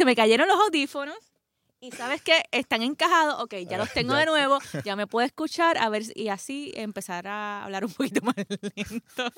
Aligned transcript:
se 0.00 0.06
me 0.06 0.16
cayeron 0.16 0.48
los 0.48 0.58
audífonos. 0.58 1.14
Y 1.78 1.90
sabes 1.90 2.22
que 2.22 2.42
están 2.52 2.80
encajados, 2.80 3.38
ok, 3.42 3.56
ya 3.68 3.76
los 3.76 3.90
tengo 3.94 4.14
de 4.14 4.24
nuevo, 4.24 4.58
ya 4.82 4.96
me 4.96 5.06
puedo 5.06 5.26
escuchar, 5.26 5.76
a 5.76 5.90
ver, 5.90 6.04
y 6.14 6.28
así 6.28 6.72
empezar 6.74 7.28
a 7.28 7.64
hablar 7.64 7.84
un 7.84 7.92
poquito 7.92 8.22
más 8.24 8.34
lento. 8.38 9.30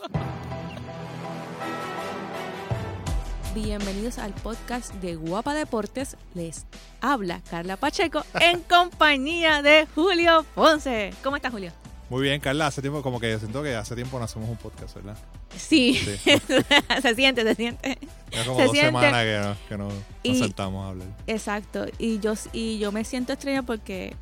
Bienvenidos 3.57 4.19
al 4.19 4.33
podcast 4.35 4.95
de 4.95 5.17
Guapa 5.17 5.53
Deportes. 5.53 6.17
Les 6.35 6.65
habla 7.01 7.41
Carla 7.51 7.77
Pacheco 7.77 8.25
en 8.35 8.61
compañía 8.61 9.63
de 9.63 9.89
Julio 9.97 10.47
Ponce. 10.55 11.13
¿Cómo 11.25 11.35
estás, 11.35 11.51
Julio? 11.51 11.82
Muy 12.13 12.25
bien, 12.25 12.41
Carla. 12.43 12.67
Hace 12.67 12.83
tiempo, 12.83 13.01
como 13.03 13.19
que 13.19 13.39
siento 13.39 13.63
que 13.63 13.75
hace 13.75 13.95
tiempo 13.95 14.19
no 14.19 14.27
hacemos 14.27 14.47
un 14.47 14.59
podcast, 14.59 14.95
¿verdad? 14.97 15.17
Sí, 15.57 15.95
se 17.03 17.15
siente, 17.15 17.43
se 17.43 17.55
siente. 17.55 17.99
Ya 18.31 18.45
como 18.45 18.59
Se 18.59 18.65
dos 18.65 18.73
siente. 18.73 18.81
semanas 18.89 19.25
que, 19.25 19.39
no- 19.41 19.57
que 19.71 19.77
no, 19.79 19.85
nos 19.89 19.95
Y- 20.23 20.39
saltamos 20.39 20.85
a 20.85 20.89
hablar. 20.91 21.09
Exacto. 21.27 21.87
Y 21.97 22.19
yo, 22.19 22.35
y 22.53 22.79
yo 22.79 22.93
me 22.93 23.05
siento 23.05 23.33
extraña 23.33 23.63
porque 23.63 24.15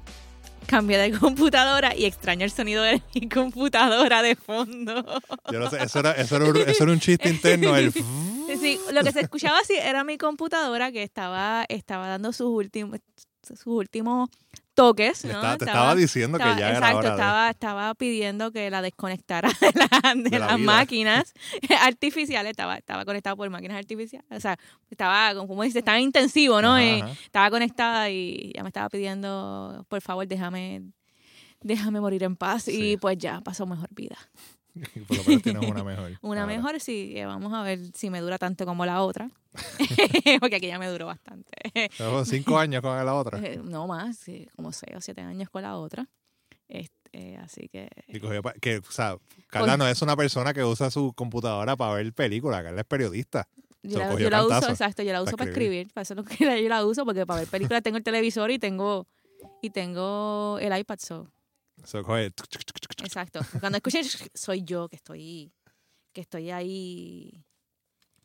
cambié 0.67 0.98
de 0.98 1.19
computadora 1.19 1.93
y 1.97 2.05
extraño 2.05 2.45
el 2.45 2.53
sonido 2.53 2.84
de 2.84 3.03
mi 3.12 3.29
computadora 3.29 4.23
de 4.23 4.37
fondo. 4.37 5.05
Yo 5.51 5.59
no 5.59 5.69
sé, 5.69 5.83
eso 5.83 5.98
era, 5.98 6.12
eso 6.12 6.37
era, 6.37 6.45
un, 6.45 6.57
eso 6.59 6.84
era 6.84 6.93
un 6.93 7.01
chiste 7.01 7.29
interno. 7.29 7.75
El 7.77 7.93
Sí, 8.61 8.79
lo 8.93 9.03
que 9.03 9.11
se 9.11 9.20
escuchaba 9.23 9.59
así 9.59 9.75
era 9.75 10.05
mi 10.05 10.17
computadora 10.17 10.93
que 10.93 11.03
estaba, 11.03 11.65
estaba 11.69 12.07
dando 12.07 12.33
sus 12.33 12.47
últimos, 12.51 13.01
sus 13.43 13.67
últimos 13.67 14.29
toques. 14.80 15.25
¿no? 15.25 15.30
estaba- 15.33 15.57
te 15.59 15.65
estaba 15.65 15.95
diciendo 15.95 16.39
que 16.39 16.45
estaba- 16.45 16.61
ya 16.61 16.69
era 16.69 16.79
exacto, 16.79 16.98
hora 16.98 17.09
de- 17.11 17.15
estaba, 17.16 17.51
estaba 17.51 17.95
pidiendo 17.95 18.51
que 18.52 18.70
la 18.70 18.83
desconectara 18.83 19.48
de, 19.61 19.73
la- 19.75 20.15
de 20.15 20.30
De 20.30 20.39
la 20.39 20.47
las 20.47 20.59
máquinas 20.59 21.34
artificiales. 21.83 22.51
Estaba, 22.51 22.77
estaba 22.77 23.05
conectada 23.05 23.37
por 23.37 23.48
máquinas 23.51 23.77
artificiales. 23.79 24.27
O 24.30 24.41
sea, 24.41 24.56
estaba, 24.91 25.34
como 25.47 25.62
dice, 25.62 25.80
estaba 25.80 26.01
intensivo, 26.01 26.61
¿no? 26.62 26.75
Ajá, 26.77 26.97
ajá. 27.05 27.12
estaba 27.25 27.51
conectada 27.51 28.11
y 28.11 28.53
ya 28.55 28.62
me 28.62 28.69
estaba 28.70 28.89
pidiendo, 28.89 29.84
por 29.89 30.01
favor, 30.01 30.27
déjame, 30.27 30.83
déjame 31.61 32.01
morir 32.01 32.23
en 32.23 32.36
paz. 32.36 32.64
Sí. 32.64 32.92
Y 32.92 32.97
pues 32.97 33.19
ya 33.19 33.41
pasó 33.42 33.67
mejor 33.67 33.89
vida. 33.95 34.17
Por 35.09 35.17
lo 35.17 35.25
menos 35.25 35.42
tienes 35.42 35.69
una 35.70 35.84
mejor. 35.84 36.12
Una 36.23 36.42
ahora. 36.42 36.55
mejor, 36.56 36.81
sí. 36.81 37.12
eh, 37.17 37.27
Vamos 37.27 37.53
a 37.53 37.62
ver 37.62 37.78
si 37.95 38.11
me 38.11 38.20
dura 38.20 38.39
tanto 38.39 38.64
como 38.67 38.84
la 38.86 39.03
otra. 39.03 39.31
Porque 40.41 40.56
aquí 40.56 40.67
ya 40.69 40.78
me 40.78 40.89
duró 40.89 41.06
bastante. 41.06 41.50
Cinco 42.25 42.59
años 42.59 42.83
con 42.83 43.05
la 43.05 43.14
otra. 43.14 43.39
Eh, 43.39 43.61
no 43.62 43.86
más, 43.86 44.17
sí, 44.17 44.47
como 44.56 44.73
seis 44.73 44.97
o 44.97 45.01
siete 45.01 45.20
años 45.20 45.51
con 45.51 45.62
la 45.62 45.77
otra. 45.77 46.06
Este, 46.69 47.36
así 47.39 47.69
que. 47.69 47.89
Y 48.06 48.20
cogió 48.20 48.42
pa- 48.42 48.55
que, 48.55 48.78
o 48.78 48.91
sea, 48.91 49.17
Carla 49.48 49.77
no 49.77 49.86
es 49.89 50.01
una 50.03 50.17
persona 50.17 50.55
que 50.55 50.62
usa 50.64 50.91
su 50.91 51.12
computadora 51.14 51.77
para 51.77 51.95
ver 51.95 52.12
películas. 52.12 52.62
Carla 52.62 52.81
es 52.81 52.86
periodista. 52.86 53.48
Yo 53.83 53.98
lo 53.98 54.05
la, 54.05 54.11
cogió 54.11 54.25
yo 54.25 54.31
la 54.31 54.41
uso, 54.42 54.48
cantazo 54.51 54.73
exacto, 54.73 55.03
yo 55.03 55.12
la 55.12 55.23
uso 55.23 55.33
para 55.33 55.39
para 55.39 55.51
escribir. 55.51 55.89
Para 55.92 56.03
eso 56.03 56.12
es 56.14 56.17
lo 56.19 56.25
que 56.25 56.62
yo 56.62 56.69
la 56.69 56.84
uso, 56.84 57.05
porque 57.05 57.25
para 57.27 57.41
ver 57.41 57.48
películas 57.48 57.83
tengo 57.83 57.97
el 57.97 58.05
televisor 58.05 58.51
y 58.51 58.58
tengo 58.58 59.06
y 59.62 59.70
tengo 59.70 60.58
el 60.61 60.77
iPad. 60.78 60.98
So, 61.01 61.28
Eso 61.83 62.03
coge. 62.03 62.33
exacto. 63.05 63.41
Cuando 63.61 63.77
escuchen, 63.77 64.05
soy 64.34 64.62
yo 64.62 64.89
que 64.89 64.97
estoy, 64.97 65.53
que 66.12 66.20
estoy 66.20 66.50
ahí, 66.50 67.45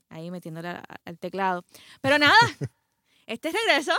ahí 0.10 0.32
metiéndole 0.32 0.70
al, 1.06 1.18
teclado. 1.20 1.64
Pero 2.02 2.18
nada, 2.20 2.36
este 3.26 3.50
es 3.50 3.54
regreso 3.54 3.94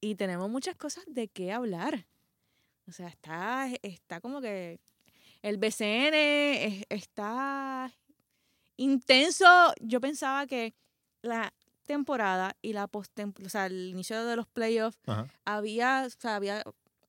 y 0.00 0.14
tenemos 0.14 0.48
muchas 0.50 0.76
cosas 0.76 1.04
de 1.06 1.28
qué 1.28 1.52
hablar. 1.52 2.06
O 2.88 2.92
sea, 2.92 3.08
está, 3.08 3.68
está 3.82 4.20
como 4.20 4.40
que 4.40 4.80
el 5.42 5.58
BCN 5.58 6.14
es- 6.14 6.84
está 6.88 7.92
intenso. 8.76 9.46
Yo 9.80 10.00
pensaba 10.00 10.46
que 10.46 10.74
la 11.22 11.52
temporada 11.84 12.56
y 12.62 12.72
la 12.72 12.86
post 12.86 13.18
o 13.44 13.48
sea, 13.48 13.66
el 13.66 13.88
inicio 13.88 14.24
de 14.24 14.36
los 14.36 14.46
playoffs 14.46 14.98
había, 15.44 16.04
o 16.06 16.10
sea, 16.10 16.36
había 16.36 16.62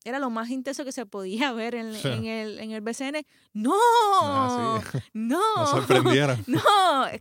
era 0.03 0.19
lo 0.19 0.29
más 0.29 0.49
intenso 0.49 0.83
que 0.85 0.91
se 0.91 1.05
podía 1.05 1.51
ver 1.53 1.75
en, 1.75 1.93
Sí. 1.93 2.07
en 2.07 2.25
el, 2.25 2.59
en 2.59 2.71
el 2.71 2.81
BCN. 2.81 3.25
¡No! 3.53 3.73
Ah, 4.21 4.81
sí. 4.91 4.99
¡No! 5.13 5.39
Nos 5.57 5.69
sorprendieron. 5.69 6.43
No, 6.47 6.61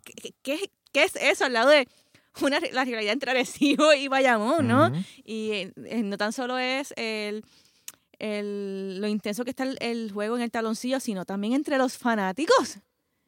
¿qué, 0.05 0.35
qué, 0.43 0.71
qué 0.93 1.05
es 1.05 1.17
eso 1.17 1.45
al 1.47 1.53
lado 1.53 1.71
de 1.71 1.87
una, 2.43 2.59
la 2.73 2.85
rivalidad 2.85 3.13
entre 3.13 3.33
Arecibo 3.33 3.93
y 3.93 4.09
Bayamón, 4.09 4.67
¿no? 4.69 4.93
Y 5.25 5.51
eh, 5.53 5.73
no 6.05 6.17
tan 6.17 6.33
solo 6.33 6.59
es 6.59 6.95
el, 6.97 7.45
el- 8.19 9.01
lo 9.01 9.09
intenso 9.09 9.45
que 9.45 9.51
está 9.51 9.65
el, 9.65 9.77
el 9.81 10.11
juego 10.13 10.37
en 10.37 10.43
el 10.43 10.51
taloncillo, 10.51 11.01
sino 11.01 11.25
también 11.25 11.55
entre 11.55 11.77
los 11.79 11.97
fanáticos. 11.99 12.79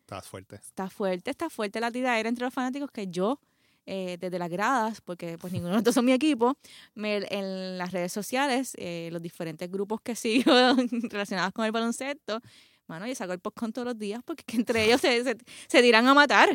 Estás 0.00 0.26
fuerte. 0.28 0.56
Está 0.56 0.88
fuerte, 0.90 1.30
está 1.30 1.48
fuerte 1.50 1.80
la 1.80 1.90
tiradera 1.90 2.28
entre 2.28 2.44
los 2.44 2.54
fanáticos 2.54 2.90
que 2.90 3.08
yo, 3.08 3.38
eh, 3.86 4.16
desde 4.20 4.38
las 4.38 4.48
gradas, 4.50 5.00
porque 5.00 5.38
pues 5.38 5.52
ninguno 5.52 5.72
de 5.74 5.78
estos 5.78 5.94
son 5.94 6.04
mi 6.04 6.12
equipo, 6.12 6.56
me- 6.94 7.26
en 7.30 7.78
las 7.78 7.90
redes 7.92 8.12
sociales, 8.12 8.72
eh, 8.78 9.08
los 9.12 9.20
diferentes 9.22 9.70
grupos 9.70 10.00
que 10.02 10.14
sigo 10.16 10.52
relacionados 11.10 11.52
con 11.52 11.64
el 11.64 11.72
baloncesto, 11.72 12.40
mano, 12.86 13.06
yo 13.06 13.14
saco 13.14 13.32
el 13.32 13.40
con 13.40 13.72
todos 13.72 13.86
los 13.86 13.98
días 13.98 14.22
porque 14.24 14.44
que 14.44 14.56
entre 14.56 14.84
ellos 14.84 15.00
se, 15.00 15.24
se, 15.24 15.36
se 15.68 15.82
dirán 15.82 16.06
a 16.08 16.14
matar. 16.14 16.48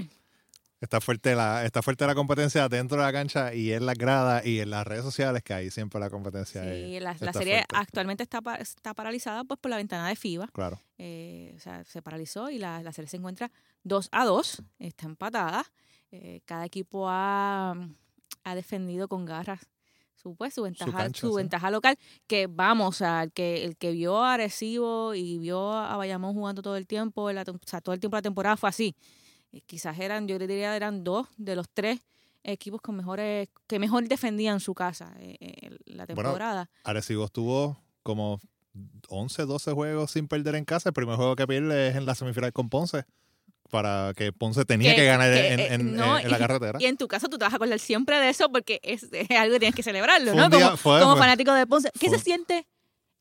Está 0.79 1.01
fuerte, 1.01 1.33
la, 1.33 1.65
está 1.65 1.81
fuerte 1.81 2.05
la 2.05 2.13
competencia 2.13 2.69
dentro 2.69 2.97
de 2.97 3.03
la 3.03 3.11
cancha 3.11 3.51
y 3.51 3.73
en 3.73 3.87
las 3.87 3.95
gradas 3.97 4.45
y 4.45 4.59
en 4.59 4.69
las 4.69 4.85
redes 4.85 5.03
sociales, 5.03 5.41
que 5.41 5.51
ahí 5.55 5.71
siempre 5.71 5.99
la 5.99 6.11
competencia 6.11 6.61
Sí, 6.61 6.97
es- 6.97 7.01
la, 7.01 7.15
la 7.19 7.33
serie 7.33 7.55
fuerte. 7.55 7.75
actualmente 7.75 8.21
está, 8.21 8.39
está 8.59 8.93
paralizada 8.93 9.43
pues 9.43 9.59
por 9.59 9.71
la 9.71 9.77
ventana 9.77 10.07
de 10.07 10.15
FIBA. 10.15 10.47
Claro. 10.53 10.79
Eh, 10.99 11.55
o 11.57 11.59
sea, 11.59 11.83
se 11.83 12.03
paralizó 12.03 12.51
y 12.51 12.59
la, 12.59 12.83
la 12.83 12.93
serie 12.93 13.09
se 13.09 13.17
encuentra 13.17 13.49
2 13.83 14.09
a 14.11 14.23
2, 14.25 14.61
está 14.77 15.07
empatada. 15.07 15.65
Eh, 16.11 16.41
cada 16.45 16.65
equipo 16.65 17.07
ha, 17.09 17.75
ha 18.43 18.55
defendido 18.55 19.07
con 19.07 19.25
garras 19.25 19.67
su, 20.17 20.35
pues, 20.35 20.53
su 20.53 20.63
ventaja, 20.63 20.91
su, 20.91 20.97
cancha, 20.97 21.27
sí. 21.27 21.33
ventaja 21.35 21.71
local. 21.71 21.97
Que 22.25 22.47
vamos, 22.47 22.89
o 22.89 22.97
sea, 22.97 23.23
el 23.23 23.31
que, 23.31 23.63
el 23.63 23.77
que 23.77 23.91
vio 23.91 24.23
a 24.23 24.33
Arecibo 24.33 25.13
y 25.13 25.37
vio 25.37 25.73
a 25.73 25.95
Bayamón 25.95 26.33
jugando 26.33 26.61
todo 26.61 26.75
el 26.75 26.87
tiempo, 26.87 27.31
la 27.31 27.43
o 27.43 27.59
sea, 27.65 27.81
todo 27.81 27.93
el 27.93 27.99
tiempo 27.99 28.17
de 28.17 28.19
la 28.19 28.23
temporada 28.23 28.57
fue 28.57 28.69
así. 28.69 28.95
Eh, 29.51 29.61
quizás 29.65 29.97
eran, 29.99 30.27
yo 30.27 30.37
diría, 30.39 30.75
eran 30.75 31.03
dos 31.03 31.27
de 31.37 31.55
los 31.55 31.69
tres 31.69 32.01
equipos 32.43 32.81
con 32.81 32.95
mejores, 32.95 33.49
que 33.67 33.77
mejor 33.77 34.07
defendían 34.07 34.59
su 34.59 34.73
casa 34.73 35.13
eh, 35.19 35.35
eh, 35.39 35.77
la 35.85 36.05
Bueno, 36.05 36.23
temporada. 36.23 36.69
Arecibo 36.83 37.25
estuvo 37.25 37.77
como 38.03 38.39
11, 39.09 39.45
12 39.45 39.71
juegos 39.73 40.11
sin 40.11 40.27
perder 40.27 40.55
en 40.55 40.65
casa. 40.65 40.89
El 40.89 40.93
primer 40.93 41.15
juego 41.15 41.35
que 41.35 41.45
pierde 41.45 41.89
es 41.89 41.95
en 41.95 42.05
la 42.05 42.15
semifinal 42.15 42.53
con 42.53 42.69
Ponce. 42.69 43.03
Para 43.69 44.13
que 44.15 44.31
Ponce 44.31 44.63
tenía 44.65 44.91
Que- 44.91 45.01
que, 45.01 45.05
ganar 45.05 45.31
que, 45.31 45.53
en, 45.53 45.59
eh, 45.59 45.73
en- 45.73 45.95
no, 45.95 46.17
en 46.17 46.31
la 46.31 46.37
carretera. 46.37 46.79
Y 46.81 46.85
en 46.85 46.97
tu 46.97 47.07
caso 47.07 47.27
tú 47.27 47.37
te 47.37 47.45
vas 47.45 47.53
a 47.53 47.57
acordar 47.57 47.79
siempre 47.79 48.17
de 48.19 48.29
eso 48.29 48.49
porque 48.51 48.79
es, 48.83 49.03
es 49.11 49.29
algo 49.31 49.53
que 49.53 49.59
tienes 49.59 49.75
que 49.75 49.83
celebrarlo, 49.83 50.31
Fue 50.33 50.41
¿no? 50.41 50.49
día- 50.49 50.65
como 50.65 50.77
fue- 50.77 50.99
como 51.01 51.11
fue- 51.13 51.19
fanático 51.21 51.53
de 51.53 51.67
Ponce. 51.67 51.91
¿Qué 51.99 52.09
se 52.09 52.19
siente 52.19 52.65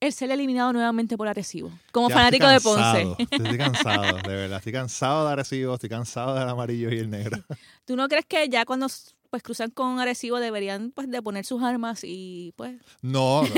el 0.01 0.13
ser 0.13 0.31
eliminado 0.31 0.73
nuevamente 0.73 1.17
por 1.17 1.27
Arecibo? 1.27 1.71
Como 1.91 2.09
Ya 2.11 2.15
fanático 2.17 2.47
de 2.47 2.61
Ponce. 2.61 3.17
Estoy 3.31 3.59
cansado, 3.59 4.17
de 4.19 4.35
verdad. 4.37 4.59
Estoy 4.59 4.73
cansado 4.73 5.27
de 5.27 5.33
Arecibo, 5.33 5.75
estoy 5.75 5.89
cansado 5.89 6.35
del 6.39 6.49
amarillo 6.49 6.91
y 6.93 6.99
el 6.99 7.11
negro. 7.11 7.43
¿Tú 7.85 7.97
no 7.97 8.07
crees 8.09 8.27
que 8.27 8.49
ya 8.49 8.65
cuando 8.65 8.89
pues 9.37 9.43
cruzan 9.43 9.71
con 9.71 10.01
Arecibo 10.01 10.39
deberían 10.41 10.93
pues 10.93 11.11
de 11.11 11.21
poner 11.21 11.45
sus 11.45 11.63
armas 11.63 12.01
y 12.05 12.55
pues 12.57 12.75
No, 13.03 13.43
no, 13.43 13.49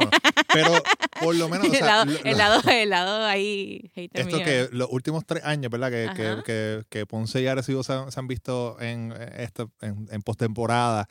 no. 0.00 0.10
Pero 0.52 0.72
por 1.22 1.36
lo 1.36 1.48
menos. 1.48 1.68
o 1.68 1.72
el, 1.72 1.80
lado, 1.86 2.04
lo- 2.06 2.18
el, 2.24 2.36
lado, 2.38 2.60
el 2.68 2.90
lado 2.90 3.24
ahí 3.24 3.88
Esto 3.94 4.36
mío. 4.38 4.44
que 4.44 4.68
los 4.72 4.88
últimos 4.90 5.24
tres 5.24 5.44
años, 5.44 5.70
¿verdad? 5.70 5.90
Que, 5.92 6.10
que, 6.16 6.42
que, 6.44 6.82
que 6.88 7.06
Ponce 7.06 7.40
y 7.40 7.46
Arecibo 7.46 7.84
se 7.84 7.92
han, 7.92 8.10
se 8.10 8.18
han 8.18 8.26
visto 8.26 8.76
en, 8.80 9.12
esto, 9.36 9.70
en, 9.80 10.08
en 10.10 10.22
postemporada 10.22 11.06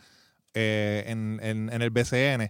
eh, 0.54 1.06
en, 1.08 1.40
en, 1.42 1.72
en 1.72 1.82
el 1.82 1.90
BCN. 1.90 2.50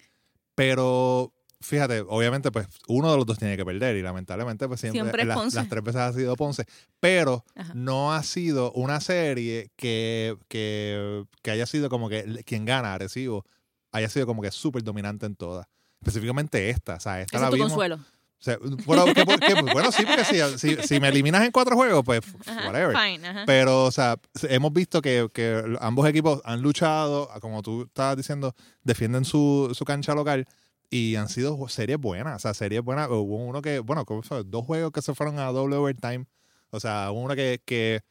Pero 0.55 1.31
fíjate, 1.61 2.01
obviamente, 2.07 2.51
pues 2.51 2.67
uno 2.87 3.11
de 3.11 3.17
los 3.17 3.25
dos 3.25 3.37
tiene 3.37 3.57
que 3.57 3.65
perder 3.65 3.95
y 3.97 4.01
lamentablemente, 4.01 4.67
pues 4.67 4.79
siempre, 4.79 5.01
Siempre 5.01 5.25
las, 5.25 5.69
tres 5.69 5.83
veces 5.83 6.01
ha 6.01 6.13
sido 6.13 6.35
Ponce. 6.35 6.65
Pero 6.99 7.43
Ajá. 7.55 7.73
no 7.75 8.13
ha 8.13 8.23
sido 8.23 8.71
una 8.73 8.99
serie 9.01 9.69
que, 9.75 10.37
que, 10.47 11.23
que 11.41 11.51
haya 11.51 11.65
sido 11.65 11.89
como 11.89 12.09
que 12.09 12.43
quien 12.45 12.65
gana 12.65 12.93
Arecibo 12.93 13.45
haya 13.91 14.09
sido 14.09 14.25
como 14.27 14.41
que 14.41 14.51
súper 14.51 14.83
dominante 14.83 15.25
en 15.25 15.35
todas. 15.35 15.65
Específicamente 16.01 16.69
esta, 16.69 16.95
o 16.95 16.99
sea, 16.99 17.21
esta 17.21 17.37
Ese 17.37 17.45
la 17.45 17.49
vimos. 17.51 17.69
consuelo. 17.69 17.95
O 18.39 18.43
sea, 18.43 18.59
bueno, 18.85 19.05
que- 19.05 19.13
que- 19.25 19.61
bueno, 19.73 19.91
sí, 19.91 20.03
porque 20.05 20.23
si, 20.23 20.59
si, 20.59 20.75
si 20.87 20.99
me 20.99 21.07
eliminas 21.07 21.43
en 21.43 21.51
cuatro 21.51 21.75
juegos, 21.75 22.03
pues 22.05 22.21
Ajá, 22.45 22.67
whatever. 22.67 22.95
Fine. 22.95 23.45
Pero, 23.47 23.85
o 23.85 23.91
sea, 23.91 24.15
hemos 24.43 24.71
visto 24.73 25.01
que, 25.01 25.27
que 25.33 25.63
ambos 25.81 26.07
equipos 26.07 26.39
han 26.45 26.61
luchado, 26.61 27.27
como 27.41 27.63
tú 27.63 27.83
estabas 27.83 28.15
diciendo, 28.15 28.53
defienden 28.83 29.25
su, 29.25 29.71
su 29.73 29.83
cancha 29.85 30.13
local 30.13 30.45
y 30.89 31.15
han 31.15 31.29
sido 31.29 31.67
series 31.67 31.97
buenas. 31.99 32.37
O 32.37 32.39
sea, 32.39 32.53
series 32.53 32.81
buenas. 32.83 33.09
Hubo 33.09 33.37
uno 33.37 33.61
que, 33.61 33.79
bueno, 33.79 34.05
dos 34.45 34.65
juegos 34.65 34.91
que 34.91 35.01
se 35.01 35.13
fueron 35.13 35.39
a 35.39 35.45
doble 35.51 35.75
overtime. 35.75 36.25
O 36.69 36.79
sea, 36.79 37.11
uno 37.11 37.35
que, 37.35 37.61
que, 37.65 38.01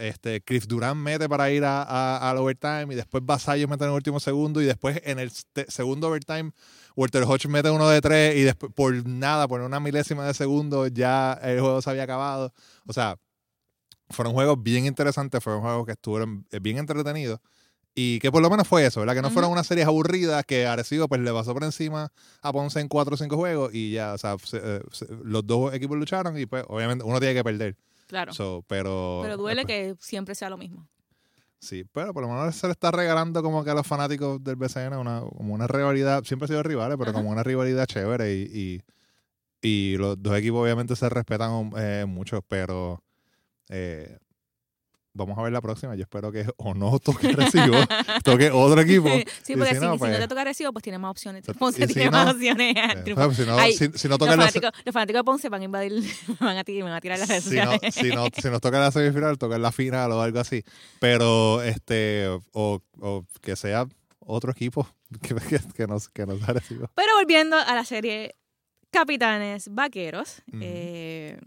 este, 0.00 0.42
Chris 0.42 0.68
Durant 0.68 1.00
mete 1.00 1.28
para 1.28 1.50
ir 1.50 1.64
a, 1.64 2.30
al 2.30 2.36
overtime 2.38 2.88
y 2.90 2.94
después 2.94 3.24
Vasallos 3.24 3.68
mete 3.68 3.84
en 3.84 3.90
el 3.90 3.96
último 3.96 4.20
segundo 4.20 4.60
y 4.60 4.66
después 4.66 5.00
en 5.04 5.18
el 5.18 5.32
segundo 5.68 6.08
overtime 6.08 6.52
Walter 6.96 7.22
Hodge 7.24 7.48
mete 7.48 7.70
uno 7.70 7.88
de 7.88 8.00
tres 8.00 8.36
y 8.36 8.42
después 8.42 8.72
por 8.74 9.06
nada, 9.08 9.48
por 9.48 9.62
una 9.62 9.80
milésima 9.80 10.26
de 10.26 10.34
segundo 10.34 10.86
ya 10.88 11.32
el 11.42 11.60
juego 11.60 11.80
se 11.82 11.90
había 11.90 12.02
acabado. 12.02 12.52
O 12.86 12.92
sea, 12.92 13.16
fueron 14.10 14.34
juegos 14.34 14.62
bien 14.62 14.86
interesantes, 14.86 15.42
fueron 15.42 15.62
juegos 15.62 15.86
que 15.86 15.92
estuvieron 15.92 16.46
bien 16.60 16.78
entretenidos 16.78 17.40
Y 17.94 18.20
que 18.20 18.30
por 18.30 18.40
lo 18.40 18.48
menos 18.48 18.68
fue 18.68 18.86
eso, 18.86 19.00
¿verdad? 19.00 19.14
Que 19.16 19.22
no 19.22 19.30
fueron 19.30 19.50
unas 19.50 19.66
series 19.66 19.86
aburridas 19.86 20.44
que 20.46 20.64
Arecibo 20.66 21.08
pues 21.08 21.20
le 21.20 21.32
pasó 21.32 21.52
por 21.52 21.64
encima 21.64 22.12
a 22.40 22.52
Ponce 22.52 22.80
en 22.80 22.88
cuatro 22.88 23.14
o 23.14 23.16
cinco 23.18 23.36
juegos 23.36 23.74
y 23.74 23.90
ya, 23.92 24.14
o 24.14 24.18
sea, 24.18 24.36
se- 24.38 24.60
eh, 24.62 24.80
se- 24.92 25.06
los 25.24 25.44
dos 25.46 25.74
equipos 25.74 25.98
lucharon 25.98 26.38
y 26.38 26.46
pues 26.46 26.64
obviamente 26.68 27.04
uno 27.04 27.18
tiene 27.18 27.34
que 27.34 27.42
perder. 27.44 27.76
Claro. 28.06 28.32
So, 28.32 28.64
pero 28.68 29.20
Pero 29.22 29.36
duele 29.36 29.64
después- 29.64 29.98
que 29.98 30.04
siempre 30.04 30.34
sea 30.34 30.50
lo 30.50 30.56
mismo. 30.56 30.88
Sí, 31.58 31.84
pero 31.92 32.14
por 32.14 32.22
lo 32.22 32.28
menos 32.30 32.54
se 32.54 32.66
le 32.68 32.72
está 32.72 32.90
regalando 32.90 33.42
como 33.42 33.62
que 33.64 33.70
a 33.70 33.74
los 33.74 33.86
fanáticos 33.86 34.42
del 34.42 34.56
BCN 34.56 34.96
una, 34.96 35.20
como 35.20 35.52
una 35.52 35.66
rivalidad, 35.66 36.24
siempre 36.24 36.44
han 36.44 36.48
sido 36.48 36.62
rivales, 36.62 36.96
pero 36.96 37.10
Ajá. 37.10 37.18
como 37.18 37.30
una 37.30 37.42
rivalidad 37.42 37.86
chévere 37.86 38.32
y, 38.34 38.42
y, 38.42 38.82
y 39.92 39.96
los 39.98 40.20
dos 40.22 40.38
equipos 40.38 40.62
obviamente 40.62 40.96
se 40.96 41.08
respetan 41.08 41.70
eh, 41.76 42.06
mucho, 42.08 42.40
pero 42.48 43.02
eh, 43.68 44.16
vamos 45.12 45.38
a 45.38 45.42
ver 45.42 45.52
la 45.52 45.60
próxima. 45.60 45.94
Yo 45.96 46.02
espero 46.02 46.30
que 46.32 46.46
o 46.56 46.74
no 46.74 46.98
toque 46.98 47.32
Recibo, 47.32 47.74
toque 48.24 48.50
otro 48.50 48.80
equipo. 48.80 49.08
sí, 49.42 49.54
porque 49.56 49.74
si 49.74 49.80
si, 49.80 49.86
no, 49.86 49.92
si 49.94 49.98
pues- 49.98 50.12
no 50.12 50.18
te 50.18 50.28
toca 50.28 50.40
Arecibo, 50.42 50.72
pues 50.72 50.82
tiene 50.82 50.98
más 50.98 51.10
opciones. 51.10 51.44
Ponce 51.58 51.86
si 51.86 51.94
tiene 51.94 52.10
no, 52.10 52.16
más 52.24 52.34
opciones. 52.34 52.76
al 52.76 52.98
Eh, 52.98 53.02
triunfo. 53.02 53.32
si, 53.34 53.42
no, 53.46 53.58
Ay, 53.58 53.72
si, 53.72 53.90
si 53.94 54.08
no 54.08 54.10
los, 54.12 54.18
toca 54.18 54.30
la, 54.32 54.36
fanáticos, 54.38 54.70
los 54.84 54.92
fanáticos 54.92 55.18
de 55.20 55.24
Ponce 55.24 55.48
van 55.48 55.60
a 55.62 55.64
invadir, 55.64 55.92
van 56.40 56.56
a, 56.58 56.62
van 56.84 56.92
a 56.92 57.00
tirar 57.00 57.18
las 57.18 57.28
redes 57.28 57.44
si, 57.44 57.56
no, 57.56 57.62
sociales. 57.72 57.94
si, 57.94 58.08
no- 58.10 58.26
si 58.34 58.48
nos 58.50 58.60
toca 58.60 58.78
la 58.80 58.90
semifinal, 58.92 59.38
toca 59.38 59.58
la 59.58 59.72
final 59.72 60.12
o 60.12 60.22
algo 60.22 60.40
así. 60.40 60.62
Pero, 61.00 61.62
este, 61.62 62.26
o, 62.52 62.80
o 63.00 63.24
que 63.40 63.56
sea 63.56 63.86
otro 64.20 64.52
equipo 64.52 64.86
que, 65.22 65.34
que, 65.34 65.60
que 65.74 65.86
nos, 65.86 66.08
que 66.08 66.26
nos 66.26 66.40
da 66.40 66.48
Arecibo. 66.48 66.88
Pero 66.94 67.08
volviendo 67.16 67.56
a 67.56 67.74
la 67.74 67.84
serie 67.84 68.36
Capitanes 68.90 69.68
Vaqueros. 69.72 70.42
Eh, 70.60 71.38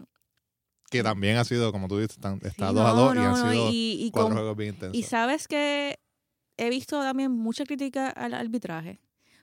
Que 0.98 1.02
también 1.02 1.36
ha 1.36 1.44
sido, 1.44 1.72
como 1.72 1.88
tú 1.88 1.98
dices, 1.98 2.18
tan- 2.18 2.40
está 2.42 2.68
sí, 2.70 2.74
2 2.74 2.84
a 2.86 2.88
no, 2.90 2.94
2 2.96 3.14
y 3.14 3.18
no, 3.18 3.22
han 3.24 3.30
no, 3.30 3.50
sido 3.52 3.70
y, 3.70 4.04
y 4.04 4.10
cuatro 4.10 4.28
con- 4.28 4.36
juegos 4.38 4.56
bien 4.56 4.74
intensos. 4.74 4.96
y 4.96 5.02
sabes 5.02 5.48
que 5.48 5.98
he 6.56 6.70
visto 6.70 7.00
también 7.00 7.30
mucha 7.32 7.64
crítica 7.64 8.08
al 8.10 8.34
arbitraje. 8.34 9.00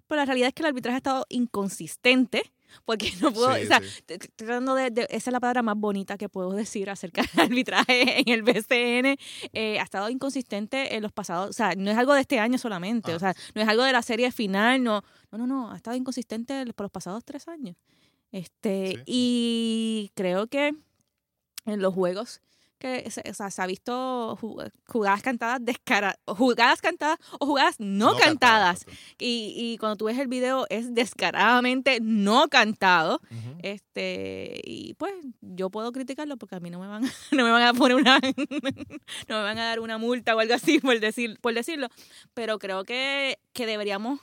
Pero 0.08 0.20
la 0.22 0.26
realidad 0.26 0.48
es 0.50 0.54
que 0.54 0.62
el 0.64 0.68
arbitraje 0.68 0.96
ha 0.96 0.98
estado 0.98 1.26
inconsistente. 1.30 2.44
Porque 2.86 3.12
no 3.22 3.34
puedo, 3.34 3.54
Sí, 3.58 3.64
o 3.64 3.68
sea, 3.68 3.82
sí. 3.82 4.02
tratando 4.38 4.76
de, 4.76 4.92
de- 4.92 5.08
esa 5.10 5.30
es 5.30 5.34
la 5.34 5.42
palabra 5.42 5.62
más 5.62 5.76
bonita 5.78 6.18
que 6.18 6.30
puedo 6.30 6.52
decir 6.54 6.90
acerca 6.90 7.22
del 7.22 7.46
arbitraje 7.48 8.22
en 8.22 8.30
el 8.30 8.44
BCN. 8.44 9.18
Eh, 9.52 9.78
ha 9.78 9.84
estado 9.84 10.10
inconsistente 10.10 10.96
en 10.96 11.04
los 11.04 11.12
pasados, 11.12 11.50
o 11.50 11.54
sea, 11.54 11.76
no 11.76 11.92
es 11.92 11.98
algo 11.98 12.14
de 12.14 12.22
este 12.22 12.40
año 12.40 12.58
solamente, 12.58 13.12
Ah. 13.12 13.16
o 13.18 13.20
sea, 13.20 13.34
no 13.56 13.62
es 13.62 13.68
algo 13.68 13.84
de 13.84 13.92
la 13.92 14.02
serie 14.02 14.32
final, 14.32 14.82
no, 14.84 15.04
no, 15.34 15.38
no, 15.40 15.48
no, 15.48 15.72
ha 15.72 15.76
estado 15.76 15.98
inconsistente 15.98 16.66
por 16.74 16.86
los 16.86 16.92
pasados 16.92 17.26
tres 17.26 17.50
años. 17.50 17.76
Este, 18.32 19.04
y 19.06 20.10
creo 20.16 20.48
que 20.48 20.74
en 21.66 21.82
los 21.82 21.94
juegos 21.94 22.42
que 22.80 23.12
se, 23.12 23.22
o 23.30 23.34
sea, 23.36 23.52
se 23.52 23.62
ha 23.62 23.68
visto 23.68 24.36
ju- 24.42 24.72
jugadas 24.88 25.22
cantadas 25.22 25.60
descara, 25.64 26.16
o 26.26 26.34
jugadas 26.34 26.82
cantadas 26.82 27.20
o 27.40 27.46
jugadas 27.46 27.76
no, 27.78 28.16
cantadas. 28.18 28.86
Y, 29.20 29.54
y 29.56 29.78
cuando 29.78 29.98
tú 29.98 30.06
ves 30.06 30.18
el 30.18 30.28
video 30.28 30.66
es 30.72 30.92
descaradamente 30.96 32.00
no 32.02 32.48
cantado. 32.48 33.22
Este, 33.62 34.60
y 34.64 34.96
pues 34.96 35.14
yo 35.42 35.70
puedo 35.70 35.92
criticarlo 35.92 36.38
porque 36.38 36.56
a 36.56 36.60
mí 36.60 36.72
no 36.72 36.80
me 36.80 36.88
van, 36.88 37.04
no 37.32 37.44
me 37.44 37.52
van 37.52 37.62
a 37.62 37.74
poner 37.76 37.98
una, 37.98 38.20
no 39.28 39.38
me 39.38 39.44
van 39.44 39.60
a 39.60 39.66
dar 39.66 39.80
una 39.80 40.00
multa 40.00 40.36
o 40.36 40.40
algo 40.40 40.54
así 40.56 40.80
por 40.80 41.00
decir, 41.00 41.38
por 41.40 41.54
decirlo. 41.54 41.88
Pero 42.34 42.58
creo 42.58 42.84
que, 42.84 43.38
que 43.54 43.68
deberíamos 43.68 44.20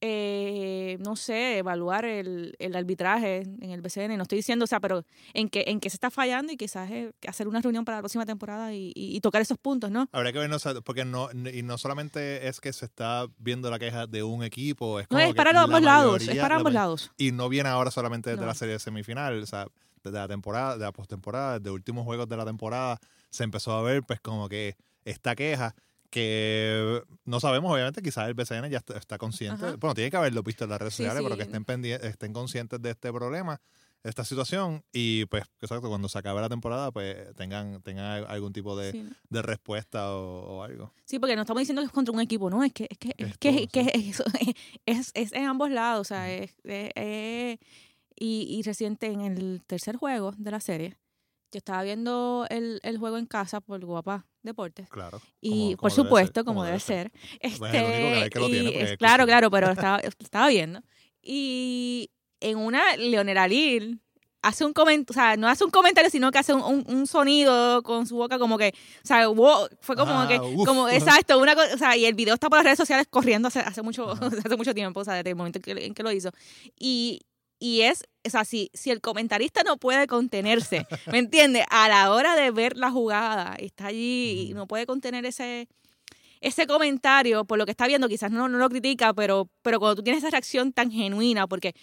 eh, 0.00 0.98
no 1.00 1.16
sé, 1.16 1.58
evaluar 1.58 2.04
el, 2.04 2.54
el 2.58 2.76
arbitraje 2.76 3.42
en 3.60 3.70
el 3.70 3.80
BCN. 3.80 4.16
No 4.16 4.22
estoy 4.22 4.36
diciendo, 4.36 4.64
o 4.64 4.66
sea, 4.66 4.80
pero 4.80 5.04
en 5.34 5.48
que, 5.48 5.64
en 5.66 5.80
que 5.80 5.90
se 5.90 5.96
está 5.96 6.10
fallando 6.10 6.52
y 6.52 6.56
quizás 6.56 6.90
eh, 6.90 7.12
hacer 7.26 7.48
una 7.48 7.60
reunión 7.60 7.84
para 7.84 7.98
la 7.98 8.02
próxima 8.02 8.26
temporada 8.26 8.72
y, 8.74 8.92
y- 8.94 9.16
y 9.16 9.20
tocar 9.20 9.42
esos 9.42 9.58
puntos, 9.58 9.90
¿no? 9.90 10.08
Habría 10.12 10.32
que 10.32 10.38
ver, 10.38 10.50
no, 10.50 10.56
o 10.56 10.58
sea, 10.58 10.74
porque 10.82 11.04
no, 11.04 11.28
y 11.32 11.62
no 11.62 11.78
solamente 11.78 12.46
es 12.48 12.60
que 12.60 12.72
se 12.72 12.84
está 12.84 13.26
viendo 13.38 13.70
la 13.70 13.78
queja 13.78 14.06
de 14.06 14.22
un 14.22 14.42
equipo, 14.44 15.00
es 15.00 15.06
No 15.10 15.16
como 15.18 15.28
es 15.30 15.34
para 15.34 15.50
ambos 15.62 15.82
lados, 15.82 16.28
es 16.28 16.36
para 16.38 16.56
ambos 16.56 16.72
lados. 16.72 17.10
Y 17.16 17.32
no 17.32 17.48
viene 17.48 17.68
ahora 17.68 17.90
solamente 17.90 18.30
desde 18.30 18.42
No. 18.42 18.48
la 18.48 18.54
serie 18.54 18.78
semifinal, 18.78 19.42
o 19.42 19.46
sea, 19.46 19.66
desde 20.04 20.18
la 20.18 20.28
temporada, 20.28 20.76
de 20.78 20.84
la 20.84 20.92
postemporada, 20.92 21.58
desde 21.58 21.70
últimos 21.72 22.04
juegos 22.04 22.28
de 22.28 22.36
la 22.36 22.44
temporada, 22.44 22.98
se 23.30 23.44
empezó 23.44 23.72
a 23.72 23.82
ver 23.82 24.02
pues 24.04 24.20
como 24.20 24.48
que 24.48 24.76
esta 25.04 25.34
queja 25.34 25.74
que 26.10 27.02
no 27.24 27.40
sabemos, 27.40 27.72
obviamente, 27.72 28.02
quizás 28.02 28.28
el 28.28 28.34
BCN 28.34 28.68
ya 28.70 28.78
está, 28.78 28.96
está 28.96 29.18
consciente, 29.18 29.64
Ajá. 29.66 29.76
bueno, 29.76 29.94
tiene 29.94 30.10
que 30.10 30.16
haberlo 30.16 30.42
visto 30.42 30.64
en 30.64 30.70
las 30.70 30.78
redes 30.80 30.94
Sí, 30.94 31.02
sociales, 31.02 31.22
pero 31.22 31.34
sí. 31.36 31.50
que 31.50 31.56
estén, 31.56 31.84
estén 31.84 32.32
conscientes 32.32 32.80
de 32.82 32.90
este 32.90 33.12
problema, 33.12 33.60
de 34.02 34.10
esta 34.10 34.24
situación, 34.24 34.84
y 34.92 35.24
pues, 35.26 35.44
exacto, 35.60 35.88
cuando 35.88 36.08
se 36.08 36.18
acabe 36.18 36.40
la 36.40 36.48
temporada, 36.48 36.92
pues 36.92 37.34
tengan, 37.34 37.82
tengan 37.82 38.24
algún 38.28 38.52
tipo 38.52 38.76
de, 38.76 38.92
Sí. 38.92 39.08
de 39.30 39.42
respuesta 39.42 40.12
o, 40.14 40.58
o 40.58 40.62
algo. 40.62 40.92
Sí, 41.04 41.18
porque 41.18 41.34
no 41.34 41.42
estamos 41.42 41.60
diciendo 41.60 41.82
que 41.82 41.86
es 41.86 41.92
contra 41.92 42.14
un 42.14 42.20
equipo, 42.20 42.48
no, 42.50 42.62
es 42.62 42.72
que 42.72 42.86
es 42.90 42.98
que 42.98 43.14
es, 43.16 43.28
Es 43.30 43.38
que, 43.38 43.50
todo, 43.52 43.60
es, 43.62 43.68
que 43.72 43.80
es, 43.80 44.22
es, 44.86 45.10
es 45.14 45.32
en 45.32 45.44
ambos 45.46 45.70
lados, 45.70 46.02
o 46.02 46.04
sea, 46.08 46.32
es- 46.32 46.54
y, 48.18 48.46
y 48.58 48.62
reciente 48.62 49.08
en 49.08 49.20
el 49.20 49.62
tercer 49.66 49.96
juego 49.96 50.32
de 50.38 50.50
la 50.50 50.60
serie, 50.60 50.96
yo 51.56 51.58
estaba 51.58 51.82
viendo 51.82 52.46
el, 52.50 52.80
el 52.82 52.98
juego 52.98 53.16
en 53.16 53.24
casa 53.26 53.60
por 53.62 53.82
Guapa 53.82 54.26
Deportes 54.42 54.88
Claro. 54.90 55.20
y 55.40 55.48
como- 55.50 55.70
por 55.70 55.78
como 55.78 55.90
supuesto, 56.04 56.40
ser, 56.40 56.44
como 56.44 56.64
debe 56.64 56.78
ser, 56.80 57.10
Pues 57.10 57.30
es 57.40 57.52
este, 57.54 58.30
que 58.30 58.38
lo 58.40 58.46
tiene, 58.46 58.62
y 58.62 58.64
porque 58.66 58.82
es- 58.84 58.90
es 58.92 58.96
claro, 58.98 59.24
claro, 59.26 59.50
pero 59.50 59.70
estaba, 59.72 59.98
estaba 60.18 60.48
viendo 60.48 60.82
y 61.22 62.10
en 62.40 62.58
una 62.58 62.96
Leonel 62.96 63.38
Alil 63.38 64.00
hace 64.42 64.64
un 64.64 64.72
comentario, 64.72 65.06
o 65.10 65.14
sea, 65.14 65.36
no 65.36 65.48
hace 65.48 65.64
un 65.64 65.70
comentario, 65.70 66.08
sino 66.10 66.30
que 66.30 66.38
hace 66.38 66.52
un, 66.54 66.62
un- 66.62 66.84
un 66.86 67.06
sonido 67.08 67.82
con 67.82 68.06
su 68.06 68.16
boca 68.16 68.38
como 68.38 68.56
que, 68.58 68.68
o 69.02 69.06
sea, 69.06 69.26
wow, 69.26 69.66
fue 69.80 69.96
como 69.96 70.12
Ah, 70.12 70.28
que, 70.28 70.38
uf. 70.38 70.64
como, 70.64 70.88
exacto, 71.24 71.38
una 71.40 71.54
cosa, 71.56 71.74
o 71.74 71.78
sea, 71.78 71.96
y 71.96 72.04
el 72.04 72.14
video 72.14 72.34
está 72.34 72.48
por 72.48 72.58
las 72.58 72.64
redes 72.64 72.78
sociales 72.78 73.06
corriendo 73.10 73.48
hace, 73.48 73.58
hace 73.60 73.82
mucho, 73.82 74.10
hace 74.44 74.56
mucho 74.56 74.72
tiempo, 74.74 75.00
o 75.00 75.04
sea, 75.04 75.14
desde 75.14 75.30
el 75.30 75.36
momento 75.36 75.58
en 75.58 75.62
que, 75.62 75.86
en 75.86 75.94
que 75.94 76.02
lo 76.04 76.12
hizo. 76.12 76.30
Y, 76.78 77.22
y 77.58 77.82
es, 77.82 78.04
o 78.26 78.30
sea, 78.30 78.44
si, 78.44 78.70
si 78.74 78.90
el 78.90 79.00
comentarista 79.00 79.62
no 79.62 79.76
puede 79.76 80.06
contenerse, 80.06 80.86
¿me 81.12 81.18
entiendes? 81.18 81.64
A 81.70 81.88
la 81.88 82.12
hora 82.12 82.34
de 82.34 82.50
ver 82.50 82.76
la 82.76 82.90
jugada, 82.90 83.56
está 83.58 83.86
allí 83.86 84.48
y 84.50 84.54
no 84.54 84.66
puede 84.66 84.86
contener 84.86 85.24
ese 85.26 85.68
ese 86.40 86.66
comentario 86.66 87.44
por 87.44 87.58
lo 87.58 87.64
que 87.64 87.70
está 87.70 87.86
viendo, 87.86 88.08
quizás 88.08 88.30
no, 88.30 88.48
no 88.48 88.58
lo 88.58 88.68
critica, 88.68 89.14
pero, 89.14 89.48
pero 89.62 89.78
cuando 89.78 89.96
tú 89.96 90.02
tienes 90.02 90.22
esa 90.22 90.30
reacción 90.30 90.72
tan 90.72 90.90
genuina, 90.90 91.46
porque 91.46 91.74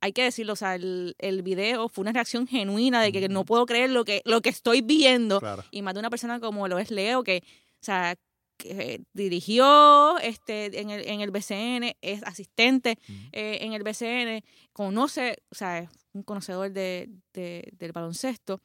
hay 0.00 0.12
que 0.12 0.22
decirlo, 0.22 0.54
o 0.54 0.56
sea, 0.56 0.74
el, 0.74 1.14
el 1.18 1.42
video 1.42 1.88
fue 1.88 2.02
una 2.02 2.12
reacción 2.12 2.46
genuina 2.46 3.02
de 3.02 3.12
que 3.12 3.28
no 3.28 3.44
puedo 3.44 3.66
creer 3.66 3.90
lo 3.90 4.04
que, 4.04 4.22
lo 4.24 4.40
que 4.40 4.48
estoy 4.48 4.80
viendo. 4.80 5.40
Claro. 5.40 5.64
Y 5.70 5.82
más 5.82 5.94
de 5.94 6.00
una 6.00 6.10
persona 6.10 6.40
como 6.40 6.68
lo 6.68 6.78
es 6.78 6.90
Leo, 6.90 7.22
que, 7.22 7.42
o 7.44 7.84
sea, 7.84 8.16
que 8.58 9.02
dirigió 9.14 10.18
este, 10.18 10.78
en, 10.80 10.90
el, 10.90 11.08
en 11.08 11.20
el 11.22 11.30
BCN, 11.30 11.96
es 12.02 12.22
asistente 12.24 12.98
eh, 13.32 13.58
en 13.62 13.72
el 13.72 13.82
BCN, 13.82 14.44
conoce, 14.74 15.38
o 15.50 15.54
sea, 15.54 15.78
es 15.78 15.88
un 16.12 16.22
conocedor 16.24 16.70
de, 16.72 17.08
de- 17.32 17.70
del 17.78 17.92
baloncesto. 17.92 18.60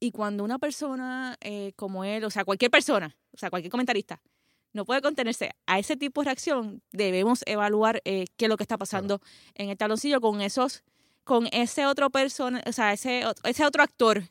Y 0.00 0.12
cuando 0.12 0.44
una 0.44 0.58
persona 0.58 1.36
eh, 1.40 1.72
como 1.76 2.04
él, 2.04 2.24
o 2.24 2.30
sea, 2.30 2.44
cualquier 2.44 2.70
persona, 2.70 3.16
o 3.32 3.36
sea, 3.38 3.50
cualquier 3.50 3.70
comentarista, 3.70 4.22
no 4.72 4.84
puede 4.84 5.02
contenerse 5.02 5.50
a 5.66 5.78
ese 5.78 5.96
tipo 5.96 6.20
de 6.22 6.26
reacción, 6.26 6.82
debemos 6.90 7.42
evaluar 7.46 8.00
eh, 8.04 8.24
qué 8.36 8.46
es 8.46 8.48
lo 8.48 8.56
que 8.56 8.64
está 8.64 8.78
pasando 8.78 9.20
en 9.54 9.68
el 9.68 9.76
taloncillo 9.76 10.20
con 10.20 10.40
esos, 10.40 10.84
con 11.24 11.48
ese 11.52 11.86
otro 11.86 12.08
persona, 12.10 12.62
o 12.66 12.72
sea, 12.72 12.92
ese, 12.92 13.22
ese 13.44 13.64
otro 13.66 13.82
actor 13.82 14.22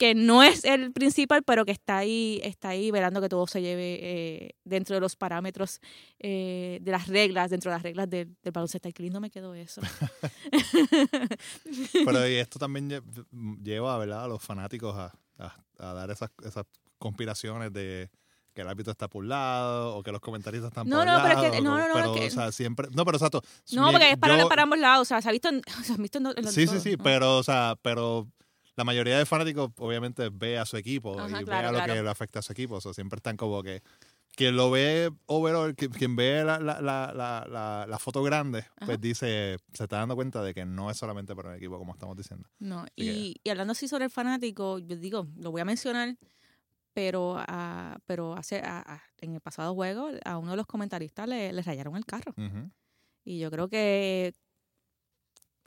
que 0.00 0.14
no 0.14 0.42
es 0.42 0.64
el 0.64 0.92
principal, 0.92 1.42
pero 1.42 1.66
que 1.66 1.72
está 1.72 1.98
ahí, 1.98 2.40
está 2.42 2.70
ahí 2.70 2.90
velando 2.90 3.20
que 3.20 3.28
todo 3.28 3.46
se 3.46 3.60
lleve 3.60 3.98
eh, 4.00 4.54
dentro 4.64 4.94
de 4.96 5.00
los 5.00 5.14
parámetros 5.14 5.78
eh, 6.18 6.78
de 6.80 6.90
las 6.90 7.06
reglas, 7.06 7.50
dentro 7.50 7.70
de 7.70 7.76
las 7.76 7.82
reglas 7.82 8.08
del, 8.08 8.34
del 8.42 8.52
baloncesto. 8.52 8.88
Qué 8.94 9.02
lindo 9.02 9.20
me 9.20 9.30
quedó 9.30 9.54
eso. 9.54 9.82
Pero 12.04 12.28
y 12.28 12.34
esto 12.36 12.58
también 12.58 12.90
lle- 12.90 13.02
lleva 13.62 13.96
¿verdad? 13.98 14.24
a 14.24 14.28
los 14.28 14.42
fanáticos 14.42 14.96
a, 14.96 15.12
a- 15.38 15.56
a 15.78 15.94
dar 15.94 16.10
esas, 16.10 16.30
esas 16.44 16.64
conspiraciones 16.98 17.72
de 17.72 18.10
que 18.54 18.62
el 18.62 18.68
árbitro 18.68 18.90
está 18.90 19.08
por 19.08 19.22
un 19.22 19.28
lado 19.28 19.96
o 19.96 20.02
que 20.02 20.10
los 20.12 20.20
comentaristas 20.20 20.68
están 20.70 20.88
No, 20.88 20.98
por 20.98 21.06
no, 21.06 21.16
un 21.16 21.22
pero 21.22 21.34
es 21.34 21.40
lado. 21.42 21.52
que- 21.52 21.60
no, 21.60 21.78
no, 21.78 21.88
no, 21.88 21.94
pero, 21.94 22.14
es 22.14 22.20
que- 22.20 22.26
o 22.26 22.30
sea, 22.30 22.52
siempre... 22.52 22.88
No, 22.92 23.04
pero 23.04 23.16
exacto. 23.16 23.42
No, 23.72 23.90
porque 23.92 24.12
es 24.12 24.18
para, 24.18 24.38
yo- 24.38 24.48
para 24.48 24.62
ambos 24.62 24.78
lados. 24.78 25.02
O 25.02 25.08
sea, 25.08 25.22
se 25.22 25.28
ha 25.28 25.32
visto 25.32 25.48
en, 25.50 25.62
visto 25.98 26.18
en, 26.18 26.26
en 26.36 26.48
Sí, 26.48 26.66
sí, 26.66 26.80
sí, 26.80 26.96
¿no? 26.96 27.04
pero, 27.04 27.38
o 27.38 27.42
sea, 27.42 27.76
pero 27.82 28.28
la 28.76 28.84
mayoría 28.84 29.18
de 29.18 29.26
fanáticos 29.26 29.70
obviamente 29.78 30.28
ve 30.32 30.58
a 30.58 30.64
su 30.64 30.76
equipo 30.76 31.18
Ajá, 31.18 31.40
y 31.42 31.44
claro, 31.44 31.62
ve 31.62 31.68
a 31.68 31.72
lo 31.72 31.78
claro. 31.78 31.94
que 31.94 32.02
le 32.02 32.08
afecta 32.10 32.38
a 32.38 32.42
su 32.42 32.52
equipo. 32.52 32.76
O 32.76 32.80
sea, 32.80 32.92
siempre 32.94 33.16
están 33.18 33.36
como 33.36 33.62
que... 33.62 33.82
Quien 34.36 34.54
lo 34.56 34.70
ve 34.70 35.10
overall, 35.26 35.74
quien, 35.74 36.14
ve 36.14 36.44
la, 36.44 36.60
la, 36.60 36.80
la, 36.80 37.86
la, 37.88 37.98
foto 37.98 38.22
grande, 38.22 38.60
Ajá. 38.60 38.86
pues 38.86 39.00
dice, 39.00 39.56
se 39.72 39.82
está 39.82 39.96
dando 39.98 40.14
cuenta 40.14 40.40
de 40.40 40.54
que 40.54 40.64
no 40.64 40.88
es 40.88 40.96
solamente 40.96 41.34
para 41.34 41.48
un 41.50 41.56
equipo, 41.56 41.76
como 41.78 41.92
estamos 41.92 42.16
diciendo. 42.16 42.48
No, 42.60 42.84
que- 42.96 43.04
y, 43.04 43.40
y 43.42 43.50
hablando 43.50 43.72
así 43.72 43.88
sobre 43.88 44.04
el 44.04 44.10
fanático, 44.10 44.78
yo 44.78 44.96
digo, 44.96 45.26
lo 45.36 45.50
voy 45.50 45.60
a 45.62 45.64
mencionar, 45.64 46.16
pero 46.94 47.36
a- 47.38 47.98
pero 48.06 48.34
hace 48.36 48.58
a- 48.64 49.02
en 49.18 49.34
el 49.34 49.40
pasado 49.40 49.74
juego 49.74 50.10
a 50.24 50.38
uno 50.38 50.52
de 50.52 50.56
los 50.56 50.66
comentaristas 50.66 51.28
le, 51.28 51.52
le 51.52 51.62
rayaron 51.62 51.96
el 51.96 52.06
carro. 52.06 52.32
Ujú. 52.36 52.70
Y 53.24 53.40
yo 53.40 53.50
creo 53.50 53.68
que 53.68 54.32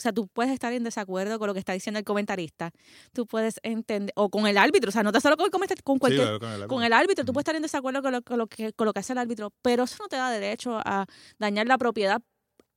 sea, 0.04 0.14
tú 0.14 0.28
puedes 0.28 0.54
estar 0.54 0.72
en 0.74 0.84
desacuerdo 0.84 1.40
con 1.40 1.48
lo 1.48 1.54
que 1.54 1.60
está 1.60 1.74
diciendo 1.74 1.98
el 2.00 2.06
comentarista, 2.06 2.72
tú 3.14 3.26
puedes 3.26 3.60
entender, 3.64 4.14
o 4.16 4.30
con 4.30 4.46
el 4.46 4.58
árbitro, 4.58 4.90
o 4.90 4.92
sea, 4.92 5.02
no 5.04 5.12
te 5.12 5.20
solo 5.22 5.36
con 5.38 5.46
el 5.46 5.52
comentarista, 5.52 5.84
con 5.84 5.98
cualquier, 6.00 6.28
Sí, 6.34 6.40
con 6.40 6.52
el 6.52 6.68
con 6.68 6.84
el 6.84 6.94
árbitro, 6.94 7.26
tú 7.26 7.34
puedes 7.34 7.44
estar 7.44 7.56
en 7.56 7.62
desacuerdo 7.64 8.02
con 8.02 8.12
lo, 8.12 8.22
con 8.22 8.38
lo 8.38 8.48
que, 8.48 8.74
con 8.74 8.86
lo 8.86 8.94
que 8.94 9.00
hace 9.00 9.14
el 9.14 9.20
árbitro, 9.20 9.52
pero 9.62 9.84
eso 9.86 9.98
no 10.00 10.08
te 10.08 10.16
da 10.18 10.30
derecho 10.30 10.78
a 10.86 11.06
dañar 11.40 11.66
la 11.68 11.78
propiedad, 11.78 12.22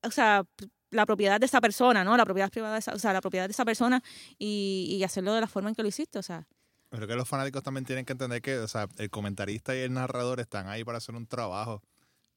o 0.02 0.11
sea, 0.11 0.45
la 0.90 1.04
propiedad 1.04 1.40
de 1.40 1.47
esa 1.47 1.61
persona, 1.61 2.04
¿no? 2.04 2.16
La 2.16 2.25
propiedad 2.25 2.49
privada, 2.50 2.75
de 2.75 2.78
esa- 2.78 2.95
o 2.95 2.99
sea, 2.99 3.12
la 3.12 3.21
propiedad 3.21 3.47
de 3.49 3.52
esa 3.52 3.64
persona 3.64 4.02
y, 4.38 4.87
y 4.99 5.02
hacerlo 5.04 5.35
de 5.35 5.40
la 5.40 5.47
forma 5.49 5.68
en 5.68 5.75
que 5.75 5.83
lo 5.83 5.88
hiciste, 5.88 6.18
o 6.18 6.23
sea. 6.23 6.47
Creo 6.90 7.09
que 7.09 7.16
los 7.16 7.28
fanáticos 7.28 7.62
también 7.64 7.85
tienen 7.85 8.04
que 8.04 8.12
entender 8.12 8.40
que, 8.40 8.59
o 8.59 8.68
sea, 8.68 8.87
el 8.97 9.11
comentarista 9.11 9.75
y 9.75 9.80
el 9.80 9.92
narrador 9.92 10.38
están 10.40 10.68
ahí 10.68 10.85
para 10.85 10.99
hacer 10.99 11.14
un 11.16 11.26
trabajo. 11.26 11.83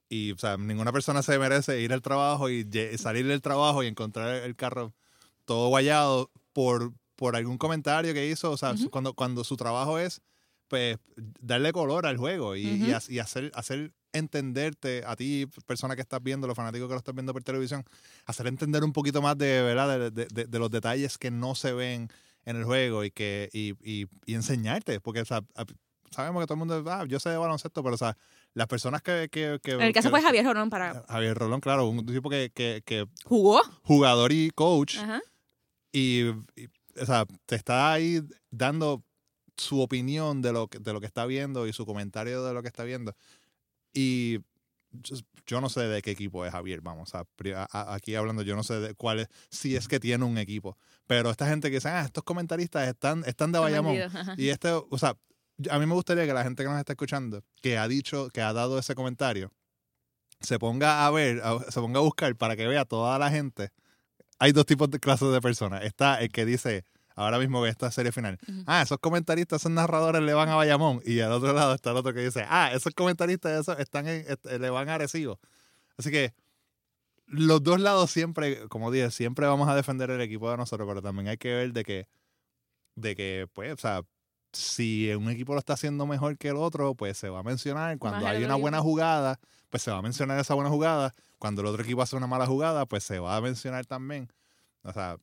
Y, 0.10 0.32
o 0.32 0.38
sea, 0.38 0.58
ninguna 0.58 0.92
persona 0.92 1.22
se 1.22 1.38
merece 1.38 1.82
ir 1.82 1.94
al 1.94 2.02
trabajo 2.02 2.50
y 2.50 2.68
salir 2.98 3.28
del 3.28 3.42
trabajo 3.42 3.84
y 3.84 3.88
encontrar 3.88 4.34
el 4.36 4.56
carro 4.56 4.94
todo 5.46 5.70
guayado 5.70 6.32
por, 6.54 6.94
por 7.16 7.36
algún 7.36 7.58
comentario 7.58 8.14
que 8.14 8.28
hizo. 8.28 8.52
O 8.52 8.58
sea, 8.58 8.72
Ujú. 8.74 8.90
cuando, 8.90 9.14
cuando 9.14 9.44
su 9.44 9.56
trabajo 9.56 10.00
es, 10.00 10.22
pues, 10.68 10.98
darle 11.42 11.72
color 11.74 12.06
al 12.08 12.18
juego 12.18 12.56
y, 12.56 12.62
y 12.68 12.92
Ujú. 12.92 12.96
ha- 12.98 13.12
y 13.14 13.20
hacer, 13.20 13.52
hacer 13.54 13.94
entenderte 14.12 15.04
a 15.06 15.16
ti, 15.16 15.46
persona 15.68 15.96
que 15.96 16.02
estás 16.02 16.22
viendo, 16.24 16.48
los 16.48 16.56
fanáticos 16.58 16.88
que 16.88 16.94
lo 16.94 16.98
estás 16.98 17.14
viendo 17.14 17.32
por 17.34 17.44
televisión, 17.44 17.86
hacer 18.26 18.48
entender 18.48 18.84
un 18.84 18.94
poquito 18.94 19.22
más 19.22 19.38
de, 19.38 19.62
¿verdad? 19.62 20.12
de, 20.12 20.26
de- 20.26 20.46
de- 20.48 20.60
los 20.60 20.72
detalles 20.72 21.20
que 21.20 21.30
no 21.30 21.54
se 21.54 21.74
ven 21.74 22.10
en 22.46 22.56
el 22.56 22.64
juego 22.64 23.04
y 23.04 23.12
que 23.12 23.50
y, 23.54 23.74
y, 23.84 24.08
y 24.26 24.34
enseñarte, 24.34 25.00
porque 25.00 25.22
o 25.22 25.26
sea, 25.26 25.44
sabemos 26.10 26.42
que 26.42 26.48
todo 26.48 26.56
el 26.56 26.60
mundo, 26.60 26.84
ah, 26.92 27.06
yo 27.08 27.20
sé 27.20 27.30
de 27.30 27.38
baloncesto, 27.38 27.84
pero 27.84 27.94
o 27.96 27.98
sea, 27.98 28.18
las 28.60 28.68
personas 28.68 29.02
que... 29.02 29.28
que, 29.32 29.60
que 29.64 29.72
En 29.72 29.82
el 29.82 29.94
caso 29.94 30.10
que- 30.10 30.12
fue 30.12 30.22
Javier 30.22 30.46
Jorón 30.46 30.70
para... 30.70 31.04
Javier 31.08 31.36
Rolón, 31.38 31.62
claro, 31.62 31.88
un 31.88 32.06
tipo 32.06 32.30
que, 32.30 32.52
que, 32.54 33.08
¿Jugó? 33.26 33.62
jugador 33.84 34.32
y 34.32 34.52
coach 34.52 34.98
Ajá. 35.00 35.22
y, 35.92 36.28
y, 36.56 36.68
o 37.02 37.06
sea, 37.06 37.26
te 37.46 37.56
está 37.56 37.92
ahí 37.94 38.22
dando 38.52 39.04
su 39.58 39.82
opinión 39.82 40.42
de 40.42 40.52
lo, 40.54 40.68
que, 40.68 40.80
de 40.80 40.94
lo 40.94 41.00
que 41.00 41.06
está 41.08 41.26
viendo 41.26 41.68
y 41.68 41.74
su 41.74 41.86
comentario 41.86 42.44
de 42.44 42.54
lo 42.54 42.62
que 42.62 42.68
está 42.68 42.84
viendo. 42.84 43.16
Y 43.94 44.40
yo, 45.46 45.62
no 45.62 45.70
sé 45.70 45.82
de 45.82 46.02
qué 46.02 46.12
equipo 46.12 46.46
es 46.46 46.52
Javier, 46.52 46.82
vamos, 46.82 47.14
a, 47.16 47.26
a- 47.72 47.94
aquí 47.94 48.16
hablando, 48.16 48.42
yo 48.44 48.56
no 48.56 48.64
sé 48.64 48.80
de 48.80 48.94
cuál 48.96 49.20
es, 49.22 49.28
si 49.50 49.76
es 49.76 49.88
que 49.88 50.00
tiene 50.00 50.24
un 50.26 50.38
equipo. 50.38 50.78
Pero 51.08 51.30
esta 51.30 51.48
gente 51.48 51.70
que 51.70 51.76
dice, 51.78 51.90
ah, 51.90 52.02
estos 52.06 52.24
comentaristas 52.24 52.88
están, 52.88 53.24
están 53.26 53.52
de 53.52 53.60
Bayamón. 53.60 53.96
Y 54.38 54.50
este, 54.50 54.70
o 54.72 54.98
sea, 54.98 55.16
a 55.70 55.80
mí 55.80 55.86
me 55.86 55.94
gustaría 55.94 56.26
que 56.26 56.34
la 56.34 56.44
gente 56.44 56.64
que 56.64 56.70
nos 56.70 56.80
está 56.80 56.94
escuchando, 56.94 57.44
que 57.62 57.78
ha 57.78 57.88
dicho, 57.88 58.30
que 58.30 58.42
ha 58.42 58.54
dado 58.54 58.80
ese 58.80 58.96
comentario, 58.96 59.52
se 60.40 60.58
ponga 60.60 61.06
a 61.06 61.12
ver, 61.12 61.42
a- 61.44 61.60
se 61.72 61.80
ponga 61.82 62.00
a 62.00 62.04
buscar 62.04 62.36
para 62.36 62.56
que 62.56 62.68
vea 62.68 62.86
toda 62.86 63.18
la 63.20 63.30
gente. 63.30 63.70
Hay 64.40 64.52
dos 64.54 64.66
tipos 64.66 64.90
de 64.90 65.00
clases 65.00 65.32
de 65.34 65.42
personas. 65.42 65.84
Está 65.84 66.22
el 66.22 66.30
que 66.32 66.46
dice, 66.46 66.86
ahora 67.16 67.40
mismo 67.40 67.60
ve 67.60 67.70
esta 67.70 67.92
serie 67.92 68.12
final, 68.14 68.40
ah, 68.68 68.82
esos 68.82 68.98
comentaristas, 69.00 69.62
esos 69.62 69.72
narradores 69.72 70.22
le 70.22 70.34
van 70.34 70.48
a 70.50 70.56
Bayamón. 70.56 71.02
Y 71.06 71.20
al 71.20 71.34
otro 71.34 71.52
lado 71.52 71.74
está 71.76 71.92
el 71.92 71.98
otro 71.98 72.14
que 72.14 72.22
dice, 72.22 72.46
ah, 72.48 72.72
esos 72.74 72.94
comentaristas 72.94 73.60
esos 73.60 73.78
están 73.80 74.08
en, 74.08 74.24
est- 74.32 74.46
le 74.46 74.70
van 74.70 74.88
a 74.88 74.96
Arecibo. 74.96 75.40
Así 75.98 76.10
que 76.12 76.34
los 77.28 77.62
dos 77.62 77.80
lados 77.82 78.10
siempre, 78.10 78.68
como 78.70 78.92
dije, 78.92 79.12
siempre 79.12 79.46
vamos 79.46 79.68
a 79.68 79.76
defender 79.76 80.10
el 80.10 80.22
equipo 80.22 80.50
de 80.50 80.56
nosotros, 80.58 80.88
pero 80.88 81.02
también 81.02 81.28
hay 81.28 81.38
que 81.38 81.54
ver 81.54 81.74
de 81.74 81.84
que, 81.84 82.08
de 82.96 83.16
que, 83.16 83.48
pues, 83.54 83.74
o 83.74 83.78
sea, 83.78 84.02
si 84.54 85.12
un 85.14 85.30
equipo 85.30 85.54
lo 85.54 85.60
está 85.60 85.74
haciendo 85.74 86.06
mejor 86.08 86.38
que 86.38 86.50
el 86.50 86.58
otto, 86.58 86.96
pues 86.96 87.18
se 87.18 87.30
va 87.30 87.40
a 87.40 87.44
mencionar. 87.44 87.98
Cuando 87.98 88.22
Más 88.22 88.32
hay 88.32 88.38
otro 88.38 88.48
una 88.48 88.56
buena 88.56 88.82
jugada, 88.82 89.40
pues 89.70 89.84
se 89.84 89.92
va 89.92 89.98
a 89.98 90.02
mencionar 90.02 90.40
esa 90.40 90.54
buena 90.54 90.70
jugada. 90.70 91.14
Cuando 91.38 91.62
el 91.62 91.68
otro 91.68 91.84
equipo 91.84 92.02
hace 92.02 92.16
una 92.16 92.28
mala 92.28 92.46
jugada, 92.46 92.86
pues 92.86 93.04
se 93.04 93.20
va 93.20 93.36
a 93.36 93.42
mencionar 93.42 93.86
también. 93.86 94.32
O 94.84 94.92
sea, 94.92 95.18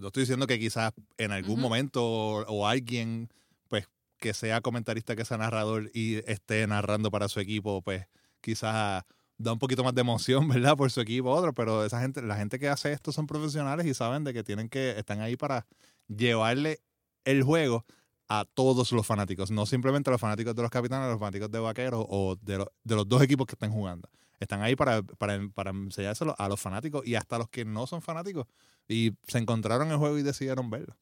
yo 0.00 0.08
estoy 0.08 0.22
diciendo 0.22 0.46
que 0.46 0.58
quizás 0.58 0.92
en 1.16 1.32
algún 1.32 1.60
momento 1.60 2.04
o, 2.04 2.44
o 2.46 2.66
alguien, 2.66 3.28
pues, 3.68 3.88
que 4.18 4.34
sea 4.34 4.60
comentarista, 4.60 5.16
que 5.16 5.24
sea 5.24 5.38
narrador 5.38 5.90
y 5.94 6.16
esté 6.30 6.66
narrando 6.66 7.10
para 7.10 7.28
su 7.28 7.40
equipo, 7.40 7.82
pues, 7.82 8.06
quizás 8.40 9.04
da 9.38 9.52
un 9.52 9.58
poquito 9.58 9.84
más 9.84 9.94
de 9.94 10.00
emoción, 10.00 10.48
¿verdad? 10.48 10.76
Por 10.76 10.90
su 10.90 11.00
equipo 11.00 11.30
otro, 11.30 11.52
pero 11.54 11.84
esa 11.84 12.00
gente, 12.00 12.20
la 12.22 12.36
gente 12.36 12.58
que 12.58 12.68
hace 12.68 12.92
esto 12.92 13.12
son 13.12 13.26
profesionales 13.26 13.86
y 13.86 13.94
saben 13.94 14.24
de 14.24 14.34
que 14.34 14.44
tienen 14.44 14.68
que, 14.68 14.98
están 14.98 15.20
ahí 15.20 15.36
para 15.36 15.66
llevarle 16.08 16.80
el 17.24 17.42
juego 17.42 17.84
a 18.28 18.44
todos 18.44 18.92
los 18.92 19.06
fanáticos, 19.06 19.50
no 19.50 19.64
simplemente 19.66 20.10
a 20.10 20.12
los 20.12 20.20
fanáticos 20.20 20.54
de 20.54 20.62
los 20.62 20.70
capitanes, 20.70 21.08
los 21.08 21.18
fanáticos 21.18 21.50
de 21.50 21.58
vaqueros 21.58 22.04
o 22.08 22.36
de, 22.42 22.58
lo- 22.58 22.72
de 22.84 22.94
los 22.94 23.08
dos 23.08 23.22
equipos 23.22 23.46
que 23.46 23.54
están 23.54 23.72
jugando. 23.72 24.08
Están 24.38 24.62
ahí 24.62 24.76
para, 24.76 25.02
para, 25.02 25.40
para 25.54 25.70
enseñárselo 25.70 26.34
a 26.38 26.48
los 26.48 26.60
fanáticos 26.60 27.06
y 27.06 27.14
hasta 27.14 27.36
a 27.36 27.38
los 27.40 27.48
que 27.48 27.64
no 27.64 27.86
son 27.86 28.02
fanáticos. 28.02 28.46
Y 28.86 29.12
se 29.26 29.38
encontraron 29.38 29.90
el 29.90 29.96
juego 29.96 30.18
y 30.18 30.22
decidieron 30.22 30.70
verlo. 30.70 30.96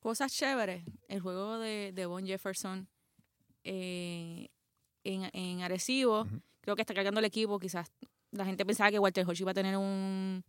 Cosas 0.00 0.32
chéveres. 0.32 0.84
El 1.08 1.20
juego 1.20 1.58
de, 1.58 1.92
de 1.94 2.06
Von 2.06 2.26
Jefferson 2.26 2.88
eh, 3.64 4.48
en, 5.04 5.28
en 5.32 5.62
Arecibo. 5.62 6.26
Creo 6.60 6.76
que 6.76 6.82
está 6.82 6.94
cargando 6.94 7.20
el 7.20 7.26
equipo. 7.26 7.58
Quizás 7.58 7.90
la 8.30 8.44
gente 8.44 8.64
pensaba 8.64 8.90
que 8.90 8.98
Walter 8.98 9.26
Hodge 9.28 9.40
iba 9.42 9.50
a 9.50 9.54
tener 9.54 9.76
un, 9.76 10.42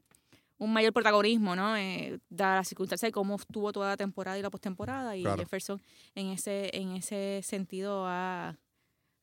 un 0.63 0.74
mayor 0.74 0.93
protagonismo, 0.93 1.55
¿no? 1.55 1.75
Eh, 1.77 2.20
dada 2.29 2.55
la 2.58 2.63
circunstancia 2.63 3.08
de 3.08 3.12
cómo 3.12 3.36
estuvo 3.36 3.72
toda 3.72 3.89
la 3.89 3.98
temporada 3.98 4.38
y 4.38 4.41
la 4.41 4.50
postemporada. 4.50 5.15
Y 5.15 5.22
Claro. 5.24 5.38
Jefferson 5.38 5.82
en 6.15 6.27
ese, 6.27 6.70
en 6.75 6.91
ese 6.96 7.41
sentido 7.43 8.05
ha, 8.08 8.58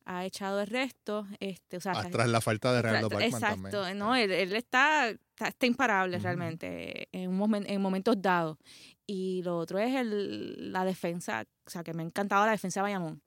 ha 0.04 0.25
echado 0.25 0.61
el 0.61 0.66
resto. 0.66 1.26
Este, 1.40 1.76
o 1.76 1.80
sea, 1.80 1.92
Ah, 1.97 2.09
Tras 2.11 2.28
la 2.28 2.40
falta 2.40 2.73
de 2.73 2.80
tra- 2.80 3.02
Bachman 3.02 3.23
Exacto, 3.23 3.70
también. 3.82 3.99
no, 3.99 4.14
él, 4.14 4.30
él 4.30 4.52
está, 4.54 5.09
está, 5.09 5.49
está 5.49 5.66
imparable 5.66 6.18
realmente 6.18 7.09
en, 7.12 7.30
un 7.30 7.38
momen- 7.38 7.64
en 7.68 7.80
momentos 7.80 8.20
dados. 8.20 8.59
Y 9.06 9.42
lo 9.42 9.56
otro 9.59 9.78
es 9.78 9.94
el, 9.94 10.73
la 10.73 10.85
defensa, 10.85 11.44
o 11.66 11.70
sea, 11.70 11.82
que 11.82 11.92
me 11.94 12.02
ha 12.02 12.06
encantado 12.06 12.44
la 12.47 12.52
defensa 12.52 12.80
de 12.80 12.82
Bayamón. 12.82 13.23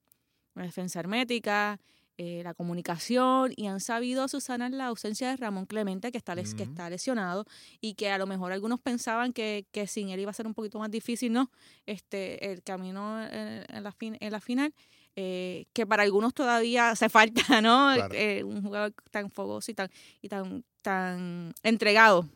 La 0.55 0.63
defensa 0.63 0.99
hermética, 0.99 1.79
eh, 2.17 2.41
la 2.43 2.53
comunicación, 2.53 3.53
y 3.55 3.67
han 3.67 3.79
sabido 3.79 4.27
subsanar 4.27 4.71
la 4.71 4.87
ausencia 4.87 5.29
de 5.29 5.37
Ramón 5.37 5.65
Clemente, 5.65 6.11
que 6.11 6.17
está, 6.17 6.35
les- 6.35 6.53
que 6.55 6.63
está 6.63 6.89
lesionado, 6.89 7.45
y 7.81 7.95
que 7.95 8.11
a 8.11 8.17
lo 8.17 8.27
mejor 8.27 8.51
algunos 8.51 8.79
pensaban 8.79 9.33
que, 9.33 9.65
que 9.71 9.87
sin 9.87 10.09
él 10.09 10.19
iba 10.19 10.29
a 10.31 10.33
ser 10.33 10.45
un 10.47 10.53
poquito 10.53 10.77
más 10.79 10.91
difícil, 10.91 11.33
¿no? 11.33 11.49
Este, 11.85 12.51
el 12.51 12.61
camino 12.63 13.21
en, 13.25 13.65
en 13.67 13.83
la, 13.83 13.91
fin, 13.91 14.17
en 14.19 14.31
la 14.31 14.39
final. 14.39 14.73
eh, 15.15 15.65
que 15.73 15.85
para 15.85 16.01
algunos 16.03 16.33
todavía 16.33 16.89
hace 16.89 17.07
falta, 17.09 17.41
¿no? 17.61 17.93
Claro. 17.95 18.13
Eh, 18.15 18.43
un 18.43 18.63
jugador 18.63 18.93
tan 19.11 19.29
fogoso 19.29 19.69
y 19.71 19.75
tan, 19.75 19.89
y 20.21 20.27
tan, 20.29 20.63
tan 20.81 21.53
entregado 21.61 22.27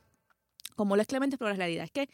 como 0.76 0.96
lo 0.96 1.02
es 1.02 1.08
Clemente, 1.08 1.38
pero 1.38 1.50
la 1.50 1.56
realidad 1.56 1.86
es 1.86 1.92
que 1.92 2.08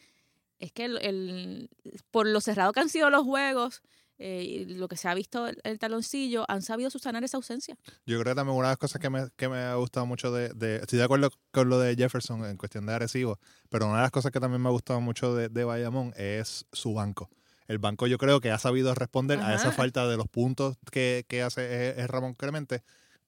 es 0.58 0.72
que 0.72 0.84
el, 0.86 0.98
el- 1.02 1.68
por 2.10 2.26
lo 2.26 2.40
cerrado 2.40 2.72
que 2.72 2.80
han 2.80 2.88
sido 2.88 3.10
los 3.10 3.24
juegos, 3.24 3.82
eh, 4.18 4.64
lo 4.68 4.88
que 4.88 4.96
se 4.96 5.08
ha 5.08 5.14
visto 5.14 5.46
el, 5.48 5.58
el 5.64 5.78
taloncillo, 5.78 6.44
han 6.48 6.62
sabido 6.62 6.90
subsanar 6.90 7.24
esa 7.24 7.36
ausencia. 7.36 7.76
Yo 8.06 8.20
creo 8.20 8.32
que 8.34 8.36
también 8.36 8.56
una 8.56 8.68
de 8.68 8.72
las 8.72 8.78
cosas 8.78 9.00
que 9.00 9.10
me, 9.10 9.28
que 9.36 9.48
me 9.48 9.58
ha 9.58 9.74
gustado 9.74 10.06
mucho 10.06 10.32
de, 10.32 10.50
de- 10.50 10.76
Estoy 10.76 10.98
de 10.98 11.04
acuerdo 11.04 11.30
con 11.50 11.68
lo 11.68 11.78
de 11.78 11.96
Jefferson 11.96 12.44
en 12.44 12.56
cuestión 12.56 12.86
de 12.86 12.94
Arecibo, 12.94 13.38
pero 13.68 13.86
una 13.86 13.96
de 13.96 14.02
las 14.02 14.10
cosas 14.10 14.30
que 14.32 14.40
también 14.40 14.62
me 14.62 14.68
ha 14.68 14.72
gustado 14.72 15.00
mucho 15.00 15.34
de, 15.34 15.48
de 15.48 15.64
Bayamón 15.64 16.12
es 16.16 16.66
su 16.72 16.94
banco. 16.94 17.28
El 17.66 17.78
banco 17.78 18.06
yo 18.06 18.18
creo 18.18 18.40
que 18.40 18.50
ha 18.50 18.58
sabido 18.58 18.94
responder 18.94 19.40
a 19.40 19.54
esa 19.54 19.72
falta 19.72 20.06
de 20.06 20.16
los 20.18 20.28
puntos 20.28 20.76
que, 20.92 21.24
que 21.28 21.42
hace 21.42 21.62
eh, 21.62 21.94
es 21.96 22.08
Ramón 22.08 22.34
Clemente 22.34 22.82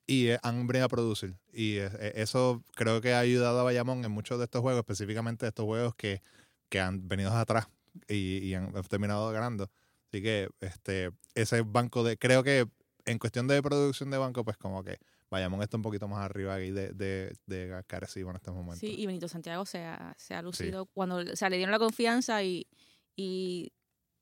y 0.07 0.29
eh, 0.29 0.39
han 0.43 0.67
venido 0.67 0.85
a 0.85 0.89
producir. 0.91 1.37
Y 1.53 1.77
eh, 1.79 1.91
eh, 1.99 2.13
eso 2.17 2.63
creo 2.75 3.01
que 3.01 3.15
ha 3.15 3.19
ayudado 3.21 3.59
a 3.61 3.63
Bayamón 3.65 4.05
en 4.05 4.11
muchos 4.13 4.39
de 4.39 4.45
estos 4.45 4.61
juegos, 4.61 4.81
específicamente 4.81 5.47
estos 5.47 5.65
juegos 5.65 5.95
que, 5.97 6.23
que 6.69 6.81
han 6.81 7.09
venido 7.09 7.33
atrás 7.33 7.69
y, 8.09 8.39
y 8.39 8.55
han 8.55 8.73
terminado 8.91 9.31
ganando. 9.33 9.71
Así 10.09 10.23
que 10.23 10.49
este 10.61 11.11
ese 11.35 11.63
banco 11.63 12.03
de... 12.05 12.17
Creo 12.17 12.43
que 12.43 12.67
en 13.05 13.19
cuestión 13.19 13.47
de 13.49 13.63
producción 13.63 14.11
de 14.11 14.19
banco, 14.19 14.45
pues 14.45 14.57
como 14.57 14.83
que 14.83 14.99
Bayamón 15.31 15.63
está 15.63 15.77
un 15.77 15.83
poquito 15.83 16.09
más 16.09 16.25
arriba 16.25 16.55
aquí 16.55 16.71
de, 16.71 16.91
de, 16.93 17.37
de 17.47 17.83
Carecibo 17.87 18.31
en 18.31 18.37
estos 18.37 18.55
momentos. 18.55 18.79
Sí, 18.81 18.95
y 18.99 19.07
Benito 19.07 19.29
Santiago 19.29 19.65
se 19.67 19.85
ha, 19.85 20.15
se 20.19 20.35
ha 20.35 20.43
lucido 20.43 20.87
cuando 20.87 21.17
o 21.17 21.37
sea, 21.37 21.51
le 21.51 21.57
dieron 21.57 21.73
la 21.73 21.79
confianza 21.79 22.43
y, 22.43 22.67
y, 23.17 23.73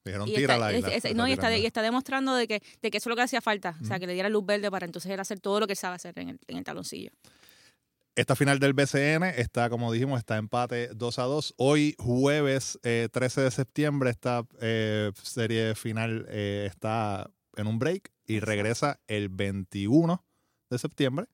Dijeron, 0.05 0.29
y 0.29 0.35
está, 0.35 0.55
es- 0.55 0.61
la- 0.61 0.71
es- 0.95 1.05
la 1.05 1.11
no, 1.15 1.29
y 1.29 1.33
está, 1.33 1.57
y 1.57 1.67
está 1.67 1.81
demostrando 1.83 2.35
de 2.35 2.47
que, 2.47 2.63
de 2.83 2.91
que 2.91 2.99
eso 2.99 3.09
es 3.09 3.11
lo 3.11 3.17
que 3.17 3.23
hacía 3.23 3.41
falta. 3.41 3.77
O 3.81 3.85
sea, 3.87 3.99
que 3.99 4.07
le 4.07 4.13
diera 4.13 4.29
luz 4.29 4.45
verde 4.45 4.71
para 4.71 4.85
entonces 4.85 5.11
él 5.11 5.19
hacer 5.21 5.41
todo 5.41 5.61
lo 5.61 5.67
que 5.67 5.73
él 5.73 5.79
sabe 5.79 5.97
hacer 5.97 6.19
en 6.19 6.29
el, 6.31 6.41
en 6.47 6.59
el 6.59 6.65
taloncillo. 6.65 7.11
Esta 8.17 8.37
final 8.37 8.61
del 8.61 8.75
BCN 8.75 9.25
está, 9.25 9.69
como 9.69 9.91
dijimos, 9.93 10.19
está 10.21 10.37
empate 10.37 10.89
2 10.95 11.19
a 11.19 11.23
2. 11.25 11.55
Hoy, 11.57 11.97
jueves 11.99 12.79
eh, 12.85 13.09
13 13.11 13.41
de 13.41 13.51
septiembre, 13.51 14.11
esta 14.11 14.47
eh, 14.61 15.11
serie 15.21 15.75
final 15.75 16.25
eh, 16.29 16.65
está 16.71 17.29
en 17.57 17.67
un 17.67 17.81
break 17.81 18.13
y 18.27 18.39
regresa 18.39 19.01
el 19.09 19.31
21 19.31 20.25
de 20.71 20.79
septiembre 20.79 21.27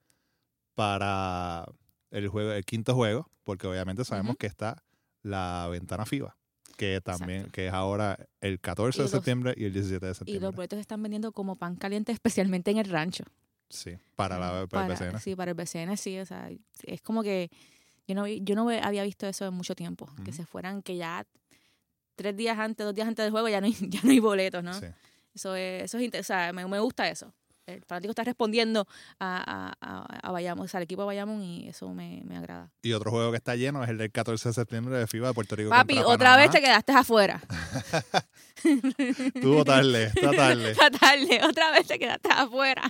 para 0.75 1.67
el, 2.11 2.29
juego, 2.29 2.53
el 2.53 2.65
quinto 2.65 2.95
juego, 2.95 3.31
porque 3.45 3.67
obviamente 3.67 4.05
sabemos 4.07 4.37
que 4.39 4.47
está 4.47 4.83
la 5.23 5.69
ventana 5.71 6.07
FIBA, 6.07 6.35
que 6.79 7.03
también 7.03 7.41
Exacto. 7.41 7.53
que 7.53 7.67
es 7.67 7.73
ahora 7.75 8.27
el 8.41 8.59
14 8.59 8.97
de 8.97 9.03
Y 9.03 9.05
los- 9.05 9.11
septiembre 9.11 9.55
y 9.55 9.65
el 9.67 9.75
17 9.75 10.07
de 10.07 10.13
Y 10.13 10.15
septiembre. 10.15 10.47
los 10.47 10.55
boletos 10.57 10.79
se 10.79 10.81
están 10.81 11.03
vendiendo 11.03 11.33
como 11.33 11.57
pan 11.57 11.77
caliente, 11.77 12.11
especialmente 12.13 12.71
en 12.71 12.79
el 12.79 12.89
rancho. 12.89 13.25
Sí, 13.71 13.97
para, 14.17 14.39
la, 14.39 14.67
para 14.67 14.87
el 14.87 14.93
BCN. 14.93 15.19
Sí, 15.21 15.35
para 15.35 15.53
el 15.53 15.57
BCN, 15.57 15.97
sí. 15.97 16.19
O 16.19 16.27
sea, 16.27 16.51
es 16.85 17.01
como 17.01 17.23
que 17.23 17.51
Yo 18.07 18.15
no, 18.15 18.27
yo 18.27 18.55
no 18.57 18.69
había 18.69 19.05
visto 19.05 19.27
eso 19.27 19.47
en 19.47 19.55
mucho 19.55 19.75
tiempo. 19.75 20.07
Que 20.25 20.31
Ujú. 20.31 20.33
se 20.33 20.45
fueran, 20.45 20.83
que 20.83 20.97
ya 20.97 21.25
tres 22.17 22.37
días 22.37 22.59
antes, 22.59 22.85
dos 22.85 22.95
días 22.95 23.07
antes 23.09 23.25
del 23.25 23.31
juego 23.31 23.49
ya 23.49 23.61
no 23.61 23.67
hay, 23.67 23.73
ya 23.89 24.01
no 24.03 24.11
hay 24.11 24.19
boletos, 24.19 24.63
¿no? 24.63 24.75
Sí. 24.75 24.87
Eso 25.33 25.55
es, 25.55 25.85
eso 25.85 25.99
es 25.99 26.15
o 26.21 26.23
sea, 26.25 26.53
me, 26.53 26.67
me 26.67 26.81
gusta 26.81 27.09
eso. 27.09 27.33
El 27.67 27.85
fanático 27.85 28.11
está 28.11 28.25
respondiendo 28.25 28.85
a, 29.21 29.37
a, 29.47 29.75
a, 29.81 30.29
a 30.29 30.33
Bayamón, 30.33 30.65
o 30.65 30.69
sea, 30.69 30.79
al 30.79 30.85
equipo 30.85 31.03
de 31.03 31.07
Bayamón 31.07 31.41
y 31.41 31.69
eso 31.69 31.89
me, 31.95 32.21
me 32.25 32.37
agrada. 32.37 32.73
Y 32.83 32.93
otro 32.95 33.13
juego 33.13 33.31
que 33.31 33.37
está 33.37 33.55
lleno 33.55 33.85
es 33.85 33.91
el 33.91 33.99
del 33.99 34.11
14 34.11 34.49
de 34.49 34.53
septiembre 34.55 34.99
de 34.99 35.07
FIBA 35.07 35.29
de 35.29 35.35
Puerto 35.35 35.55
Rico. 35.55 35.71
Papi, 35.71 35.99
otra 36.01 36.17
Panamá. 36.19 36.37
vez 36.39 36.51
te 36.51 36.61
quedaste 36.61 36.93
afuera. 36.93 37.41
Tuvo 39.41 39.65
tarde, 39.65 40.05
está 40.05 40.31
tarde. 40.37 40.75
Tarde, 40.75 41.41
otra 41.49 41.71
vez 41.71 41.87
te 41.87 41.99
quedaste 41.99 42.29
afuera. 42.31 42.83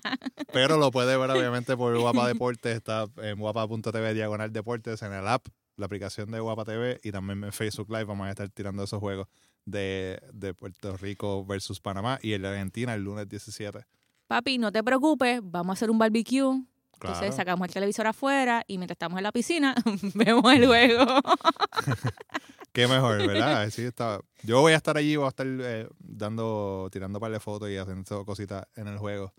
Pero 0.52 0.76
lo 0.78 0.90
puede 0.90 1.16
ver 1.16 1.30
obviamente 1.30 1.76
por 1.76 1.96
Guapa 1.98 2.26
Deportes, 2.26 2.76
está 2.76 3.06
en 3.22 3.38
guapa.tv 3.38 4.14
diagonal 4.14 4.52
deportes 4.52 5.02
en 5.02 5.12
el 5.12 5.26
app, 5.26 5.46
la 5.76 5.86
aplicación 5.86 6.30
de 6.30 6.40
Guapa 6.40 6.64
TV 6.64 7.00
y 7.02 7.12
también 7.12 7.44
en 7.44 7.52
Facebook 7.52 7.88
Live 7.90 8.04
vamos 8.04 8.26
a 8.26 8.30
estar 8.30 8.48
tirando 8.50 8.82
esos 8.84 9.00
juegos 9.00 9.28
de, 9.64 10.20
de 10.32 10.54
Puerto 10.54 10.96
Rico 10.96 11.44
versus 11.44 11.80
Panamá 11.80 12.18
y 12.22 12.32
el 12.32 12.42
de 12.42 12.48
Argentina 12.48 12.94
el 12.94 13.02
lunes 13.02 13.28
17. 13.28 13.86
Papi, 14.26 14.58
no 14.58 14.70
te 14.70 14.82
preocupes, 14.84 15.40
vamos 15.42 15.70
a 15.70 15.74
hacer 15.74 15.90
un 15.90 15.98
barbecue. 15.98 16.62
Entonces 17.00 17.18
Claro. 17.20 17.36
sacamos 17.36 17.68
el 17.68 17.74
televisor 17.74 18.06
afuera 18.06 18.62
y 18.66 18.76
mientras 18.78 18.94
estamos 18.96 19.16
en 19.18 19.22
la 19.24 19.32
piscina 19.32 19.74
vemos 20.14 20.52
el 20.52 20.66
juego. 20.66 21.04
Qué 22.72 22.86
mejor, 22.86 23.26
¿verdad? 23.26 23.68
Sí, 23.70 23.82
está. 23.82 24.20
Yo 24.42 24.60
voy 24.60 24.72
a 24.72 24.76
estar 24.76 24.96
allí, 24.96 25.16
voy 25.16 25.26
a 25.26 25.30
estar 25.30 25.46
eh, 25.48 25.88
dando, 25.98 26.88
tirando 26.92 27.18
par 27.18 27.32
de 27.32 27.40
fotos 27.40 27.68
y 27.68 27.76
haciendo 27.76 28.24
cositas 28.24 28.64
en 28.76 28.86
el 28.88 28.98
juego. 28.98 29.32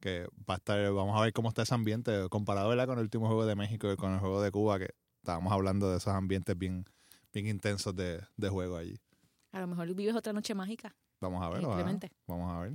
Que 0.00 0.26
va 0.48 0.54
a 0.54 0.56
estar, 0.58 0.92
vamos 0.92 1.18
a 1.18 1.22
ver 1.22 1.32
cómo 1.32 1.48
está 1.48 1.62
ese 1.62 1.74
ambiente 1.74 2.28
comparado 2.30 2.68
¿verdad? 2.68 2.86
con 2.86 2.98
el 2.98 3.04
último 3.04 3.26
juego 3.26 3.44
de 3.46 3.56
México 3.56 3.90
y 3.92 3.96
con 3.96 4.14
el 4.14 4.20
juego 4.20 4.40
de 4.40 4.50
Cuba, 4.52 4.78
que 4.78 4.90
estábamos 5.22 5.52
hablando 5.52 5.90
de 5.90 5.96
esos 5.98 6.14
ambientes 6.14 6.56
bien, 6.56 6.84
bien 7.32 7.48
intensos 7.48 7.94
de, 7.96 8.20
de 8.36 8.48
juego 8.48 8.76
allí. 8.76 8.96
A 9.52 9.60
lo 9.60 9.66
mejor 9.66 9.92
vives 9.94 10.14
otra 10.14 10.32
noche 10.32 10.54
mágica. 10.54 10.94
Vamos 11.20 11.42
a 11.44 11.48
ver, 11.50 11.62
vamos 12.26 12.52
a 12.54 12.60
ver. 12.60 12.72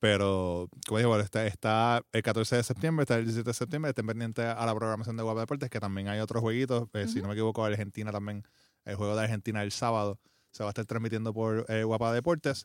Pero, 0.00 0.68
como 0.86 0.98
digo, 0.98 1.08
bueno, 1.10 1.24
está, 1.24 1.46
está 1.46 2.02
el 2.12 2.22
14 2.22 2.56
de 2.56 2.62
septiembre, 2.62 3.04
está 3.04 3.16
el 3.16 3.24
17 3.24 3.48
de 3.48 3.54
septiembre, 3.54 3.88
estén 3.90 4.06
pendientes 4.06 4.44
a 4.44 4.66
la 4.66 4.74
programación 4.74 5.16
de 5.16 5.22
Guapa 5.22 5.40
Deportes, 5.40 5.70
que 5.70 5.80
también 5.80 6.08
hay 6.08 6.20
otros 6.20 6.42
jueguitos. 6.42 6.88
Eh, 6.92 7.08
Si 7.08 7.20
no 7.22 7.28
me 7.28 7.34
equivoco, 7.34 7.64
Argentina 7.64 8.12
también, 8.12 8.44
el 8.84 8.96
juego 8.96 9.16
de 9.16 9.22
Argentina 9.22 9.62
el 9.62 9.72
sábado 9.72 10.18
se 10.50 10.62
va 10.62 10.68
a 10.68 10.72
estar 10.72 10.84
transmitiendo 10.84 11.32
por 11.32 11.64
eh, 11.68 11.82
Guapa 11.84 12.12
Deportes. 12.12 12.64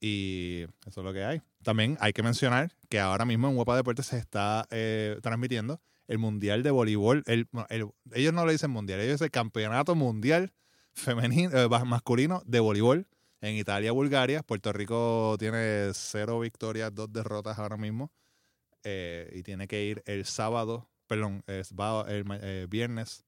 Y 0.00 0.62
eso 0.86 1.00
es 1.00 1.04
lo 1.04 1.12
que 1.12 1.24
hay. 1.24 1.42
También 1.62 1.98
hay 2.00 2.12
que 2.12 2.22
mencionar 2.22 2.72
que 2.88 3.00
ahora 3.00 3.24
mismo 3.24 3.48
en 3.48 3.54
Guapa 3.56 3.76
Deportes 3.76 4.06
se 4.06 4.18
está 4.18 4.66
eh, 4.70 5.18
transmitiendo 5.22 5.80
el 6.08 6.18
Mundial 6.18 6.62
de 6.62 6.70
Voleibol. 6.70 7.22
El- 7.26 7.48
ellos 8.12 8.32
no 8.32 8.46
le 8.46 8.52
dicen 8.52 8.70
Mundial, 8.70 9.00
ellos 9.00 9.14
dicen 9.20 9.30
Campeonato 9.30 9.94
Mundial 9.94 10.52
femenino, 10.92 11.56
eh, 11.56 11.68
masculino 11.86 12.42
de 12.46 12.60
voleibol 12.60 13.06
en 13.40 13.56
Italia, 13.56 13.92
Bulgaria. 13.92 14.42
Puerto 14.42 14.72
Rico 14.72 15.36
tiene 15.38 15.90
cero 15.94 16.40
victorias, 16.40 16.94
dos 16.94 17.12
derrotas 17.12 17.58
ahora 17.58 17.76
mismo. 17.76 18.12
Eh, 18.84 19.30
y 19.34 19.42
tiene 19.42 19.68
que 19.68 19.84
ir 19.84 20.02
el 20.06 20.24
sábado, 20.24 20.88
perdón, 21.06 21.42
es, 21.46 21.72
va 21.74 22.10
el 22.10 22.24
eh, 22.42 22.66
viernes 22.68 23.24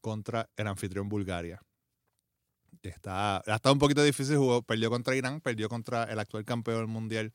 contra 0.00 0.48
el 0.56 0.66
anfitrión 0.68 1.08
Bulgaria. 1.08 1.60
Está, 2.82 3.38
ha 3.38 3.54
estado 3.56 3.72
un 3.72 3.78
poquito 3.78 4.02
difícil, 4.02 4.36
jugó, 4.36 4.62
perdió 4.62 4.90
contra 4.90 5.16
Irán, 5.16 5.40
perdió 5.40 5.68
contra 5.68 6.04
el 6.04 6.18
actual 6.18 6.44
campeón 6.44 6.90
mundial 6.90 7.32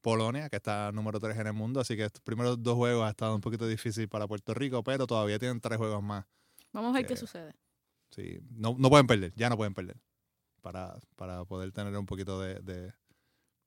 Polonia, 0.00 0.48
que 0.48 0.56
está 0.56 0.90
número 0.92 1.18
3 1.18 1.36
en 1.38 1.46
el 1.48 1.52
mundo, 1.52 1.80
así 1.80 1.96
que 1.96 2.04
estos 2.04 2.22
primeros 2.22 2.62
dos 2.62 2.76
juegos 2.76 3.06
ha 3.06 3.10
estado 3.10 3.34
un 3.34 3.40
poquito 3.40 3.66
difícil 3.66 4.08
para 4.08 4.26
Puerto 4.26 4.54
Rico, 4.54 4.82
pero 4.82 5.06
todavía 5.06 5.38
tienen 5.38 5.60
tres 5.60 5.78
juegos 5.78 6.02
más. 6.02 6.24
Vamos 6.72 6.90
a 6.90 6.98
ver 6.98 7.06
qué 7.06 7.16
sucede. 7.16 7.54
Sí, 8.10 8.38
no, 8.50 8.76
no 8.78 8.90
pueden 8.90 9.06
perder, 9.06 9.32
ya 9.34 9.48
no 9.48 9.56
pueden 9.56 9.74
perder. 9.74 9.96
Para, 10.62 10.96
para 11.16 11.44
poder 11.44 11.72
tener 11.72 11.94
un 11.96 12.06
poquito 12.06 12.40
de, 12.40 12.54
de, 12.60 12.94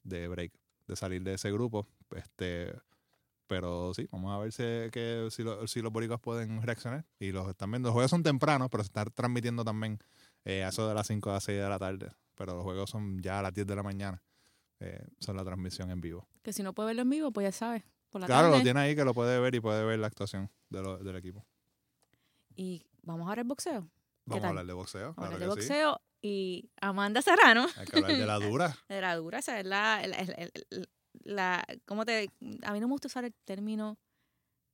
de 0.04 0.28
break, 0.28 0.54
de 0.88 0.96
salir 0.96 1.22
de 1.24 1.34
ese 1.36 1.52
grupo. 1.52 1.88
Este, 2.16 2.74
pero 3.48 3.94
sí, 3.94 4.08
vamos 4.12 4.34
a 4.34 4.40
ver 4.40 4.52
si, 4.52 4.64
que, 4.92 5.28
si, 5.30 5.44
lo- 5.44 5.68
si 5.68 5.82
los 5.82 5.92
boricuas 5.92 6.20
pueden 6.20 6.62
reaccionar. 6.62 7.06
Y 7.20 7.32
los 7.32 7.48
están 7.50 7.70
viendo. 7.70 7.88
Los 7.90 7.94
juegos 7.94 8.10
son 8.12 8.24
tempranos, 8.24 8.70
pero 8.70 8.84
se 8.84 8.88
están 8.88 9.12
transmitiendo 9.14 9.64
también 9.64 10.00
eh, 10.46 10.64
a 10.64 10.70
eso 10.70 10.88
de 10.88 10.94
las 10.96 11.06
5 11.08 11.30
a 11.30 11.34
las 11.34 11.44
6 11.44 11.60
de 11.62 11.70
la 11.70 11.78
tarde. 11.78 12.12
Pero 12.36 12.56
los 12.56 12.64
juegos 12.64 12.90
son 12.90 13.22
ya 13.22 13.40
a 13.40 13.42
las 13.42 13.54
10 13.54 13.68
de 13.68 13.76
la 13.76 13.84
mañana. 13.84 14.24
Eh, 14.80 15.06
son 15.20 15.36
la 15.38 15.44
transmisión 15.44 15.90
en 15.92 16.02
vivo. 16.02 16.28
Que 16.44 16.54
si 16.54 16.64
no 16.64 16.74
puede 16.74 16.88
verlo 16.88 17.02
en 17.04 17.10
vivo, 17.10 17.32
pues 17.32 17.46
ya 17.46 17.52
sabes. 17.52 17.84
Por 18.10 18.22
la 18.22 18.28
Claro, 18.28 18.48
tarde. 18.48 18.58
lo 18.60 18.64
tiene 18.64 18.80
ahí 18.80 18.96
que 18.96 19.04
lo 19.06 19.14
puede 19.14 19.40
ver 19.40 19.54
y 19.56 19.60
puede 19.60 19.84
ver 19.86 20.00
la 20.00 20.08
actuación 20.08 20.50
de 20.70 20.82
lo- 20.82 20.98
del 20.98 21.16
equipo. 21.18 21.46
Y 22.56 22.86
vamos 23.04 23.28
a 23.28 23.32
ver 23.32 23.40
el 23.40 23.46
boxeo. 23.46 23.90
Vamos 24.26 24.44
a 24.46 24.50
hablar 24.50 24.66
de 24.66 24.74
boxeo. 24.74 25.14
Vamos 25.14 25.18
a 25.18 25.22
Claro 25.22 25.34
hablar 25.36 25.40
de 25.40 25.56
boxeo. 25.56 26.02
Y 26.28 26.72
Amanda 26.82 27.22
Serrano, 27.22 27.68
Hay 27.78 27.86
que 27.86 27.98
hablar 27.98 28.18
de 28.18 28.26
la 28.26 28.40
dura. 28.40 28.76
de 28.90 29.00
la 29.02 29.16
dura, 29.16 29.38
esa 29.40 29.60
es 29.60 29.66
la, 29.68 30.02
la, 30.08 30.24
la- 30.24 30.50
la- 30.72 30.86
la- 31.24 31.66
¿cómo 31.86 32.04
te, 32.04 32.32
a 32.64 32.74
mí 32.74 32.80
no 32.80 32.88
me 32.88 32.94
gusta 32.94 33.08
usar 33.08 33.26
el 33.26 33.34
término 33.46 34.00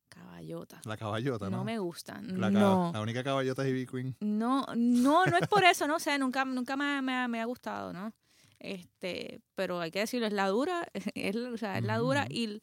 caballota. 0.08 0.80
La 0.86 0.96
caballota, 0.98 1.50
¿no? 1.50 1.58
No 1.58 1.64
me 1.66 1.78
gusta. 1.80 2.22
La, 2.22 2.50
no. 2.50 2.92
la 2.94 3.02
única 3.02 3.22
caballota 3.24 3.64
es 3.64 3.70
Ivy 3.70 3.86
Queen. 3.86 4.16
No, 4.22 4.66
no, 4.76 5.26
no 5.26 5.38
es 5.38 5.48
por 5.48 5.64
eso, 5.66 5.88
no 5.88 6.00
sé, 6.00 6.18
nunca, 6.18 6.46
nunca 6.46 6.76
me, 6.78 7.02
me 7.02 7.14
ha- 7.16 7.28
me 7.28 7.42
ha 7.42 7.46
gustado, 7.46 7.92
¿no? 7.92 8.14
Este, 8.60 9.42
pero 9.56 9.80
hay 9.82 9.92
que 9.92 10.00
decirlo, 10.00 10.28
es 10.28 10.34
la 10.34 10.48
dura, 10.48 10.88
es, 11.16 11.36
o 11.36 11.58
sea, 11.58 11.78
es 11.78 11.84
la 11.84 11.98
dura 11.98 12.28
y 12.30 12.60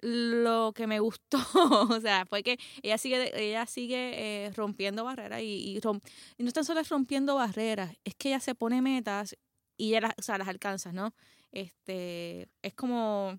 lo 0.00 0.72
que 0.74 0.86
me 0.86 1.00
gustó, 1.00 1.38
o 1.90 2.00
sea, 2.00 2.26
fue 2.26 2.42
que 2.42 2.58
ella 2.82 2.98
sigue, 2.98 3.30
ella 3.48 3.66
sigue 3.66 4.46
eh, 4.46 4.50
rompiendo 4.54 5.04
barreras 5.04 5.40
y, 5.42 5.76
y, 5.76 5.80
rom- 5.80 6.00
y 6.38 6.42
no 6.44 6.52
tan 6.52 6.64
solo 6.64 6.80
es 6.80 6.88
rompiendo 6.88 7.34
barreras, 7.36 7.94
es 8.04 8.14
que 8.14 8.28
ella 8.28 8.40
se 8.40 8.54
pone 8.54 8.82
metas 8.82 9.36
y 9.76 9.88
ella 9.90 10.02
las, 10.02 10.14
o 10.18 10.22
sea, 10.22 10.38
las 10.38 10.48
alcanza, 10.48 10.92
¿no? 10.92 11.14
Este, 11.52 12.48
es 12.62 12.74
como, 12.74 13.38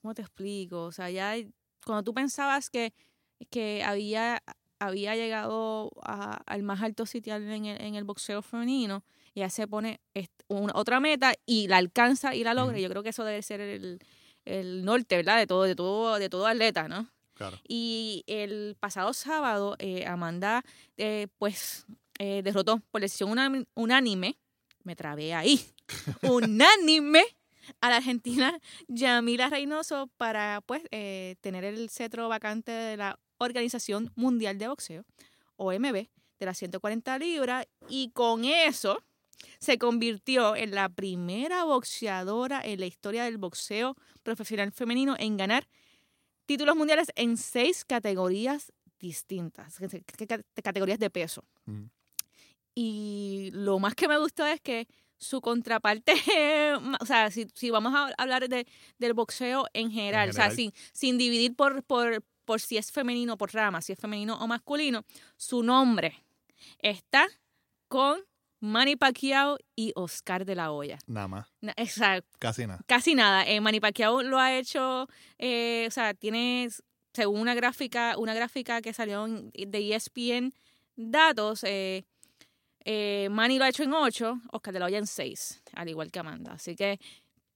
¿cómo 0.00 0.14
te 0.14 0.22
explico? 0.22 0.84
O 0.84 0.92
sea, 0.92 1.10
ya 1.10 1.34
cuando 1.84 2.02
tú 2.04 2.14
pensabas 2.14 2.70
que, 2.70 2.92
que 3.50 3.82
había 3.84 4.42
había 4.80 5.16
llegado 5.16 5.90
a- 6.02 6.40
al 6.46 6.62
más 6.62 6.80
alto 6.82 7.04
sitial 7.04 7.42
en 7.50 7.64
el, 7.66 7.80
en 7.82 7.94
el 7.96 8.04
boxeo 8.04 8.42
femenino, 8.42 9.02
ella 9.34 9.50
se 9.50 9.66
pone 9.66 10.00
una, 10.46 10.72
otra 10.76 11.00
meta 11.00 11.34
y 11.44 11.66
la 11.66 11.78
alcanza 11.78 12.36
y 12.36 12.44
la 12.44 12.54
logra. 12.54 12.78
Yo 12.78 12.88
creo 12.88 13.02
que 13.02 13.08
eso 13.08 13.24
debe 13.24 13.42
ser 13.42 13.60
el, 13.60 13.98
el 14.44 14.84
norte, 14.84 15.16
¿verdad? 15.16 15.38
De 15.38 15.46
todo, 15.46 15.64
de 15.64 15.74
todo, 15.74 16.18
de 16.18 16.28
todo 16.28 16.46
atleta, 16.46 16.88
¿no? 16.88 17.08
Claro. 17.34 17.58
Y 17.68 18.24
el 18.26 18.76
pasado 18.80 19.12
sábado, 19.12 19.76
eh, 19.78 20.06
Amanda, 20.06 20.64
eh, 20.96 21.28
pues, 21.38 21.86
eh, 22.18 22.42
derrotó 22.42 22.80
por 22.90 23.00
decisión 23.00 23.30
unánime, 23.74 24.38
me 24.82 24.96
trabé 24.96 25.34
ahí, 25.34 25.60
unánime 26.22 27.24
a 27.80 27.90
la 27.90 27.96
argentina 27.96 28.58
Yamila 28.88 29.48
Reynoso 29.50 30.08
para, 30.16 30.62
pues, 30.66 30.82
eh, 30.90 31.36
tener 31.40 31.64
el 31.64 31.90
cetro 31.90 32.28
vacante 32.28 32.72
de 32.72 32.96
la 32.96 33.18
Organización 33.38 34.12
Mundial 34.16 34.58
de 34.58 34.68
Boxeo, 34.68 35.04
OMB, 35.56 36.08
de 36.38 36.46
las 36.46 36.58
140 36.58 37.18
libras, 37.18 37.66
y 37.88 38.10
con 38.10 38.44
eso 38.44 39.02
se 39.58 39.78
convirtió 39.78 40.56
en 40.56 40.74
la 40.74 40.88
primera 40.88 41.64
boxeadora 41.64 42.60
en 42.64 42.80
la 42.80 42.86
historia 42.86 43.24
del 43.24 43.38
boxeo 43.38 43.96
profesional 44.22 44.72
femenino 44.72 45.16
en 45.18 45.36
ganar 45.36 45.68
títulos 46.46 46.76
mundiales 46.76 47.08
en 47.14 47.36
seis 47.36 47.84
categorías 47.84 48.72
distintas, 48.98 49.78
categorías 50.62 50.98
de 50.98 51.10
peso. 51.10 51.44
Ujú. 51.66 51.88
Y 52.74 53.50
lo 53.52 53.78
más 53.78 53.94
que 53.94 54.08
me 54.08 54.18
gustó 54.18 54.46
es 54.46 54.60
que 54.60 54.86
su 55.16 55.40
contraparte, 55.40 56.14
o 57.00 57.06
sea, 57.06 57.30
si, 57.30 57.48
si 57.54 57.70
vamos 57.70 57.92
a 57.94 58.12
hablar 58.16 58.48
de, 58.48 58.66
del 58.98 59.14
boxeo 59.14 59.66
en 59.72 59.90
general, 59.90 60.30
o 60.30 60.32
sea, 60.32 60.50
general. 60.50 60.56
sin, 60.56 60.72
sin 60.92 61.18
dividir 61.18 61.56
por, 61.56 61.82
por, 61.82 62.22
por 62.44 62.60
si 62.60 62.76
es 62.76 62.92
femenino 62.92 63.34
o 63.34 63.36
por 63.36 63.52
rama, 63.52 63.82
si 63.82 63.92
es 63.92 63.98
femenino 63.98 64.38
o 64.38 64.46
masculino, 64.46 65.04
su 65.36 65.62
nombre 65.62 66.24
está 66.78 67.26
con 67.88 68.20
Manny 68.60 68.96
Pacquiao 68.96 69.58
y 69.76 69.92
Oscar 69.94 70.44
de 70.44 70.54
la 70.54 70.72
Hoya. 70.72 70.98
Nada 71.06 71.28
más. 71.28 71.46
Na- 71.60 71.74
O 71.80 71.86
sea, 71.86 72.22
Casi 72.38 72.66
nada. 72.66 72.80
Casi 72.86 73.14
nada. 73.14 73.46
Eh, 73.46 73.60
Manny 73.60 73.80
Pacquiao 73.80 74.22
lo 74.22 74.38
ha 74.38 74.54
hecho, 74.56 75.08
eh, 75.38 75.84
o 75.86 75.90
sea, 75.90 76.14
tiene, 76.14 76.68
según 77.12 77.40
una 77.40 77.54
gráfica, 77.54 78.16
una 78.18 78.34
gráfica 78.34 78.80
que 78.82 78.92
salió 78.92 79.26
de 79.28 79.94
ESPN 79.94 80.52
datos, 80.96 81.62
eh, 81.64 82.04
eh, 82.84 83.28
Manny 83.30 83.58
lo 83.58 83.64
ha 83.64 83.68
hecho 83.68 83.84
en 83.84 83.92
8, 83.92 84.40
Oscar 84.50 84.72
de 84.74 84.80
la 84.80 84.86
Hoya 84.86 84.98
en 84.98 85.06
6, 85.06 85.62
al 85.74 85.88
igual 85.88 86.10
que 86.10 86.18
Amanda. 86.18 86.54
Así 86.54 86.74
que, 86.74 86.98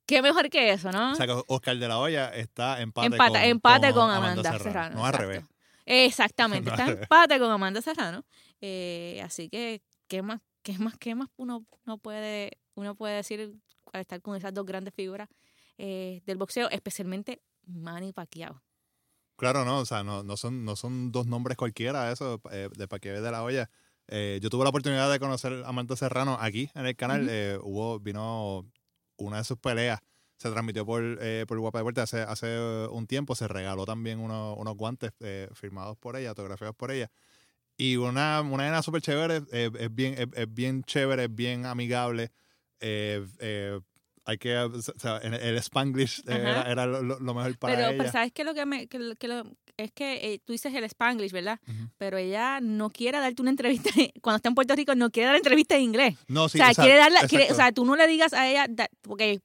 qué 0.06 0.22
mejor 0.22 0.48
que 0.50 0.70
eso, 0.72 0.92
¿no? 0.92 1.12
O 1.12 1.14
sea 1.16 1.26
que 1.26 1.42
Oscar 1.48 1.76
de 1.78 1.88
la 1.88 1.98
Hoya 1.98 2.28
está 2.28 2.80
empate, 2.80 3.06
empate 3.08 3.32
con, 3.32 3.40
empate 3.42 3.92
con, 3.92 4.10
Amanda, 4.10 4.42
Serrano. 4.42 4.62
Serrano. 4.64 4.94
No 4.96 5.04
al 5.04 5.10
exacto. 5.14 5.28
revés. 5.28 5.44
Exactamente, 5.84 6.70
No 6.70 6.76
está 6.76 6.90
empate 6.92 7.38
con 7.40 7.50
Amanda 7.50 7.82
Serrano. 7.82 8.24
Así 9.24 9.48
que, 9.50 9.82
¿qué 10.06 10.22
más, 10.22 10.40
qué 10.62 10.78
más, 10.78 10.96
qué 10.98 11.14
más 11.14 11.28
uno, 11.36 11.66
uno 11.86 11.98
puede, 11.98 12.58
uno 12.74 12.94
puede 12.94 13.16
decir 13.16 13.54
al 13.92 14.00
estar 14.00 14.20
con 14.22 14.36
esas 14.36 14.54
dos 14.54 14.64
grandes 14.66 14.94
figuras 14.94 15.28
eh, 15.78 16.22
del 16.26 16.36
boxeo, 16.38 16.68
especialmente 16.70 17.42
Manny 17.66 18.12
Pacquiao? 18.12 18.62
Claro, 19.36 19.64
no, 19.64 19.78
o 19.78 19.86
sea, 19.86 20.04
no, 20.04 20.22
no, 20.22 20.36
son, 20.36 20.64
no 20.64 20.76
son 20.76 21.10
dos 21.10 21.26
nombres 21.26 21.56
cualquiera, 21.56 22.12
eso, 22.12 22.40
eh, 22.52 22.68
de 22.76 22.86
que 23.00 23.10
de 23.10 23.30
la 23.30 23.42
olla. 23.42 23.70
Eh, 24.08 24.38
yo 24.42 24.50
tuve 24.50 24.62
la 24.64 24.70
oportunidad 24.70 25.10
de 25.10 25.18
conocer 25.18 25.62
a 25.64 25.72
Marta 25.72 25.96
Serrano 25.96 26.36
aquí 26.40 26.70
en 26.74 26.86
el 26.86 26.96
canal. 26.96 27.22
Ujú. 27.22 27.30
Eh, 27.30 27.58
hubo, 27.62 27.98
vino 27.98 28.70
una 29.16 29.38
de 29.38 29.44
sus 29.44 29.58
peleas, 29.58 30.00
se 30.36 30.50
transmitió 30.50 30.84
por, 30.84 31.02
eh, 31.20 31.44
por 31.48 31.58
Guapa 31.58 31.78
Deporte 31.78 32.00
hace, 32.00 32.20
hace 32.20 32.86
un 32.90 33.06
tiempo. 33.06 33.34
Se 33.34 33.48
regaló 33.48 33.84
también 33.84 34.20
uno- 34.20 34.54
unos 34.54 34.76
guantes 34.76 35.12
eh, 35.20 35.48
firmados 35.54 35.96
por 35.98 36.16
ella, 36.16 36.30
autografiados 36.30 36.76
por 36.76 36.90
ella. 36.90 37.10
Y 37.82 37.96
una, 37.96 38.40
una 38.42 38.64
nena 38.64 38.82
súper 38.82 39.02
chévere, 39.02 39.42
eh, 39.52 39.70
es, 39.78 39.94
bien, 39.94 40.14
es, 40.16 40.26
es 40.34 40.54
bien 40.54 40.84
chévere, 40.84 41.24
es 41.24 41.34
bien 41.34 41.66
amigable. 41.66 42.30
eh, 42.80 43.24
eh, 43.40 43.80
hay 44.24 44.38
que, 44.38 44.56
o 44.56 44.80
sea, 44.80 45.16
el 45.18 45.56
Spanglish 45.58 46.22
era, 46.28 46.62
era 46.70 46.86
lo, 46.86 47.02
mejor 47.34 47.58
para 47.58 47.74
pero, 47.74 47.88
ella. 47.88 47.98
pero 47.98 48.12
¿sabes 48.12 48.30
qué? 48.32 48.44
Lo 48.44 48.54
que 48.54 48.64
me, 48.66 48.86
que 48.86 49.00
lo- 49.00 49.16
que 49.16 49.26
lo- 49.26 49.42
es 49.76 49.90
que 49.90 50.34
eh, 50.34 50.38
tú 50.44 50.52
dices 50.52 50.72
el 50.72 50.84
Spanglish, 50.84 51.32
¿verdad? 51.32 51.58
Pero 51.98 52.18
ella 52.18 52.60
no 52.60 52.90
quiere 52.90 53.18
darte 53.18 53.42
una 53.42 53.50
entrevista, 53.50 53.90
cuando 54.22 54.36
está 54.36 54.48
en 54.48 54.54
Puerto 54.54 54.76
Rico, 54.76 54.94
no 54.94 55.10
quiere 55.10 55.26
dar 55.26 55.36
entrevista 55.36 55.74
en 55.74 55.82
inglés. 55.82 56.16
No, 56.28 56.48
sí, 56.48 56.58
o 56.58 56.60
sea, 56.60 56.68
exacto, 56.70 56.82
quiere 56.86 56.98
darla, 57.00 57.26
quiere- 57.26 57.50
o 57.50 57.54
sea, 57.56 57.72
tú 57.72 57.84
no 57.84 57.96
le 57.96 58.06
digas 58.06 58.32
a 58.32 58.48
ella, 58.48 58.66
porque 59.00 59.40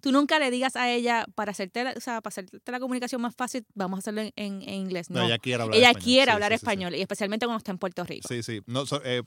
tú 0.00 0.12
nunca 0.12 0.38
le 0.38 0.50
digas 0.50 0.76
a 0.76 0.90
ella, 0.90 1.26
para 1.34 1.52
hacerte 1.52 1.84
la, 1.84 1.92
o 1.96 2.00
sea, 2.00 2.20
para 2.20 2.30
hacerte 2.32 2.72
la 2.72 2.80
comunicación 2.80 3.20
más 3.20 3.34
fácil, 3.34 3.64
vamos 3.74 3.98
a 3.98 4.00
hacerlo 4.00 4.20
en, 4.22 4.32
en- 4.36 4.62
en 4.62 4.74
inglés. 4.74 5.10
No, 5.10 5.20
No, 5.20 5.26
ella 5.26 5.38
quiere 5.38 5.62
hablar 5.62 5.78
ella 5.78 5.88
español. 5.90 6.04
quiere 6.04 6.30
Sí, 6.30 6.34
hablar 6.34 6.52
sí, 6.52 6.54
sí, 6.54 6.58
sí. 6.58 6.64
español, 6.64 6.94
y 6.94 7.00
especialmente 7.00 7.46
cuando 7.46 7.58
está 7.58 7.70
en 7.72 7.78
Puerto 7.78 8.04
Rico. 8.04 8.28
Sí, 8.28 8.42
sí. 8.42 8.60
No, 8.66 8.86
so- 8.86 9.02
eh, 9.04 9.22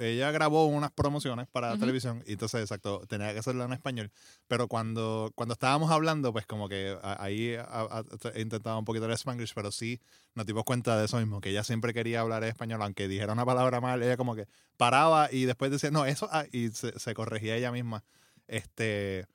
ella 0.00 0.32
grabó 0.32 0.66
unas 0.66 0.90
promociones 0.90 1.46
para 1.46 1.70
Ujú. 1.72 1.78
televisión 1.80 2.24
y 2.26 2.32
entonces, 2.32 2.60
exacto, 2.62 3.06
tenía 3.06 3.32
que 3.32 3.38
hacerlo 3.38 3.62
en 3.64 3.72
español. 3.72 4.10
Pero 4.48 4.66
cuando, 4.66 5.30
cuando 5.36 5.52
estábamos 5.52 5.92
hablando, 5.92 6.32
pues 6.32 6.44
como 6.44 6.68
que 6.68 6.98
ahí 7.02 7.54
a- 7.54 7.62
a- 7.68 8.04
he 8.34 8.40
intentado 8.40 8.76
un 8.80 8.84
poquito 8.84 9.06
el 9.06 9.12
spanglish, 9.12 9.52
pero 9.54 9.70
sí 9.70 10.00
nos 10.34 10.44
dimos 10.46 10.64
cuenta 10.64 10.98
de 10.98 11.04
eso 11.04 11.18
mismo, 11.18 11.40
que 11.40 11.50
ella 11.50 11.62
siempre 11.62 11.94
quería 11.94 12.20
hablar 12.20 12.42
español, 12.42 12.82
aunque 12.82 13.06
dijera 13.06 13.32
una 13.32 13.46
palabra 13.46 13.80
mal, 13.80 14.02
ella 14.02 14.16
como 14.16 14.34
que 14.34 14.48
paraba 14.76 15.28
y 15.30 15.44
después 15.44 15.70
decía, 15.70 15.92
no, 15.92 16.04
eso, 16.04 16.28
ah", 16.32 16.46
y 16.50 16.70
se, 16.70 16.98
se 16.98 17.14
corregía 17.14 17.56
ella 17.56 17.70
misma. 17.70 18.02
Este... 18.48 19.26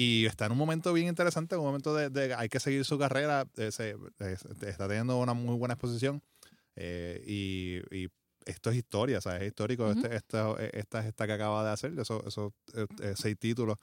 Y 0.00 0.26
está 0.26 0.46
en 0.46 0.52
un 0.52 0.58
momento 0.58 0.92
bien 0.94 1.08
interesante, 1.08 1.56
un 1.56 1.64
momento 1.64 1.94
de, 1.94 2.08
de 2.10 2.34
hay 2.34 2.48
que 2.48 2.60
seguir 2.60 2.84
su 2.86 2.98
carrera, 2.98 3.46
eh, 3.56 3.70
se- 3.72 3.90
eh, 4.20 4.36
está 4.66 4.88
teniendo 4.88 5.18
una 5.18 5.34
muy 5.34 5.56
buena 5.56 5.74
exposición. 5.74 6.22
eh, 6.76 7.22
y, 7.26 7.80
y 7.94 8.08
esto 8.46 8.70
es 8.70 8.76
historia, 8.76 9.18
sea, 9.20 9.36
es 9.38 9.48
histórico 9.48 9.84
Ujú. 9.88 10.00
este, 10.06 10.16
esta, 10.16 10.54
esta 10.72 11.02
gesta 11.02 11.26
que 11.26 11.32
acaba 11.34 11.64
de 11.64 11.70
hacer, 11.72 11.92
esos 11.98 12.24
esos, 12.26 12.52
eh, 12.74 12.86
eh, 13.02 13.14
seis 13.16 13.36
títulos 13.38 13.76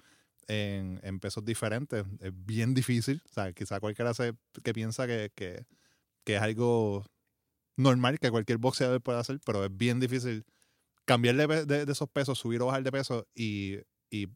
en, 0.48 1.00
en 1.04 1.20
pesos 1.20 1.46
diferentes. 1.46 2.04
Es 2.22 2.32
bien 2.34 2.74
difícil, 2.74 3.22
o 3.30 3.34
sea, 3.34 3.54
quizá 3.54 3.80
cualquiera 3.80 4.14
se, 4.16 4.34
que 4.64 4.74
piensa 4.74 5.06
que, 5.08 5.32
que, 5.36 5.66
que 6.26 6.36
es 6.38 6.42
algo 6.42 7.06
normal 7.78 8.20
que 8.20 8.32
cualquier 8.32 8.58
boxeador 8.58 9.02
puede 9.02 9.20
hacer, 9.20 9.40
pero 9.46 9.64
es 9.66 9.76
bien 9.76 10.00
difícil 10.00 10.46
cambiar 11.06 11.36
de, 11.36 11.66
de- 11.66 11.86
de 11.86 11.92
esos 11.94 12.10
pesos, 12.10 12.40
subir 12.40 12.62
o 12.62 12.68
bajar 12.68 12.84
de 12.84 12.92
peso 12.92 13.28
y, 13.36 13.78
y 14.12 14.28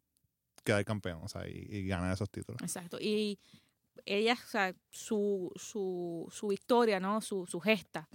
quedar 0.63 0.83
campeón, 0.85 1.21
o 1.23 1.27
sea, 1.27 1.47
y, 1.47 1.67
y 1.69 1.87
ganar 1.87 2.13
esos 2.13 2.29
títulos. 2.29 2.61
Exacto. 2.61 2.97
Y 2.99 3.39
ella, 4.05 4.33
o 4.33 4.49
sea, 4.49 4.73
su, 4.89 5.51
su, 5.55 6.27
su 6.31 6.47
victoria, 6.47 6.99
¿no? 6.99 7.21
Su, 7.21 7.45
su 7.45 7.59
gesta, 7.59 8.07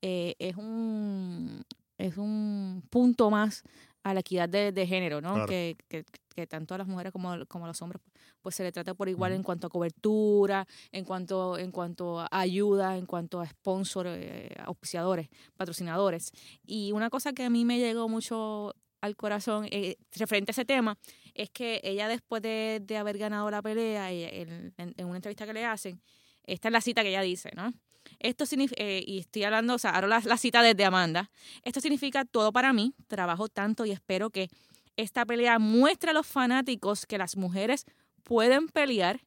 eh, 0.00 0.34
es 0.38 0.56
un 0.56 1.64
es 1.96 2.16
un 2.16 2.82
punto 2.90 3.30
más 3.30 3.62
a 4.02 4.12
la 4.14 4.20
equidad 4.20 4.48
de, 4.48 4.72
de 4.72 4.86
género, 4.86 5.20
¿no? 5.20 5.34
Claro. 5.34 5.46
Que, 5.48 5.76
que, 5.88 6.04
que 6.34 6.46
tanto 6.46 6.74
a 6.74 6.78
las 6.78 6.88
mujeres 6.88 7.12
como, 7.12 7.46
como 7.46 7.64
a 7.64 7.68
los 7.68 7.80
hombres 7.80 8.02
pues 8.42 8.56
se 8.56 8.62
le 8.62 8.72
trata 8.72 8.92
por 8.94 9.08
igual 9.08 9.32
en 9.32 9.42
cuanto 9.42 9.66
a 9.68 9.70
cobertura, 9.70 10.66
en 10.92 11.04
cuanto, 11.04 11.56
en 11.56 11.70
cuanto 11.70 12.20
a 12.20 12.28
ayuda, 12.30 12.98
en 12.98 13.06
cuanto 13.06 13.40
a 13.40 13.46
sponsor, 13.46 14.06
eh, 14.08 14.54
auspiciadores, 14.58 15.28
patrocinadores. 15.56 16.30
Y 16.66 16.92
una 16.92 17.08
cosa 17.08 17.32
que 17.32 17.44
a 17.44 17.50
mí 17.50 17.64
me 17.64 17.78
llegó 17.78 18.08
mucho 18.08 18.74
al 19.00 19.16
corazón 19.16 19.66
eh, 19.70 19.96
referente 20.12 20.50
a 20.50 20.52
ese 20.52 20.64
tema 20.64 20.98
es 21.34 21.50
que 21.50 21.80
ella 21.84 22.08
después 22.08 22.42
de, 22.42 22.80
de 22.82 22.96
haber 22.96 23.18
ganado 23.18 23.50
la 23.50 23.62
pelea, 23.62 24.10
en, 24.10 24.72
una 24.98 25.16
entrevista 25.16 25.46
que 25.46 25.52
le 25.52 25.64
hacen, 25.64 26.00
esta 26.44 26.68
es 26.68 26.72
la 26.72 26.80
cita 26.80 27.02
que 27.02 27.08
ella 27.08 27.22
dice, 27.22 27.50
¿no? 27.54 27.72
Esto 28.18 28.46
significa, 28.46 28.82
y 28.82 29.18
estoy 29.18 29.44
hablando, 29.44 29.74
o 29.74 29.78
sea, 29.78 29.90
ahora 29.90 30.06
la, 30.06 30.20
la 30.20 30.36
cita 30.36 30.62
desde 30.62 30.84
Amanda, 30.84 31.30
esto 31.62 31.80
significa 31.80 32.24
todo 32.24 32.52
para 32.52 32.72
mí, 32.72 32.94
trabajo 33.08 33.48
tanto 33.48 33.86
y 33.86 33.92
espero 33.92 34.30
que 34.30 34.50
esta 34.96 35.24
pelea 35.24 35.58
muestre 35.58 36.10
a 36.10 36.12
los 36.12 36.26
fanáticos 36.26 37.06
que 37.06 37.18
las 37.18 37.36
mujeres 37.36 37.86
pueden 38.22 38.68
pelear 38.68 39.20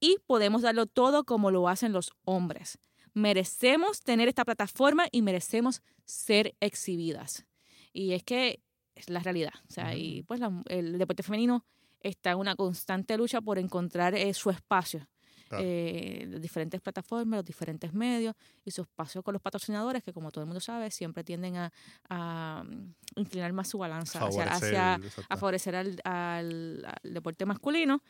y 0.00 0.16
podemos 0.26 0.62
darlo 0.62 0.86
todo 0.86 1.24
como 1.24 1.50
lo 1.50 1.68
hacen 1.68 1.92
los 1.92 2.12
hombres. 2.24 2.78
Merecemos 3.14 4.00
tener 4.02 4.28
esta 4.28 4.44
plataforma 4.44 5.06
y 5.10 5.22
merecemos 5.22 5.82
ser 6.04 6.54
exhibidas. 6.60 7.46
Y 7.92 8.12
es 8.12 8.22
que 8.22 8.60
es 8.98 9.08
la 9.10 9.20
realidad. 9.20 9.52
O 9.68 9.72
sea, 9.72 9.94
y 9.94 10.22
pues 10.24 10.40
la- 10.40 10.62
el 10.68 10.98
deporte 10.98 11.22
femenino 11.22 11.64
está 12.00 12.30
en 12.32 12.38
una 12.38 12.54
constante 12.56 13.16
lucha 13.16 13.40
por 13.40 13.58
encontrar 13.58 14.14
eh, 14.14 14.32
su 14.34 14.50
espacio. 14.50 15.06
Claro. 15.48 15.64
Eh, 15.66 16.26
las 16.28 16.42
diferentes 16.42 16.78
plataformas, 16.82 17.38
los 17.38 17.44
diferentes 17.46 17.94
medios 17.94 18.34
y 18.66 18.70
su 18.70 18.82
espacio 18.82 19.22
con 19.22 19.32
los 19.32 19.40
patrocinadores 19.40 20.02
que 20.04 20.12
como 20.12 20.30
todo 20.30 20.42
el 20.42 20.46
mundo 20.46 20.60
sabe 20.60 20.90
siempre 20.90 21.24
tienden 21.24 21.56
a, 21.56 21.72
a, 22.10 22.64
mm, 22.68 22.94
inclinar 23.16 23.54
más 23.54 23.66
su 23.68 23.78
balanza 23.78 24.18
hacia, 24.26 24.44
Favorecer, 24.44 24.76
hacia- 24.76 24.94
a 25.28 25.36
favorecer 25.38 25.74
al, 25.74 25.98
al- 26.04 26.84
al 27.02 27.14
deporte 27.14 27.46
masculino 27.46 28.02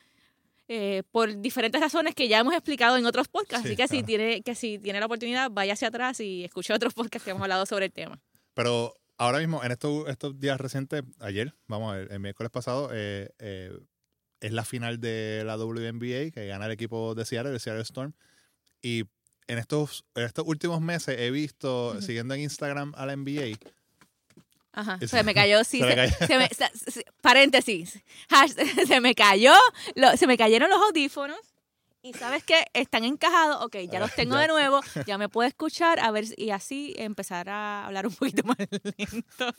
eh, 0.67 1.05
por 1.13 1.41
diferentes 1.41 1.81
razones 1.81 2.15
que 2.15 2.27
ya 2.29 2.41
hemos 2.41 2.53
explicado 2.55 2.97
en 2.99 3.07
otros 3.07 3.29
podcasts. 3.29 3.63
Sí, 3.67 3.69
Así 3.69 3.77
que 3.77 3.87
si 3.89 3.89
claro. 4.03 4.07
tiene 4.07 4.43
que 4.43 4.55
si 4.57 4.79
tiene 4.81 4.99
la 5.01 5.07
oportunidad, 5.07 5.49
vaya 5.51 5.73
hacia 5.75 5.89
atrás 5.89 6.19
y 6.21 6.45
escuche 6.45 6.73
otros 6.75 6.93
podcasts 6.93 7.25
que 7.25 7.31
hemos 7.31 7.43
hablado 7.43 7.65
sobre 7.67 7.87
el 7.87 7.93
tema. 7.93 8.21
Pero 8.55 8.95
ahora 9.19 9.39
mismo, 9.39 9.63
en 9.63 9.73
estos, 9.73 10.09
estos 10.09 10.39
días 10.41 10.59
recientes, 10.61 11.03
ayer, 11.21 11.55
vamos 11.67 11.95
ver, 11.97 12.13
el 12.13 12.21
miércoles 12.21 12.51
pasado, 12.51 12.91
eh, 12.93 13.31
eh, 13.39 13.77
es 14.41 14.53
la 14.53 14.65
final 14.65 15.01
de 15.01 15.43
la 15.45 15.57
WNBA 15.57 16.31
que 16.33 16.47
gana 16.47 16.67
el 16.67 16.73
equipo 16.73 17.15
de 17.15 17.25
Seattle, 17.25 17.53
el 17.53 17.61
Seattle 17.61 17.83
Storm. 17.83 18.13
Y 18.81 19.05
en 19.49 19.59
estos, 19.59 20.05
en 20.15 20.25
estos 20.25 20.45
últimos 20.47 20.81
meses 20.81 21.17
he 21.19 21.31
visto, 21.31 21.91
Ujú. 21.91 22.03
siguiendo 22.03 22.35
en 22.35 22.41
Instagram 22.43 22.93
a 22.97 23.05
la 23.07 23.17
NBA, 23.17 23.59
Ajá. 24.73 24.99
Se 25.05 25.23
me 25.25 25.35
cayó, 25.35 25.65
sí. 25.65 25.79
se 25.81 25.85
me 25.87 25.91
se- 25.91 25.97
cayó. 25.97 26.27
se 26.27 26.39
me- 26.39 27.05
paréntesis. 27.21 27.99
Hash- 28.29 28.87
se 28.87 29.01
me 29.01 29.15
cayó, 29.15 29.55
lo- 29.97 30.17
se 30.17 30.27
me 30.29 30.37
cayeron 30.39 30.71
los 30.71 30.79
audífonos. 30.81 31.39
Y 32.01 32.13
sabes 32.13 32.45
qué, 32.45 32.65
están 32.75 33.05
encajados, 33.05 33.65
ok, 33.65 33.77
ya 33.91 33.99
los 33.99 34.15
tengo 34.17 34.37
de 34.37 34.49
nuevo, 34.49 34.81
ya 35.07 35.19
me 35.19 35.29
puedo 35.29 35.49
escuchar, 35.49 35.99
a 36.01 36.11
ver, 36.11 36.27
y 36.37 36.51
así 36.51 36.95
empezar 36.97 37.49
a 37.49 37.87
hablar 37.87 38.07
un 38.07 38.15
poquito 38.15 38.43
más 38.45 38.57
lento. 38.59 39.55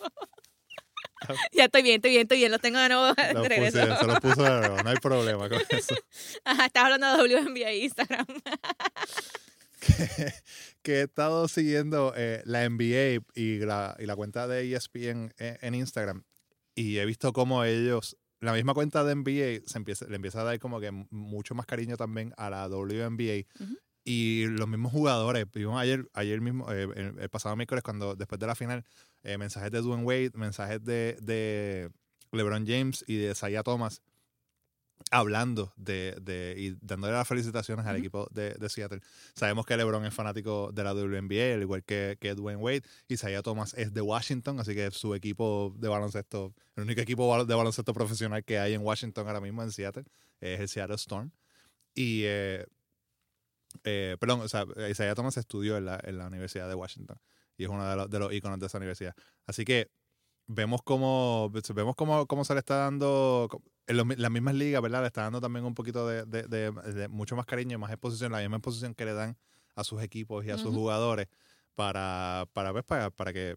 ya 1.51 1.65
estoy 1.65 1.81
bien, 1.83 1.95
estoy 1.95 2.11
bien, 2.11 2.21
estoy 2.23 2.37
bien, 2.37 2.51
los 2.51 2.61
tengo 2.61 2.79
de 2.79 2.89
nuevo 2.89 3.13
de 3.13 3.33
lo 3.33 3.43
regreso. 3.43 3.79
puse, 3.79 3.97
se 3.97 4.05
lo 4.07 4.21
puso 4.21 4.43
de 4.43 4.59
nuevo, 4.59 4.83
no 4.83 4.89
hay 4.89 4.97
problema 4.97 5.49
con 5.49 5.61
eso. 5.69 5.95
Ajá, 6.45 6.65
estás 6.65 6.83
hablando 6.85 7.23
de 7.23 7.35
WNBA 7.35 7.73
Instagram. 7.73 8.25
que 10.81 10.93
he 10.99 11.01
estado 11.03 11.47
siguiendo 11.47 12.13
eh, 12.15 12.41
la 12.45 12.69
NBA 12.69 13.23
y 13.33 13.59
la, 13.59 13.95
y 13.99 14.05
la 14.05 14.15
cuenta 14.15 14.47
de 14.47 14.73
ESPN 14.73 15.33
en, 15.37 15.57
en 15.61 15.75
Instagram 15.75 16.23
y 16.79 16.97
he 16.99 17.05
visto 17.05 17.33
cómo 17.33 17.65
ellos, 17.65 18.15
la 18.39 18.53
misma 18.53 18.73
cuenta 18.73 19.03
de 19.03 19.15
NBA 19.15 19.67
se 19.67 19.77
empieza, 19.77 20.05
le 20.07 20.15
empieza 20.15 20.41
a 20.41 20.43
dar 20.43 20.59
como 20.59 20.79
que 20.79 20.91
mucho 20.91 21.55
más 21.55 21.65
cariño 21.65 21.97
también 21.97 22.33
a 22.37 22.49
la 22.49 22.67
WNBA 22.67 23.45
y 24.03 24.45
los 24.47 24.67
mismos 24.67 24.91
jugadores. 24.91 25.45
Vimos 25.53 25.79
ayer, 25.79 26.09
ayer 26.13 26.41
mismo, 26.41 26.71
eh, 26.71 26.83
el, 26.95 27.19
el 27.19 27.29
pasado 27.29 27.55
miércoles, 27.55 27.83
cuando 27.83 28.15
después 28.15 28.39
de 28.39 28.47
la 28.47 28.55
final, 28.55 28.85
eh, 29.23 29.37
mensajes 29.37 29.71
de 29.71 29.81
Dwayne 29.81 30.03
Wade, 30.03 30.31
mensajes 30.35 30.83
de, 30.83 31.17
de 31.21 31.91
LeBron 32.31 32.65
James 32.65 33.03
y 33.07 33.17
de 33.17 33.31
Isaiah 33.31 33.63
Thomas 33.63 34.01
hablando 35.11 35.73
de, 35.75 36.15
de 36.21 36.55
y 36.57 36.77
dándole 36.81 37.13
las 37.13 37.27
felicitaciones 37.27 37.85
al 37.85 37.95
equipo 37.97 38.27
de, 38.31 38.53
de 38.53 38.69
Seattle. 38.69 39.01
Sabemos 39.33 39.65
que 39.65 39.75
LeBron 39.77 40.05
es 40.05 40.13
fanático 40.13 40.71
de 40.71 40.83
la 40.83 40.93
WNBA, 40.93 41.53
al 41.53 41.61
igual 41.61 41.83
que, 41.83 42.17
que 42.19 42.35
Dwayne 42.35 42.61
Wade. 42.61 42.83
Isaiah 43.07 43.41
Thomas 43.41 43.73
es 43.75 43.93
de 43.93 44.01
Washington, 44.01 44.59
así 44.59 44.75
que 44.75 44.91
su 44.91 45.15
equipo 45.15 45.73
de 45.77 45.87
baloncesto, 45.87 46.53
el 46.75 46.83
único 46.83 47.01
equipo 47.01 47.45
de 47.45 47.55
baloncesto 47.55 47.93
profesional 47.93 48.43
que 48.43 48.59
hay 48.59 48.73
en 48.73 48.81
Washington 48.81 49.27
ahora 49.27 49.41
mismo 49.41 49.63
en 49.63 49.71
Seattle, 49.71 50.05
es 50.39 50.59
el 50.59 50.67
Seattle 50.67 50.95
Storm. 50.95 51.31
Y, 51.95 52.23
eh, 52.25 52.65
eh, 53.83 54.17
perdón, 54.19 54.41
o 54.41 54.47
sea, 54.47 54.65
Isaiah 54.89 55.15
Thomas 55.15 55.37
estudió 55.37 55.77
en 55.77 55.85
la, 55.85 55.99
en 56.03 56.17
la 56.17 56.27
Universidad 56.27 56.67
de 56.67 56.75
Washington 56.75 57.17
y 57.57 57.65
es 57.65 57.69
uno 57.69 57.87
de 57.87 57.95
los, 57.95 58.09
de 58.09 58.19
los 58.19 58.33
íconos 58.33 58.59
de 58.59 58.67
esa 58.67 58.77
universidad. 58.77 59.15
Así 59.45 59.65
que 59.65 59.91
vemos 60.51 60.81
cómo, 60.83 61.51
vemos 61.75 61.95
cómo, 61.95 62.25
cómo 62.25 62.43
se 62.43 62.53
le 62.53 62.59
está 62.59 62.75
dando, 62.77 63.47
en 63.85 63.97
las 64.21 64.31
mismas 64.31 64.55
ligas, 64.55 64.81
¿verdad? 64.81 65.01
Le 65.01 65.07
está 65.07 65.21
dando 65.21 65.39
también 65.39 65.63
un 65.63 65.75
poquito 65.75 66.07
de, 66.07 66.25
de- 66.25 66.43
de- 66.47 66.71
de 66.71 67.07
mucho 67.07 67.35
más 67.35 67.45
cariño 67.45 67.75
y 67.75 67.77
más 67.77 67.91
exposición, 67.91 68.31
la 68.31 68.39
misma 68.39 68.57
exposición 68.57 68.95
que 68.95 69.05
le 69.05 69.13
dan 69.13 69.37
a 69.75 69.83
sus 69.83 70.01
equipos 70.01 70.43
y 70.45 70.49
a 70.49 70.55
sus 70.57 70.73
jugadores 70.73 71.27
para, 71.75 72.45
para 72.53 72.71
ver, 72.71 72.83
para, 72.83 73.11
para 73.11 73.31
que 73.31 73.55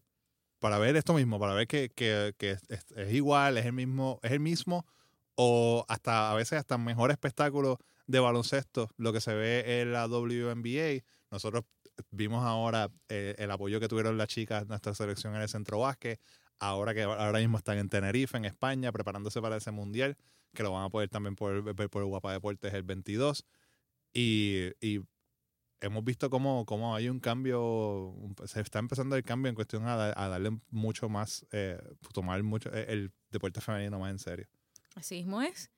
para 0.60 0.78
ver 0.78 0.94
esto 0.96 1.14
mismo, 1.14 1.40
para 1.40 1.54
ver 1.54 1.66
que, 1.66 1.88
que- 1.88 2.34
que 2.38 2.52
es, 2.52 2.62
es- 2.68 2.92
es 2.94 3.12
igual, 3.14 3.56
es 3.58 3.64
el 3.66 3.72
mismo, 3.72 4.20
es 4.22 4.30
el 4.32 4.40
mismo, 4.40 4.86
o 5.34 5.84
hasta 5.88 6.30
a 6.30 6.34
veces 6.34 6.58
hasta 6.58 6.76
mejor 6.78 7.10
espectáculo 7.10 7.78
de 8.06 8.20
baloncesto, 8.20 8.90
lo 8.98 9.12
que 9.14 9.20
se 9.22 9.34
ve 9.34 9.80
en 9.80 9.92
la 9.92 10.06
WNBA 10.06 11.02
nosotros 11.30 11.64
vimos 12.10 12.44
ahora 12.44 12.90
eh, 13.08 13.34
el 13.38 13.50
apoyo 13.50 13.80
que 13.80 13.88
tuvieron 13.88 14.18
las 14.18 14.28
chicas, 14.28 14.66
nuestra 14.66 14.92
selección 14.94 15.34
en 15.34 15.40
el 15.42 15.48
centro 15.48 15.78
básquet, 15.80 16.20
ahora 16.62 16.94
que 16.94 17.02
ahora 17.02 17.38
mismo 17.40 17.58
están 17.58 17.78
en 17.78 17.88
Tenerife, 17.88 18.36
en 18.36 18.44
España, 18.44 18.92
preparándose 18.92 19.40
para 19.40 19.56
ese 19.56 19.70
mundial, 19.72 20.16
que 20.54 20.62
lo 20.62 20.72
van 20.72 20.84
a 20.84 20.88
poder 20.90 21.08
también 21.08 21.34
poder 21.36 21.62
ver 21.74 21.90
por 21.90 22.04
Guapa 22.04 22.32
Deportes 22.32 22.72
el 22.72 22.82
22. 22.82 23.44
Y, 24.14 24.68
y 24.80 25.00
hemos 25.80 26.04
visto 26.04 26.30
cómo, 26.30 26.64
cómo 26.66 26.94
hay 26.94 27.08
un 27.08 27.18
cambio, 27.20 28.14
se 28.46 28.60
está 28.60 28.78
empezando 28.78 29.16
el 29.16 29.22
cambio 29.22 29.48
en 29.48 29.54
cuestión 29.54 29.86
a, 29.86 29.94
a 30.14 30.28
darle 30.28 30.58
mucho 30.70 31.08
más, 31.08 31.46
eh, 31.52 31.78
tomar 32.12 32.42
mucho 32.42 32.70
eh, 32.72 32.86
el 32.88 33.10
deporte 33.30 33.60
femenino 33.60 33.98
más 33.98 34.10
en 34.10 34.18
serio. 34.18 34.46
Así 34.94 35.16
mismo 35.16 35.40
es. 35.42 35.70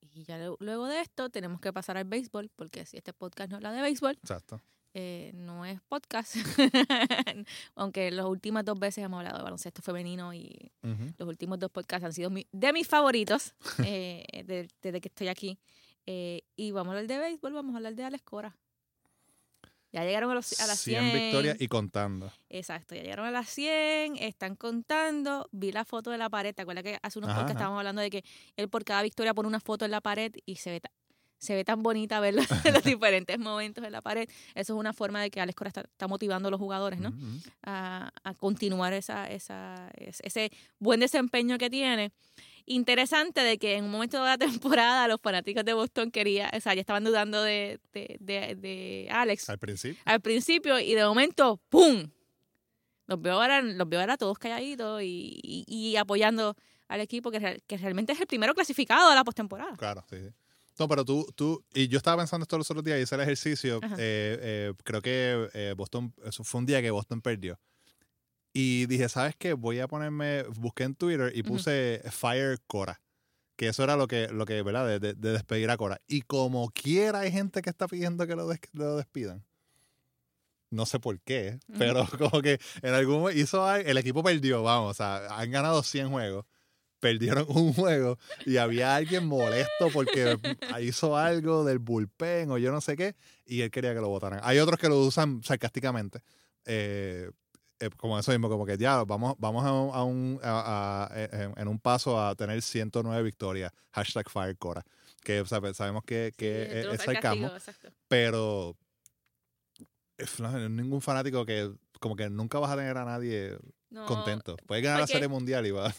Y 0.00 0.24
ya 0.24 0.38
lu- 0.38 0.56
luego 0.60 0.86
de 0.86 1.00
esto 1.00 1.30
tenemos 1.30 1.60
que 1.60 1.72
pasar 1.72 1.96
al 1.96 2.04
béisbol, 2.04 2.50
porque 2.56 2.84
si 2.86 2.96
este 2.96 3.12
podcast 3.12 3.50
no 3.50 3.56
habla 3.56 3.72
de 3.72 3.82
béisbol, 3.82 4.18
Exacto. 4.22 4.60
Eh, 4.94 5.32
no 5.34 5.64
es 5.66 5.80
podcast. 5.82 6.36
Aunque 7.74 8.10
las 8.10 8.26
últimas 8.26 8.64
dos 8.64 8.78
veces 8.78 9.04
hemos 9.04 9.18
hablado 9.18 9.38
de 9.38 9.44
baloncesto 9.44 9.82
femenino 9.82 10.32
y 10.32 10.72
los 11.18 11.28
últimos 11.28 11.58
dos 11.58 11.70
podcasts 11.70 12.04
han 12.04 12.12
sido 12.12 12.30
mi- 12.30 12.46
de 12.52 12.72
mis 12.72 12.86
favoritos 12.88 13.54
eh, 13.84 14.24
de- 14.46 14.68
desde 14.82 15.00
que 15.00 15.08
estoy 15.08 15.28
aquí. 15.28 15.58
Eh, 16.06 16.42
y 16.56 16.70
vamos 16.70 16.92
a 16.94 16.98
hablar 16.98 17.06
de 17.08 17.18
béisbol, 17.18 17.52
vamos 17.52 17.74
a 17.74 17.78
hablar 17.78 17.94
de 17.94 18.04
Alex 18.04 18.22
Cora. 18.24 18.56
Ya 19.92 20.02
llegaron 20.04 20.28
a, 20.32 20.34
los, 20.34 20.60
a 20.60 20.66
las 20.66 20.80
100. 20.80 21.02
100 21.10 21.14
victorias 21.22 21.56
y 21.60 21.68
contando. 21.68 22.32
Exacto, 22.48 22.96
ya 22.96 23.02
llegaron 23.02 23.26
a 23.26 23.30
las 23.30 23.48
100, 23.48 24.16
están 24.16 24.56
contando. 24.56 25.48
Vi 25.52 25.70
la 25.70 25.84
foto 25.84 26.10
de 26.10 26.18
la 26.18 26.28
pared. 26.28 26.52
¿Te 26.52 26.62
acuerdas 26.62 26.82
que 26.82 26.98
hace 27.00 27.20
unos 27.20 27.30
Ajá, 27.30 27.38
podcasts 27.40 27.54
ajá. 27.56 27.58
estábamos 27.60 27.78
hablando 27.78 28.02
de 28.02 28.10
que 28.10 28.24
él 28.56 28.68
por 28.68 28.84
cada 28.84 29.02
victoria 29.02 29.32
pone 29.34 29.46
una 29.48 29.60
foto 29.60 29.84
en 29.84 29.92
la 29.92 30.00
pared 30.00 30.32
y 30.46 30.56
se 30.56 30.70
ve, 30.72 30.82
se 31.44 31.54
ve 31.54 31.64
tan 31.64 31.82
bonita 31.82 32.18
verlo 32.20 32.42
en 32.64 32.74
los 32.74 32.82
diferentes 32.82 33.38
momentos 33.38 33.84
en 33.84 33.92
la 33.92 34.00
pared? 34.02 34.28
Eso 34.54 34.72
es 34.74 34.78
una 34.80 34.92
forma 34.92 35.22
de 35.22 35.30
que 35.30 35.40
Alex 35.40 35.54
Cora 35.56 35.68
está, 35.68 35.82
está 35.82 36.08
motivando 36.08 36.48
a 36.48 36.50
los 36.50 36.58
jugadores, 36.58 36.98
¿no? 36.98 37.12
A, 37.62 38.10
a 38.24 38.34
continuar 38.34 38.92
esa, 38.92 39.26
esa, 39.30 39.88
es- 39.96 40.20
ese 40.24 40.50
buen 40.78 41.00
desempeño 41.00 41.56
que 41.58 41.70
tiene. 41.70 42.10
Interesante 42.66 43.42
de 43.42 43.58
que 43.58 43.76
en 43.76 43.84
un 43.84 43.90
momento 43.90 44.18
de 44.22 44.24
la 44.24 44.38
temporada 44.38 45.06
los 45.06 45.20
fanáticos 45.20 45.64
de 45.66 45.74
Boston 45.74 46.10
querían, 46.10 46.50
o 46.56 46.60
sea, 46.60 46.72
ya 46.74 46.80
estaban 46.80 47.04
dudando 47.04 47.42
de, 47.42 47.78
de, 47.92 48.16
de, 48.20 48.54
de 48.54 49.08
Alex 49.10 49.50
Al 49.50 49.58
principio. 49.58 50.00
al 50.06 50.20
principio 50.20 50.78
y 50.78 50.94
de 50.94 51.04
momento, 51.04 51.60
¡pum! 51.68 52.08
Los 53.06 53.20
veo 53.20 53.34
ahora, 53.34 53.60
los 53.60 53.86
veo 53.86 54.00
ahora 54.00 54.16
todos 54.16 54.38
calladitos 54.38 55.02
y, 55.02 55.38
y, 55.42 55.64
y 55.68 55.96
apoyando 55.96 56.56
al 56.88 57.00
equipo 57.02 57.30
que, 57.30 57.62
que 57.66 57.76
realmente 57.76 58.12
es 58.14 58.20
el 58.20 58.26
primero 58.26 58.54
clasificado 58.54 59.10
a 59.10 59.14
la 59.14 59.24
postemporada. 59.24 59.76
Claro, 59.76 60.02
sí, 60.08 60.16
sí. 60.22 60.28
No, 60.78 60.88
pero 60.88 61.04
tú, 61.04 61.26
tú, 61.36 61.64
y 61.72 61.86
yo 61.88 61.98
estaba 61.98 62.16
pensando 62.22 62.42
esto 62.44 62.58
los 62.58 62.68
otros 62.70 62.84
días, 62.84 63.00
hice 63.00 63.14
el 63.14 63.20
ejercicio, 63.20 63.80
eh, 63.82 64.38
eh, 64.40 64.72
creo 64.82 65.00
que 65.02 65.48
eh, 65.54 65.74
Boston, 65.76 66.12
eso 66.24 66.42
fue 66.42 66.58
un 66.60 66.66
día 66.66 66.82
que 66.82 66.90
Boston 66.90 67.20
perdió. 67.20 67.60
Y 68.52 68.86
dije, 68.86 69.08
¿sabes 69.08 69.34
qué? 69.36 69.52
Voy 69.52 69.80
a 69.80 69.88
ponerme, 69.88 70.42
busqué 70.44 70.84
en 70.84 70.94
Twitter 70.94 71.32
y 71.34 71.42
puse 71.42 72.02
Fire 72.10 72.58
Cora. 72.66 73.00
Que 73.56 73.68
eso 73.68 73.84
era 73.84 73.96
lo 73.96 74.08
que, 74.08 74.28
lo 74.28 74.46
que 74.46 74.62
¿verdad? 74.62 74.86
De, 74.86 74.98
de- 74.98 75.14
de 75.14 75.32
despedir 75.32 75.70
a 75.70 75.76
Cora. 75.76 76.00
Y 76.08 76.22
como 76.22 76.68
quiera 76.70 77.20
hay 77.20 77.30
gente 77.32 77.62
que 77.62 77.70
está 77.70 77.86
pidiendo 77.86 78.26
que 78.26 78.34
lo, 78.34 78.48
des- 78.48 78.60
lo 78.72 78.96
despidan. 78.96 79.44
No 80.70 80.86
sé 80.86 80.98
por 80.98 81.20
qué, 81.20 81.60
pero 81.78 82.04
como 82.18 82.42
que 82.42 82.58
en 82.82 82.94
algún 82.94 83.20
momento 83.20 83.40
hizo 83.40 83.72
el 83.76 83.96
equipo 83.96 84.22
perdió, 84.24 84.62
vamos, 84.64 84.90
o 84.90 84.94
sea, 84.94 85.26
han 85.38 85.50
ganado 85.52 85.82
100 85.84 86.10
juegos, 86.10 86.46
perdieron 87.04 87.44
un 87.48 87.74
juego 87.74 88.18
y 88.46 88.56
había 88.56 88.94
alguien 88.96 89.26
molesto 89.26 89.90
porque 89.92 90.38
hizo 90.80 91.16
algo 91.18 91.62
del 91.64 91.78
bullpen 91.78 92.50
o 92.50 92.56
yo 92.56 92.72
no 92.72 92.80
sé 92.80 92.96
qué 92.96 93.14
y 93.44 93.60
él 93.60 93.70
quería 93.70 93.92
que 93.92 94.00
lo 94.00 94.08
votaran. 94.08 94.40
Hay 94.42 94.58
otros 94.58 94.78
que 94.78 94.88
lo 94.88 94.98
usan 95.00 95.42
sarcásticamente. 95.42 96.20
eh, 96.64 97.30
eh, 97.80 97.90
como 97.96 98.18
eso 98.18 98.30
mismo, 98.30 98.48
como 98.48 98.64
que 98.64 98.78
ya 98.78 99.02
vamos, 99.04 99.34
vamos 99.38 99.64
a 99.66 99.72
un, 99.72 99.90
a 99.94 100.04
un- 100.04 100.40
a- 100.42 101.08
a- 101.10 101.20
en, 101.42 101.52
en 101.56 101.68
un 101.68 101.78
paso 101.78 102.18
a 102.24 102.34
tener 102.36 102.62
109 102.62 103.22
victorias. 103.22 103.70
Hashtag 103.92 104.30
Firecora. 104.30 104.82
Que 105.22 105.44
sea, 105.44 105.60
sabemos 105.74 106.04
que, 106.04 106.32
que 106.36 106.68
Sí, 106.70 106.78
es, 106.78 106.84
lo 106.86 106.92
es 106.92 107.00
sabes, 107.02 107.14
sarcasmo, 107.20 107.50
castigo, 107.50 107.92
pero 108.08 108.76
es 110.16 110.38
no 110.40 110.48
hay 110.48 110.68
ningún 110.68 111.02
fanático 111.02 111.44
que 111.44 111.70
como 112.00 112.14
que 112.16 112.30
nunca 112.30 112.58
vas 112.60 112.70
a 112.70 112.76
tener 112.76 112.96
a 112.96 113.04
nadie 113.04 113.58
No, 113.90 114.06
contento. 114.06 114.56
Puedes 114.66 114.84
ganar 114.84 115.00
la 115.00 115.06
serie 115.06 115.28
mundial 115.28 115.66
y 115.66 115.70
va. 115.72 115.92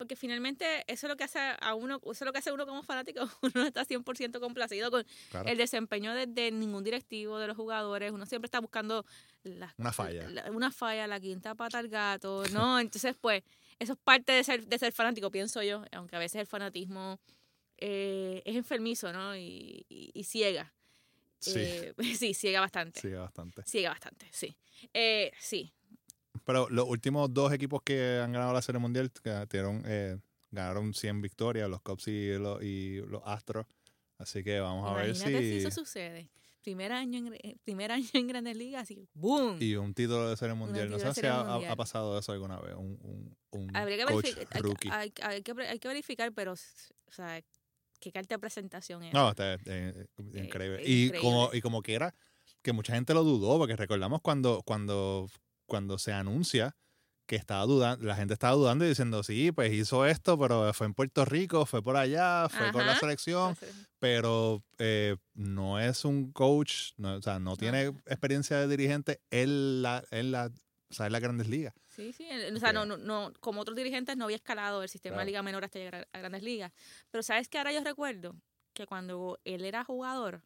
Porque 0.00 0.16
finalmente 0.16 0.64
eso 0.90 1.06
es 1.06 1.10
lo 1.10 1.16
que 1.18 1.24
hace 1.24 1.38
a 1.60 1.74
uno, 1.74 1.96
eso 2.02 2.10
es 2.12 2.20
lo 2.22 2.32
que 2.32 2.38
hace 2.38 2.50
uno 2.50 2.64
como 2.66 2.82
fanático, 2.82 3.20
uno 3.42 3.52
no 3.54 3.66
está 3.66 3.84
100% 3.84 4.40
complacido 4.40 4.90
con 4.90 5.04
Claro. 5.28 5.46
el 5.46 5.58
desempeño 5.58 6.14
de, 6.14 6.26
de 6.26 6.50
ningún 6.50 6.82
directivo, 6.82 7.38
de 7.38 7.46
los 7.46 7.54
jugadores, 7.54 8.10
uno 8.10 8.24
siempre 8.24 8.46
está 8.46 8.60
buscando 8.60 9.04
las- 9.42 9.74
Una 9.76 9.92
falla. 9.92 10.26
la- 10.30 10.50
una 10.52 10.70
falla, 10.72 11.06
la 11.06 11.20
quinta 11.20 11.54
pata 11.54 11.78
al 11.80 11.88
gato, 11.88 12.44
¿no? 12.50 12.80
Entonces, 12.80 13.14
pues, 13.20 13.42
eso 13.78 13.92
es 13.92 13.98
parte 14.02 14.32
de 14.32 14.42
ser, 14.42 14.66
de 14.66 14.78
ser 14.78 14.90
fanático, 14.94 15.30
pienso 15.30 15.62
yo, 15.62 15.84
aunque 15.92 16.16
a 16.16 16.18
veces 16.18 16.40
el 16.40 16.46
fanatismo 16.46 17.20
eh, 17.76 18.40
es 18.46 18.56
enfermizo, 18.56 19.12
¿no? 19.12 19.36
Y, 19.36 19.84
y- 19.90 20.12
y 20.14 20.24
ciega. 20.24 20.72
Sí, 21.40 21.60
Eh, 21.62 21.94
sí, 22.18 22.32
ciega 22.32 22.60
bastante. 22.60 23.02
sí, 23.02 23.10
bastante. 23.12 23.62
Ciega 23.66 23.90
bastante, 23.90 24.26
sí. 24.32 24.56
Eh, 24.94 25.30
sí, 25.38 25.70
Pero 26.50 26.68
los 26.68 26.88
últimos 26.88 27.32
dos 27.32 27.52
equipos 27.52 27.80
que 27.82 28.20
han 28.22 28.32
ganado 28.32 28.52
la 28.52 28.62
serie 28.62 28.80
mundial 28.80 29.10
tuvieron, 29.12 29.82
eh, 29.86 30.18
ganaron 30.50 30.92
100 30.94 31.20
victorias, 31.20 31.70
los 31.70 31.80
Cubs 31.80 32.08
y 32.08 32.32
los, 32.38 32.60
y 32.62 33.02
los 33.06 33.22
Astros. 33.24 33.66
Así 34.18 34.42
que 34.42 34.58
vamos 34.58 34.90
a 34.90 34.94
ver 34.94 35.10
imagínate 35.10 35.42
si 35.42 35.60
si... 35.60 35.66
eso 35.66 35.70
sucede. 35.70 36.28
Primer 36.60 36.92
año 36.92 37.32
en, 37.32 37.58
primer 37.64 37.92
año 37.92 38.08
en 38.12 38.26
Grandes 38.26 38.56
Ligas, 38.56 38.82
así, 38.82 39.08
¡boom! 39.14 39.58
Y 39.60 39.76
un 39.76 39.94
título 39.94 40.28
de 40.28 40.36
serie 40.36 40.54
mundial. 40.54 40.90
No 40.90 40.98
sé 40.98 41.14
si 41.14 41.26
ha, 41.26 41.40
ha- 41.40 41.76
pasado 41.76 42.18
eso 42.18 42.32
alguna 42.32 42.58
vez. 42.58 42.74
Un, 42.74 42.98
un, 43.00 43.36
un 43.52 43.76
Habría 43.76 43.98
que 43.98 44.12
coach 44.12 44.24
verificar, 44.24 44.48
hay, 44.56 44.60
rookie. 44.62 44.88
hay- 44.90 45.12
hay 45.22 45.42
que, 45.42 45.52
hay 45.62 45.78
que 45.78 45.88
verificar, 45.88 46.32
pero, 46.32 46.52
o 46.52 47.12
sea, 47.12 47.40
qué 48.00 48.10
carta 48.10 48.34
de 48.34 48.38
presentación 48.40 49.04
es. 49.04 49.14
No, 49.14 49.30
está 49.30 49.54
eh, 49.54 49.58
eh, 49.66 50.06
increíble. 50.34 50.82
es 50.82 50.88
y, 50.88 51.04
increíble. 51.04 51.20
Como, 51.20 51.50
y 51.54 51.60
como 51.60 51.80
que 51.82 51.94
era, 51.94 52.14
que 52.60 52.72
mucha 52.72 52.92
gente 52.94 53.14
lo 53.14 53.22
dudó, 53.22 53.56
porque 53.56 53.76
recordamos 53.76 54.20
cuando, 54.20 54.62
cuando, 54.66 55.30
cuando 55.70 55.98
se 55.98 56.12
anuncia 56.12 56.76
que 57.26 57.36
estaba 57.36 57.64
dudando, 57.64 58.04
la 58.04 58.16
gente 58.16 58.34
estaba 58.34 58.54
dudando 58.54 58.84
y 58.84 58.88
diciendo, 58.88 59.22
sí, 59.22 59.52
pues 59.52 59.72
hizo 59.72 60.04
esto, 60.04 60.36
pero 60.36 60.74
fue 60.74 60.88
en 60.88 60.94
Puerto 60.94 61.24
Rico, 61.24 61.64
fue 61.64 61.80
por 61.80 61.96
allá, 61.96 62.48
fue 62.48 62.72
con 62.72 62.84
la 62.84 62.92
Ajá. 62.92 63.00
selección, 63.00 63.56
pero 64.00 64.64
eh, 64.78 65.16
no 65.34 65.78
es 65.78 66.04
un 66.04 66.32
coach, 66.32 66.90
no, 66.96 67.14
o 67.14 67.22
sea, 67.22 67.38
no 67.38 67.56
tiene 67.56 67.84
experiencia 68.06 68.58
de 68.58 68.66
dirigente 68.66 69.20
en 69.30 69.80
la, 69.80 70.02
en 70.10 70.32
la, 70.32 70.50
o 70.90 70.92
sea, 70.92 71.06
en 71.06 71.12
las 71.12 71.20
grandes 71.20 71.46
ligas. 71.48 71.72
Sí, 71.86 72.12
sí. 72.12 72.28
O 72.52 72.58
sea, 72.58 72.72
no, 72.72 72.84
no, 72.84 72.96
no, 72.96 73.32
como 73.38 73.60
otros 73.60 73.76
dirigentes 73.76 74.16
no 74.16 74.24
había 74.24 74.36
escalado 74.36 74.82
el 74.82 74.88
sistema 74.88 75.14
Claro. 75.14 75.26
de 75.26 75.26
Liga 75.26 75.42
Menor 75.42 75.64
hasta 75.64 75.78
llegar 75.78 76.08
a, 76.12 76.18
Grandes 76.18 76.42
Ligas. 76.42 76.72
Pero 77.12 77.22
¿sabes 77.22 77.48
que 77.48 77.58
Ahora 77.58 77.72
yo 77.72 77.84
recuerdo 77.84 78.34
que 78.72 78.86
cuando 78.86 79.38
él 79.44 79.64
era 79.64 79.84
jugador, 79.84 80.42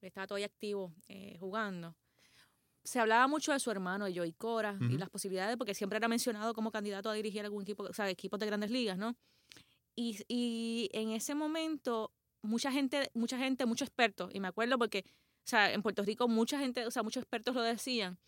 estaba 0.00 0.28
todavía 0.28 0.46
activo 0.46 0.94
eh, 1.08 1.36
jugando, 1.40 1.96
se 2.88 2.98
hablaba 2.98 3.28
mucho 3.28 3.52
de 3.52 3.60
su 3.60 3.70
hermano, 3.70 4.06
de 4.06 4.16
Joey 4.16 4.32
Cora, 4.32 4.78
y 4.80 4.96
las 4.96 5.10
posibilidades, 5.10 5.58
porque 5.58 5.74
siempre 5.74 5.98
era 5.98 6.08
mencionado 6.08 6.54
como 6.54 6.70
candidato 6.70 7.10
a 7.10 7.12
dirigir 7.12 7.44
algún 7.44 7.62
equipo, 7.62 7.82
o 7.82 7.92
sea, 7.92 8.08
equipos 8.08 8.40
de 8.40 8.46
Grandes 8.46 8.70
Ligas, 8.70 8.96
¿no? 8.96 9.14
Y, 9.94 10.24
y 10.26 10.88
en 10.94 11.10
ese 11.10 11.34
momento, 11.34 12.14
mucha 12.40 12.72
gente, 12.72 13.10
mucha 13.12 13.36
gente, 13.36 13.66
muchos 13.66 13.88
expertos, 13.88 14.34
y 14.34 14.40
me 14.40 14.48
acuerdo 14.48 14.78
porque, 14.78 15.04
o 15.06 15.48
sea, 15.48 15.70
en 15.70 15.82
Puerto 15.82 16.02
Rico 16.02 16.28
mucha 16.28 16.58
gente, 16.58 16.86
o 16.86 16.90
sea, 16.90 17.02
muchos 17.02 17.22
expertos 17.22 17.54
lo 17.54 17.60
decían, 17.60 18.18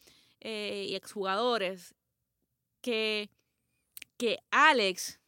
eh, 0.41 0.89
y 0.91 0.95
exjugadores, 0.95 1.95
que, 2.83 3.31
que 4.19 4.41
Alex 4.51 5.21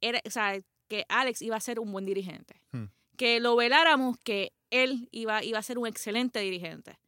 era, 0.00 0.20
o 0.26 0.30
sea, 0.30 0.60
que 0.88 1.04
Alex 1.08 1.40
iba 1.40 1.54
a 1.54 1.60
ser 1.60 1.78
un 1.78 1.92
buen 1.92 2.04
dirigente. 2.04 2.60
Hmm. 2.72 2.86
Que 3.16 3.38
lo 3.38 3.54
veláramos 3.54 4.18
que 4.18 4.52
él 4.70 5.08
iba, 5.12 5.44
iba 5.44 5.60
a 5.60 5.62
ser 5.62 5.78
un 5.78 5.86
excelente 5.86 6.40
dirigente. 6.40 6.98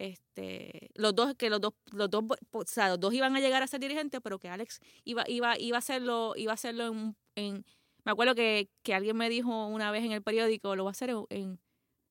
Este, 0.00 0.88
los 0.94 1.14
dos, 1.14 1.34
que 1.34 1.50
los 1.50 1.60
dos, 1.60 1.74
los 1.92 2.08
dos, 2.10 2.24
o 2.52 2.64
sea, 2.64 2.88
los 2.88 2.98
dos 3.00 3.12
iban 3.12 3.36
a 3.36 3.40
llegar 3.40 3.62
a 3.62 3.66
ser 3.66 3.80
dirigentes, 3.80 4.18
pero 4.24 4.38
que 4.38 4.48
Alex 4.48 4.80
iba, 5.04 5.24
iba, 5.28 5.58
iba 5.58 5.76
a 5.76 5.80
hacerlo, 5.80 6.32
iba 6.36 6.52
a 6.52 6.54
hacerlo 6.54 6.86
en, 6.86 7.16
en 7.36 7.64
me 8.06 8.12
acuerdo 8.12 8.34
que, 8.34 8.70
que 8.82 8.94
alguien 8.94 9.14
me 9.18 9.28
dijo 9.28 9.66
una 9.66 9.90
vez 9.90 10.02
en 10.02 10.12
el 10.12 10.22
periódico, 10.22 10.74
lo 10.74 10.84
va 10.84 10.90
a 10.90 10.92
hacer 10.92 11.10
en, 11.10 11.26
en 11.28 11.60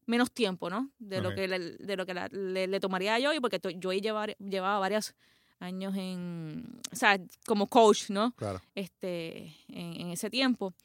menos 0.06 0.32
tiempo, 0.32 0.70
¿no? 0.70 0.92
De 1.00 1.20
lo 1.20 1.30
Ok. 1.30 1.36
que 1.36 1.48
le, 1.48 1.60
de 1.78 1.98
lo 1.98 2.06
que 2.06 2.14
la- 2.14 2.28
le, 2.28 2.68
le 2.68 2.80
tomaría 2.80 3.16
a 3.16 3.20
Joey, 3.22 3.40
porque 3.40 3.60
Joey 3.82 4.02
llevaba, 4.02 4.28
llevaba 4.38 4.78
varios 4.78 5.16
años 5.58 5.96
en, 5.98 6.80
o 6.94 6.96
sea, 6.96 7.20
como 7.48 7.66
coach, 7.66 8.12
¿no? 8.12 8.34
Claro. 8.36 8.62
este, 8.76 9.56
en, 9.68 10.00
en 10.00 10.10
ese 10.12 10.30
tiempo 10.30 10.76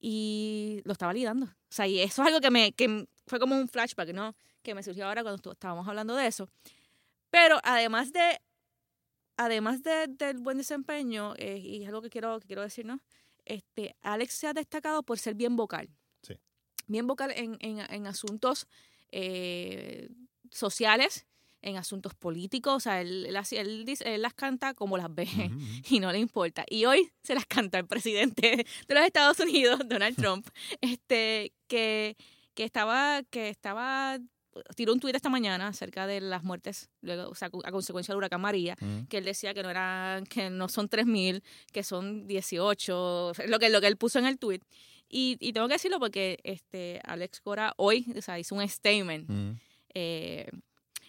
y 0.00 0.80
lo 0.84 0.92
estaba 0.92 1.12
lidando. 1.12 1.44
O 1.46 1.50
sea, 1.68 1.86
y 1.86 2.00
eso 2.00 2.22
es 2.22 2.28
algo 2.28 2.40
que 2.40 2.50
me 2.50 2.72
que 2.72 3.06
fue 3.26 3.38
como 3.38 3.54
un 3.54 3.68
flashback, 3.68 4.14
¿no? 4.14 4.34
Que 4.64 4.74
me 4.74 4.82
surgió 4.82 5.06
ahora 5.06 5.22
cuando 5.22 5.52
estábamos 5.52 5.86
hablando 5.86 6.16
de 6.16 6.26
eso. 6.26 6.48
Pero 7.30 7.60
además 7.62 8.12
de 8.12 8.40
además 9.36 9.82
de- 9.82 10.06
del 10.08 10.38
buen 10.38 10.58
desempeño, 10.58 11.34
eh, 11.36 11.58
y 11.58 11.82
es 11.82 11.88
algo 11.88 12.00
que 12.02 12.10
quiero, 12.10 12.38
que 12.40 12.46
quiero 12.46 12.62
decir, 12.62 12.86
¿no? 12.86 13.00
Este, 13.44 13.94
Alex 14.02 14.32
se 14.34 14.46
ha 14.46 14.52
destacado 14.52 15.02
por 15.02 15.18
ser 15.18 15.34
bien 15.34 15.54
vocal. 15.56 15.88
Sí. 16.22 16.34
Bien 16.86 17.06
vocal 17.06 17.32
en, 17.32 17.56
en, 17.60 17.80
en 17.80 18.06
asuntos 18.06 18.66
eh, 19.12 20.08
sociales 20.50 21.26
en 21.62 21.76
asuntos 21.78 22.14
políticos. 22.14 22.74
O 22.76 22.80
sea, 22.80 23.00
él, 23.00 23.24
él, 23.26 23.36
él 23.52 23.84
dice- 23.86 24.14
él 24.14 24.20
las 24.22 24.34
canta 24.34 24.74
como 24.74 24.96
las 24.98 25.12
ve 25.14 25.26
y 25.90 25.98
no 25.98 26.12
le 26.12 26.18
importa. 26.18 26.64
Y 26.68 26.84
hoy 26.84 27.10
se 27.22 27.34
las 27.34 27.46
canta 27.46 27.78
el 27.78 27.86
presidente 27.86 28.64
de 28.88 28.94
los 28.94 29.02
Estados 29.04 29.40
Unidos, 29.40 29.80
Donald 29.86 30.14
Trump, 30.22 30.46
este, 30.80 31.52
que, 31.66 32.16
que 32.54 32.64
estaba, 32.64 33.22
que 33.30 33.48
estaba, 33.48 34.18
tiró 34.76 34.92
un 34.92 35.00
tuit 35.00 35.14
esta 35.16 35.28
mañana 35.28 35.68
acerca 35.68 36.06
de 36.06 36.20
las 36.20 36.42
muertes, 36.44 36.88
luego, 37.02 37.28
o 37.30 37.34
sea, 37.34 37.48
a 37.64 37.70
consecuencia 37.72 38.12
del 38.12 38.18
huracán 38.18 38.40
María, 38.40 38.76
Ujú. 38.80 39.06
que 39.08 39.18
él 39.18 39.24
decía 39.24 39.54
que 39.54 39.62
no 39.62 39.70
eran, 39.70 40.24
que 40.26 40.50
no 40.50 40.68
son 40.68 40.88
3.000, 40.88 41.42
que 41.72 41.82
son 41.82 42.26
18, 42.26 43.32
lo 43.46 43.58
que, 43.58 43.68
lo 43.70 43.80
que 43.80 43.86
él 43.86 43.96
puso 43.96 44.18
en 44.18 44.26
el 44.26 44.38
tuit. 44.38 44.62
Y, 45.08 45.36
y 45.40 45.52
tengo 45.52 45.68
que 45.68 45.74
decirlo 45.74 45.98
porque 46.00 46.38
este 46.44 47.00
Alex 47.04 47.40
Cora 47.40 47.74
hoy 47.76 48.06
o 48.16 48.22
sea, 48.22 48.38
hizo 48.38 48.54
un 48.54 48.66
statement 48.68 49.28
Ujú. 49.30 49.56
eh, 49.94 50.48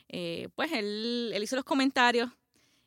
eh, 0.10 0.49
pues 0.55 0.71
él, 0.73 1.31
él 1.34 1.41
hizo 1.43 1.55
los 1.55 1.65
comentarios 1.65 2.29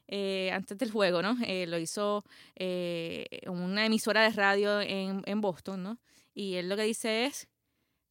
eh, 0.06 0.50
antes 0.52 0.78
del 0.78 0.90
juego, 0.90 1.20
¿no? 1.22 1.36
Eh, 1.44 1.66
lo 1.66 1.78
hizo 1.78 2.24
eh, 2.56 3.26
en 3.30 3.50
una 3.50 3.84
emisora 3.84 4.22
de 4.22 4.30
radio 4.30 4.80
en, 4.80 5.22
en 5.26 5.40
Boston, 5.40 5.82
¿no? 5.82 5.98
Y 6.34 6.54
él 6.54 6.68
lo 6.68 6.76
que 6.76 6.82
dice 6.84 7.24
es, 7.26 7.48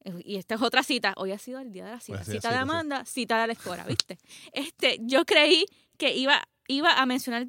y 0.24 0.36
esta 0.36 0.54
es 0.54 0.62
otra 0.62 0.82
cita, 0.82 1.14
hoy 1.16 1.32
ha 1.32 1.38
sido 1.38 1.60
el 1.60 1.72
día 1.72 1.84
de 1.84 1.92
la 1.92 2.00
cita, 2.00 2.24
cita 2.24 2.48
de 2.48 2.56
sí. 2.56 2.60
Amanda, 2.60 3.04
cita 3.04 3.46
de 3.46 3.56
Cora, 3.56 3.84
¿viste? 3.84 4.18
Este, 4.52 4.98
yo 5.02 5.24
creí 5.24 5.66
que 5.96 6.14
iba, 6.14 6.42
iba 6.66 6.92
a 6.92 7.06
mencionar 7.06 7.48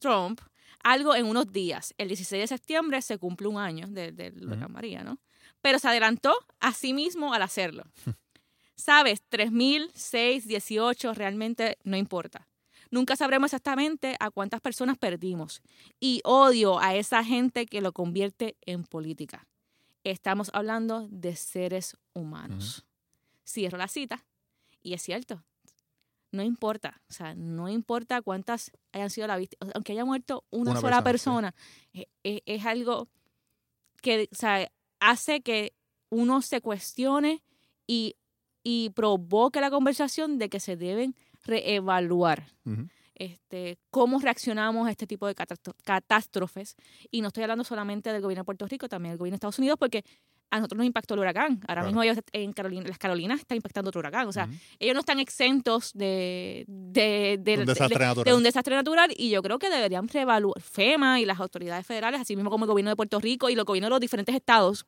Trump 0.00 0.40
algo 0.82 1.14
en 1.14 1.26
unos 1.26 1.52
días. 1.52 1.94
El 1.98 2.08
16 2.08 2.42
de 2.42 2.46
septiembre 2.46 3.02
se 3.02 3.18
cumple 3.18 3.48
un 3.48 3.58
año 3.58 3.86
del 3.88 4.16
de, 4.16 4.32
huracán 4.42 4.72
María, 4.72 5.02
¿no? 5.02 5.18
Pero 5.60 5.78
se 5.78 5.88
adelantó 5.88 6.34
a 6.58 6.72
sí 6.72 6.94
mismo 6.94 7.34
al 7.34 7.42
hacerlo. 7.42 7.84
Sabes, 8.76 9.22
3.000, 9.30 9.90
6, 9.94 10.46
18, 10.46 11.12
realmente 11.12 11.76
no 11.84 11.96
importa. 11.96 12.48
Nunca 12.90 13.14
sabremos 13.14 13.48
exactamente 13.48 14.16
a 14.18 14.30
cuántas 14.30 14.60
personas 14.60 14.96
perdimos. 14.96 15.62
Y 16.00 16.22
odio 16.24 16.80
a 16.80 16.94
esa 16.94 17.22
gente 17.22 17.66
que 17.66 17.82
lo 17.82 17.92
convierte 17.92 18.56
en 18.62 18.84
política. 18.84 19.46
Estamos 20.04 20.50
hablando 20.54 21.08
de 21.10 21.36
seres 21.36 21.96
humanos. 22.14 22.86
Cierro 23.46 23.78
la 23.78 23.88
cita. 23.88 24.24
Y 24.82 24.94
es 24.94 25.02
cierto. 25.02 25.44
No 26.32 26.42
importa. 26.42 27.02
O 27.08 27.12
sea, 27.12 27.34
no 27.34 27.68
importa 27.68 28.22
cuántas 28.22 28.70
hayan 28.92 29.10
sido 29.10 29.26
las 29.26 29.38
víctimas. 29.38 29.74
Aunque 29.74 29.92
haya 29.92 30.04
muerto 30.04 30.44
una, 30.50 30.72
Una 30.72 30.80
sola 30.80 31.02
persona, 31.02 31.52
persona, 31.52 31.54
e- 31.92 32.08
e- 32.24 32.42
es, 32.46 32.64
algo 32.64 33.08
que 34.00 34.28
o 34.30 34.34
sea, 34.34 34.70
hace 35.00 35.42
que 35.42 35.74
uno 36.08 36.40
se 36.42 36.60
cuestione 36.60 37.42
y, 37.86 38.16
y 38.62 38.90
provoque 38.90 39.60
la 39.60 39.70
conversación 39.70 40.38
de 40.38 40.48
que 40.48 40.60
se 40.60 40.76
deben 40.76 41.14
reevaluar. 41.44 42.46
Este, 43.20 43.78
cómo 43.90 44.18
reaccionamos 44.18 44.88
a 44.88 44.90
este 44.90 45.06
tipo 45.06 45.26
de 45.26 45.34
catástrofes. 45.84 46.74
Y 47.10 47.20
no 47.20 47.28
estoy 47.28 47.42
hablando 47.44 47.64
solamente 47.64 48.12
del 48.12 48.22
gobierno 48.22 48.40
de 48.42 48.46
Puerto 48.46 48.66
Rico, 48.66 48.88
también 48.88 49.12
del 49.12 49.18
gobierno 49.18 49.34
de 49.34 49.36
Estados 49.36 49.58
Unidos, 49.58 49.76
porque 49.78 50.04
a 50.52 50.56
nosotros 50.56 50.78
nos 50.78 50.86
impactó 50.86 51.14
el 51.14 51.20
huracán. 51.20 51.60
Ahora 51.68 51.82
Claro. 51.82 51.86
mismo 51.88 52.02
ellos 52.02 52.16
en 52.32 52.52
Carolina, 52.52 52.82
las 52.88 52.98
Carolinas 52.98 53.38
está 53.38 53.54
impactando 53.54 53.90
otro 53.90 54.00
huracán. 54.00 54.26
O 54.26 54.32
sea, 54.32 54.48
ellos 54.80 54.94
no 54.94 55.00
están 55.00 55.20
exentos 55.20 55.92
de, 55.94 56.64
de, 56.66 57.38
de- 57.40 57.52
Un 57.58 57.60
de- 57.60 57.66
desastre 57.66 57.98
de- 57.98 58.04
natural. 58.06 58.24
de 58.24 58.34
un 58.34 58.42
desastre 58.42 58.74
natural 58.74 59.12
y 59.16 59.30
yo 59.30 59.42
creo 59.42 59.58
que 59.60 59.70
deberían 59.70 60.08
reevaluar 60.08 60.60
FEMA 60.60 61.20
y 61.20 61.24
las 61.24 61.38
autoridades 61.38 61.86
federales, 61.86 62.20
así 62.20 62.34
mismo 62.34 62.50
como 62.50 62.64
el 62.64 62.68
gobierno 62.70 62.90
de 62.90 62.96
Puerto 62.96 63.20
Rico 63.20 63.48
y 63.48 63.54
los 63.54 63.64
gobiernos 63.64 63.88
de 63.88 63.90
los 63.90 64.00
diferentes 64.00 64.34
estados, 64.34 64.86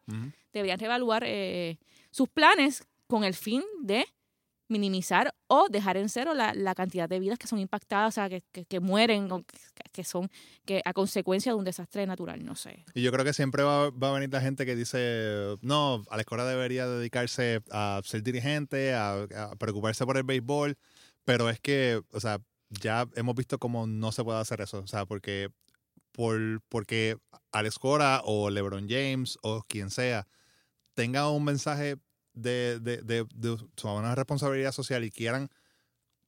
deberían 0.52 0.78
reevaluar 0.80 1.22
eh, 1.26 1.78
sus 2.10 2.28
planes 2.28 2.84
con 3.06 3.22
el 3.22 3.34
fin 3.34 3.62
de 3.82 4.04
minimizar 4.72 5.32
o 5.46 5.68
dejar 5.68 5.96
en 5.96 6.08
cero 6.08 6.34
la, 6.34 6.54
la 6.54 6.74
cantidad 6.74 7.08
de 7.08 7.20
vidas 7.20 7.38
que 7.38 7.46
son 7.46 7.58
impactadas, 7.58 8.08
o 8.08 8.12
sea, 8.14 8.28
que, 8.28 8.80
mueren 8.80 9.28
que, 9.92 10.02
son 10.02 10.28
que 10.64 10.82
a 10.84 10.92
consecuencia 10.92 11.52
de 11.52 11.58
un 11.58 11.64
desastre 11.64 12.06
natural, 12.06 12.44
no 12.44 12.56
sé. 12.56 12.84
Y 12.94 13.02
yo 13.02 13.12
creo 13.12 13.24
que 13.24 13.32
siempre 13.32 13.62
va, 13.62 13.86
a 13.86 14.12
venir 14.12 14.32
la 14.32 14.40
gente 14.40 14.66
que 14.66 14.74
dice, 14.74 15.56
no, 15.60 16.02
Alex 16.10 16.26
Cora 16.26 16.44
debería 16.44 16.88
dedicarse 16.88 17.62
a 17.70 18.00
ser 18.04 18.22
dirigente, 18.22 18.94
a, 18.94 19.22
a 19.22 19.56
preocuparse 19.56 20.04
por 20.04 20.16
el 20.16 20.24
béisbol, 20.24 20.76
pero 21.24 21.48
es 21.48 21.60
que, 21.60 22.02
o 22.10 22.20
sea, 22.20 22.40
ya 22.70 23.06
hemos 23.14 23.34
visto 23.34 23.58
cómo 23.58 23.86
no 23.86 24.10
se 24.10 24.24
puede 24.24 24.40
hacer 24.40 24.60
eso, 24.62 24.80
o 24.80 24.86
sea, 24.86 25.06
porque, 25.06 25.50
por, 26.12 26.62
porque 26.68 27.18
Alex 27.52 27.78
Cora 27.78 28.22
o 28.24 28.50
LeBron 28.50 28.88
James 28.88 29.38
o 29.42 29.62
quien 29.68 29.90
sea 29.90 30.26
tenga 30.94 31.30
un 31.30 31.44
mensaje 31.44 31.96
de, 32.34 32.78
de, 32.80 32.98
de, 33.02 33.26
de 33.34 33.56
una 33.84 34.14
responsabilidad 34.14 34.72
social 34.72 35.04
y 35.04 35.10
quieran 35.10 35.48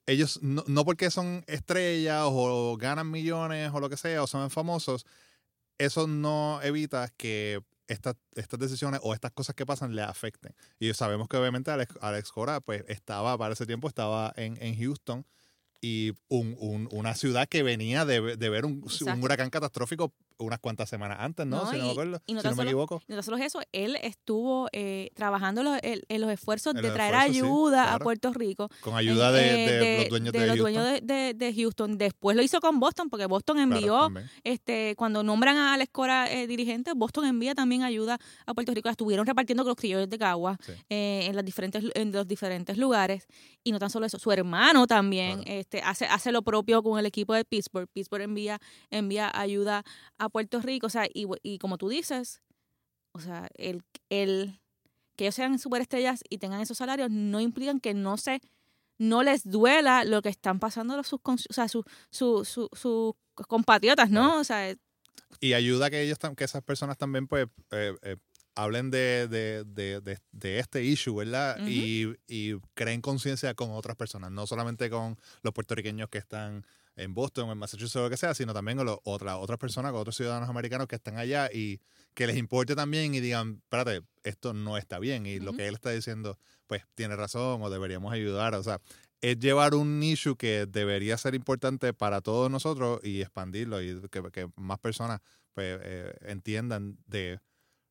ellos 0.06 0.38
no, 0.42 0.62
no 0.66 0.84
porque 0.84 1.10
son 1.10 1.44
estrellas 1.46 2.24
o 2.26 2.76
ganan 2.76 3.10
millones 3.10 3.70
o 3.72 3.80
lo 3.80 3.88
que 3.88 3.96
sea 3.96 4.22
o 4.22 4.26
son 4.26 4.50
famosos, 4.50 5.06
eso 5.78 6.06
no 6.06 6.60
evita 6.62 7.08
que 7.16 7.62
estas, 7.88 8.14
estas 8.34 8.60
decisiones 8.60 9.00
o 9.02 9.14
estas 9.14 9.32
cosas 9.32 9.54
que 9.54 9.64
pasan 9.66 9.94
le 9.94 10.02
afecten. 10.02 10.54
Y 10.78 10.92
sabemos 10.94 11.28
que 11.28 11.36
obviamente 11.38 11.70
Alex, 11.70 11.94
Alex 12.02 12.30
Cora 12.32 12.60
pues 12.60 12.84
estaba, 12.88 13.36
para 13.38 13.54
ese 13.54 13.66
tiempo 13.66 13.88
estaba 13.88 14.32
en, 14.36 14.58
en 14.60 14.76
Houston 14.78 15.24
y 15.80 16.12
un, 16.28 16.54
un- 16.58 16.88
una 16.92 17.14
ciudad 17.14 17.48
que 17.48 17.62
venía 17.62 18.04
de, 18.04 18.36
de 18.36 18.48
ver 18.50 18.64
un, 18.66 18.82
un 19.16 19.22
huracán 19.24 19.50
catastrófico 19.50 20.12
unas 20.38 20.58
cuantas 20.58 20.88
semanas 20.88 21.18
antes, 21.20 21.46
¿no? 21.46 21.64
No, 21.64 21.70
si 21.70 21.78
no 21.78 21.84
me 21.84 21.90
acuerdo, 21.92 22.20
y 22.26 22.34
no 22.34 22.40
si 22.40 22.44
no 22.46 22.50
me 22.50 22.56
solo- 22.56 22.68
equivoco. 22.70 23.02
Y 23.08 23.12
no 23.12 23.22
solo 23.22 23.36
eso, 23.38 23.60
él 23.72 23.96
estuvo 24.02 24.68
eh, 24.72 25.10
trabajando 25.14 25.62
los- 25.62 25.78
en, 25.82 26.00
en 26.08 26.20
los 26.20 26.30
esfuerzos 26.30 26.74
En 26.74 26.82
de 26.82 26.90
traer 26.90 27.14
sí, 27.14 27.38
ayuda 27.38 27.94
a. 27.94 27.98
Puerto 27.98 28.32
Rico. 28.32 28.68
Con 28.80 28.96
ayuda 28.96 29.32
de, 29.32 29.64
eh, 29.64 29.70
de 29.78 29.98
los 30.00 30.08
dueños 30.10 30.32
de, 30.32 30.38
los 30.40 30.46
Houston. 30.56 30.62
dueños 30.74 30.84
de, 30.84 31.00
de- 31.00 31.34
de 31.34 31.54
Houston. 31.54 31.98
Después 31.98 32.36
lo 32.36 32.42
hizo 32.42 32.60
con 32.60 32.80
Boston, 32.80 33.08
porque 33.08 33.26
Boston 33.26 33.58
envió, 33.60 34.10
este, 34.42 34.94
cuando 34.96 35.22
nombran 35.22 35.56
a 35.56 35.74
Alex 35.74 35.90
Cora 35.92 36.30
eh, 36.30 36.46
dirigente, 36.46 36.92
Boston 36.94 37.24
envía 37.26 37.54
también 37.54 37.82
ayuda 37.82 38.18
a 38.46 38.54
Puerto 38.54 38.74
Rico. 38.74 38.88
La 38.88 38.92
estuvieron 38.92 39.26
repartiendo 39.26 39.62
con 39.62 39.70
los 39.70 39.76
criollos 39.76 40.08
de 40.10 40.18
Cagua 40.18 40.58
Sí. 40.64 40.72
eh, 40.90 41.26
en, 41.26 41.36
las 41.36 41.44
diferentes, 41.44 41.84
en 41.94 42.12
los 42.12 42.26
diferentes 42.26 42.76
lugares. 42.76 43.26
Y 43.62 43.72
no 43.72 43.78
tan 43.78 43.88
solo 43.90 44.04
eso, 44.06 44.18
su 44.18 44.30
hermano 44.32 44.86
también 44.86 45.42
Claro. 45.42 45.58
este, 45.60 45.80
hace, 45.80 46.06
hace 46.06 46.32
lo 46.32 46.42
propio 46.42 46.82
con 46.82 46.98
el 46.98 47.06
equipo 47.06 47.32
de 47.34 47.44
Pittsburgh. 47.44 47.88
Pittsburgh 47.92 48.22
envía, 48.22 48.58
envía 48.90 49.30
ayuda 49.34 49.84
a 50.18 50.23
Puerto 50.28 50.60
Rico. 50.60 50.86
O 50.86 50.90
sea, 50.90 51.06
y, 51.12 51.26
y 51.42 51.58
como 51.58 51.78
tú 51.78 51.88
dices, 51.88 52.40
o 53.12 53.20
sea, 53.20 53.48
el, 53.54 53.82
el 54.08 54.60
que 55.16 55.24
ellos 55.24 55.34
sean 55.34 55.58
superestrellas 55.58 56.22
y 56.28 56.38
tengan 56.38 56.60
esos 56.60 56.78
salarios 56.78 57.10
no 57.10 57.40
implican 57.40 57.80
que 57.80 57.94
no 57.94 58.16
se 58.16 58.40
no 58.96 59.22
les 59.24 59.42
duela 59.42 60.04
lo 60.04 60.22
que 60.22 60.28
están 60.28 60.60
pasando 60.60 60.96
los 60.96 61.08
sus, 61.08 61.20
o 61.24 61.52
sea, 61.52 61.68
sus 61.68 61.84
su, 62.10 62.44
su, 62.44 62.68
sus 62.72 63.14
compatriotas, 63.48 64.10
¿no? 64.10 64.38
O 64.38 64.44
sea, 64.44 64.74
y 65.40 65.52
ayuda 65.52 65.90
que 65.90 66.02
ellos 66.02 66.18
que 66.36 66.44
esas 66.44 66.62
personas 66.62 66.96
también 66.96 67.26
pues 67.26 67.46
eh, 67.70 67.94
eh, 68.02 68.16
hablen 68.54 68.90
de, 68.90 69.26
de, 69.28 69.64
de, 69.64 70.18
de, 70.32 70.58
este 70.58 70.84
issue, 70.84 71.14
¿verdad? 71.14 71.58
Y, 71.66 72.14
y 72.28 72.54
creen 72.74 73.00
conciencia 73.00 73.54
con 73.54 73.72
otras 73.72 73.96
personas, 73.96 74.30
no 74.30 74.46
solamente 74.46 74.88
con 74.90 75.18
los 75.42 75.52
puertorriqueños 75.52 76.08
que 76.08 76.18
están 76.18 76.64
en 76.96 77.14
Boston, 77.14 77.50
en 77.50 77.58
Massachusetts 77.58 77.96
o 77.96 78.02
lo 78.04 78.10
que 78.10 78.16
sea, 78.16 78.34
sino 78.34 78.52
también 78.54 78.76
con 78.78 78.86
los- 78.86 78.98
otras 79.04 79.36
otras 79.40 79.58
personas, 79.58 79.92
con 79.92 80.00
otros 80.00 80.16
ciudadanos 80.16 80.48
americanos 80.48 80.86
que 80.86 80.96
están 80.96 81.18
allá 81.18 81.50
y 81.52 81.80
que 82.14 82.26
les 82.26 82.36
importe 82.36 82.76
también 82.76 83.14
y 83.14 83.20
digan, 83.20 83.60
espérate, 83.64 84.02
esto 84.22 84.54
no 84.54 84.78
está 84.78 84.98
bien 85.00 85.26
y 85.26 85.40
lo 85.40 85.52
que 85.52 85.66
él 85.66 85.74
está 85.74 85.90
diciendo, 85.90 86.38
pues 86.66 86.82
tiene 86.94 87.16
razón 87.16 87.60
o 87.62 87.70
deberíamos 87.70 88.12
ayudar, 88.12 88.54
o 88.54 88.62
sea, 88.62 88.80
es 89.20 89.38
llevar 89.38 89.74
un 89.74 90.02
issue 90.02 90.36
que 90.36 90.66
debería 90.66 91.16
ser 91.18 91.34
importante 91.34 91.92
para 91.94 92.20
todos 92.20 92.50
nosotros 92.50 93.00
y 93.02 93.20
expandirlo 93.22 93.82
y 93.82 94.00
que, 94.10 94.22
que 94.30 94.48
más 94.56 94.78
personas 94.78 95.20
pues 95.54 95.78
eh, 95.82 96.14
entiendan 96.22 96.98
de 97.06 97.40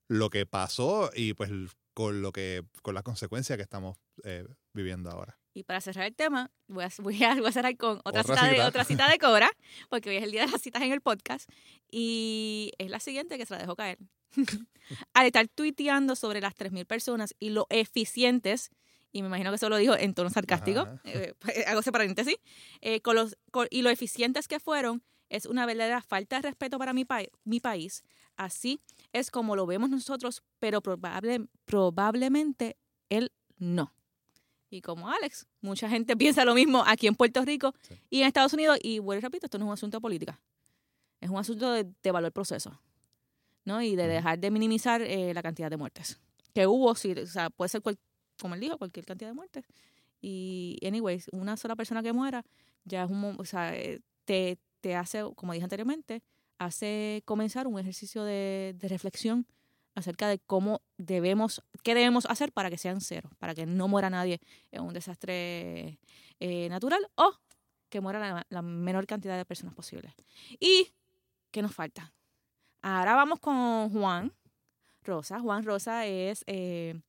lo 0.08 0.30
que 0.30 0.46
pasó 0.46 1.10
y 1.16 1.34
pues 1.34 1.50
con 1.94 2.22
lo 2.22 2.32
que 2.32 2.64
con 2.82 2.94
las 2.96 3.04
consecuencias 3.04 3.58
que 3.58 3.64
estamos 3.64 3.98
eh, 4.24 4.46
viviendo 4.74 5.10
ahora. 5.10 5.38
Y 5.54 5.64
para 5.64 5.82
cerrar 5.82 6.06
el 6.08 6.16
tema, 6.16 6.52
voy 6.68 6.84
a, 6.86 6.90
voy 7.00 7.24
a, 7.24 7.36
voy 7.36 7.48
a 7.48 7.52
cerrar 7.52 7.78
con 7.78 8.00
otra, 8.04 8.22
Otra 8.22 8.36
cita, 8.36 8.48
de, 8.48 8.62
otra 8.62 8.84
cita 8.86 9.10
de 9.10 9.18
Cora, 9.20 9.50
porque 9.90 10.10
hoy 10.10 10.18
es 10.18 10.24
el 10.24 10.32
día 10.32 10.46
de 10.46 10.52
las 10.52 10.62
citas 10.62 10.82
en 10.82 10.92
el 10.92 11.02
podcast, 11.02 11.50
y 11.92 12.72
es 12.78 12.90
la 12.90 13.00
siguiente 13.00 13.38
que 13.38 13.46
se 13.46 13.54
la 13.54 13.60
dejo 13.60 13.76
caer. 13.76 13.98
Al 15.14 15.26
estar 15.28 15.48
tuiteando 15.48 16.16
sobre 16.16 16.42
las 16.42 16.56
3.000 16.56 16.86
personas 16.86 17.36
y 17.40 17.50
lo 17.52 17.68
eficientes, 17.70 18.72
y 19.12 19.22
me 19.22 19.28
imagino 19.28 19.52
que 19.52 19.58
eso 19.58 19.70
lo 19.70 19.78
dijo 19.78 19.96
en 19.96 20.14
tono 20.16 20.30
sarcástico, 20.30 20.82
Ajá. 20.82 21.02
eh, 21.06 21.34
hago 21.68 21.82
ese 21.82 21.92
paréntesis, 21.92 22.36
eh, 22.82 23.00
con 23.02 23.16
los, 23.16 23.38
con- 23.52 23.68
y 23.70 23.84
lo 23.84 23.90
eficientes 23.92 24.48
que 24.48 24.60
fueron, 24.60 25.04
es 25.30 25.46
una 25.46 25.66
verdadera 25.66 26.02
falta 26.02 26.36
de 26.38 26.44
respeto 26.50 26.78
para 26.80 26.94
mi, 26.94 27.06
pa- 27.06 27.24
mi 27.44 27.60
país. 27.60 28.04
Así 28.36 28.80
es 29.14 29.30
como 29.32 29.56
lo 29.56 29.66
vemos 29.68 29.90
nosotros, 29.90 30.44
pero 30.60 30.82
probable, 30.82 31.48
probablemente 31.66 32.78
él 33.10 33.32
no. 33.58 33.94
Y 34.74 34.82
como 34.82 35.08
Alex, 35.10 35.46
mucha 35.62 35.88
gente 35.88 36.16
piensa 36.18 36.44
lo 36.46 36.56
mismo 36.56 36.84
aquí 36.86 37.08
en 37.08 37.16
Puerto 37.16 37.44
Rico 37.46 37.74
Sí. 37.88 37.96
y 38.10 38.22
en 38.22 38.28
Estados 38.28 38.54
Unidos. 38.54 38.78
Y 38.82 39.00
bueno, 39.00 39.22
repito, 39.22 39.46
esto 39.46 39.58
no 39.60 39.66
es 39.66 39.68
un 39.68 39.74
asunto 39.74 39.98
de 39.98 40.02
política. 40.02 40.40
Es 41.22 41.30
un 41.30 41.38
asunto 41.38 41.72
de, 41.72 41.84
de 41.84 41.92
evaluar 42.04 42.30
el 42.30 42.34
proceso. 42.34 42.80
¿no? 43.66 43.82
Y 43.82 43.96
de 43.96 44.08
dejar 44.08 44.40
de 44.40 44.52
minimizar 44.52 45.02
eh, 45.02 45.34
la 45.34 45.42
cantidad 45.42 45.70
de 45.70 45.78
muertes. 45.78 46.20
Que 46.54 46.68
hubo, 46.68 46.94
sí, 46.96 47.12
o 47.14 47.26
sea, 47.28 47.50
puede 47.50 47.70
ser, 47.70 47.82
cual- 47.82 47.98
como 48.42 48.56
él 48.56 48.60
dijo, 48.62 48.78
cualquier 48.78 49.06
cantidad 49.06 49.30
de 49.30 49.34
muertes. 49.36 49.64
Y, 50.22 50.78
anyways, 50.86 51.28
una 51.32 51.56
sola 51.56 51.76
persona 51.76 52.02
que 52.04 52.12
muera 52.14 52.44
ya 52.84 53.04
es 53.04 53.10
un, 53.12 53.36
o 53.38 53.46
sea, 53.46 53.74
eh, 53.76 54.02
te, 54.26 54.58
te 54.82 54.96
hace, 54.96 55.24
como 55.36 55.54
dije 55.54 55.64
anteriormente, 55.64 56.22
hace 56.58 57.22
comenzar 57.26 57.68
un 57.68 57.80
ejercicio 57.80 58.24
de, 58.26 58.76
de 58.78 58.88
reflexión 58.90 59.46
acerca 59.96 60.28
de 60.28 60.40
cómo 60.40 60.82
debemos, 60.98 61.62
qué 61.84 61.94
debemos 61.96 62.26
hacer 62.26 62.52
para 62.52 62.70
que 62.70 62.78
sean 62.78 63.02
cero, 63.02 63.30
para 63.40 63.54
que 63.54 63.66
no 63.66 63.88
muera 63.88 64.10
nadie 64.10 64.40
en 64.72 64.84
un 64.84 64.94
desastre 64.94 66.00
eh, 66.40 66.70
natural 66.70 67.08
o 67.16 67.34
que 67.94 68.02
muera 68.02 68.44
la, 68.50 68.62
menor 68.64 69.06
cantidad 69.06 69.38
de 69.38 69.46
personas 69.46 69.76
posible. 69.76 70.16
¿Y 70.60 70.92
qué 71.52 71.62
nos 71.62 71.76
falta? 71.76 72.12
Ahora 72.82 73.14
vamos 73.14 73.40
con 73.40 73.92
Juan 73.92 74.34
Rosa. 75.04 75.40
Juan 75.40 75.64
Rosa 75.64 76.08
es, 76.08 76.44
eh, 76.48 77.00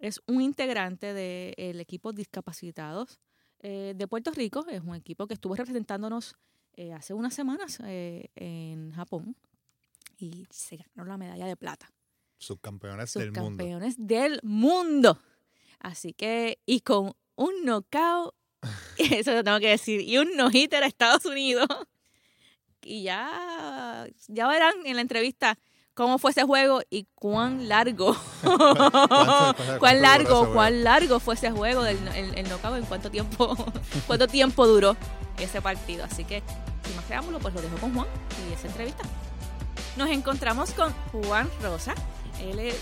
es 0.00 0.20
un 0.26 0.42
integrante 0.42 1.14
del 1.14 1.78
equipo 1.78 2.12
Discapacitados 2.12 3.20
eh, 3.60 3.94
de 3.94 4.08
Puerto 4.08 4.32
Rico. 4.32 4.66
Es 4.68 4.82
un 4.82 4.96
equipo 4.96 5.28
que 5.28 5.34
estuvo 5.34 5.54
representándonos 5.54 6.34
eh, 6.72 6.92
hace 6.92 7.14
unas 7.14 7.32
semanas 7.32 7.78
en 7.84 8.90
Japón 8.90 9.36
y 10.18 10.48
se 10.50 10.78
ganó 10.78 11.08
la 11.08 11.16
medalla 11.16 11.46
de 11.46 11.56
plata. 11.56 11.92
Subcampeones 12.38 13.14
del 13.14 13.32
mundo. 13.32 13.40
Subcampeones 13.42 13.94
del 13.98 14.40
mundo. 14.42 15.18
Así 15.80 16.12
que, 16.12 16.58
y 16.66 16.80
con 16.80 17.12
un 17.36 17.64
knockout, 17.64 18.34
eso 18.98 19.32
lo 19.32 19.44
tengo 19.44 19.60
que 19.60 19.68
decir, 19.68 20.00
y 20.00 20.18
un 20.18 20.36
no-hitter 20.36 20.82
a 20.82 20.86
Estados 20.86 21.24
Unidos. 21.26 21.66
Y 22.86 23.02
ya, 23.02 24.06
ya 24.28 24.46
verán 24.46 24.74
en 24.84 24.96
la 24.96 25.00
entrevista 25.00 25.58
cómo 25.94 26.18
fue 26.18 26.32
ese 26.32 26.42
juego 26.42 26.82
y 26.90 27.06
cuán 27.14 27.66
largo, 27.68 28.14
cuán 29.78 30.02
largo, 30.02 30.52
cuán 30.52 30.84
largo 30.84 31.18
fue 31.20 31.34
ese 31.34 31.50
juego 31.50 31.82
del 31.82 31.96
el, 32.08 32.36
el 32.36 32.48
knockout, 32.48 32.76
en 32.76 32.84
cuánto 32.84 33.10
tiempo, 33.10 33.56
cuánto 34.06 34.28
tiempo 34.28 34.66
duró 34.66 34.96
ese 35.38 35.62
partido. 35.62 36.04
Así 36.04 36.24
que, 36.24 36.42
sin 36.84 36.96
más 36.96 37.04
preámbulo, 37.06 37.38
pues 37.38 37.54
lo 37.54 37.62
dejo 37.62 37.78
con 37.78 37.94
Juan 37.94 38.06
y 38.48 38.52
esa 38.52 38.66
entrevista. 38.66 39.04
Nos 39.96 40.10
encontramos 40.10 40.72
con 40.72 40.92
Juan 41.12 41.48
Rosa. 41.62 41.94
Él 42.40 42.58
es, 42.58 42.80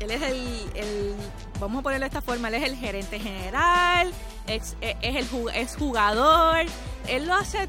él 0.00 0.10
es 0.10 0.22
el, 0.22 0.36
el- 0.76 1.14
vamos 1.58 1.80
a 1.80 1.82
ponerlo 1.82 2.04
de 2.04 2.08
esta 2.08 2.22
forma, 2.22 2.48
él 2.48 2.54
es 2.54 2.62
el 2.64 2.76
gerente 2.76 3.18
general, 3.18 4.12
ex- 4.46 4.76
es, 4.80 4.96
es 5.02 5.32
es 5.54 5.76
jugador, 5.76 6.66
él 7.08 7.26
lo 7.26 7.34
hace 7.34 7.68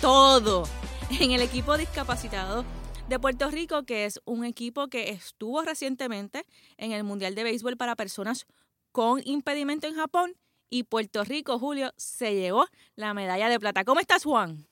todo 0.00 0.64
en 1.20 1.32
el 1.32 1.42
equipo 1.42 1.76
discapacitado 1.76 2.64
de 3.08 3.18
Puerto 3.18 3.50
Rico, 3.50 3.84
que 3.84 4.04
es 4.04 4.20
un 4.26 4.44
equipo 4.44 4.88
que 4.88 5.10
estuvo 5.10 5.62
recientemente 5.62 6.44
en 6.76 6.92
el 6.92 7.04
Mundial 7.04 7.34
de 7.34 7.42
Béisbol 7.44 7.76
para 7.76 7.96
personas 7.96 8.46
con 8.92 9.20
impedimento 9.24 9.86
en 9.86 9.94
Japón 9.94 10.34
y 10.70 10.82
Puerto 10.84 11.24
Rico, 11.24 11.58
Julio, 11.58 11.92
se 11.96 12.34
llevó 12.34 12.66
la 12.96 13.14
medalla 13.14 13.48
de 13.48 13.58
plata. 13.58 13.84
¿Cómo 13.84 14.00
estás, 14.00 14.24
Juan? 14.24 14.66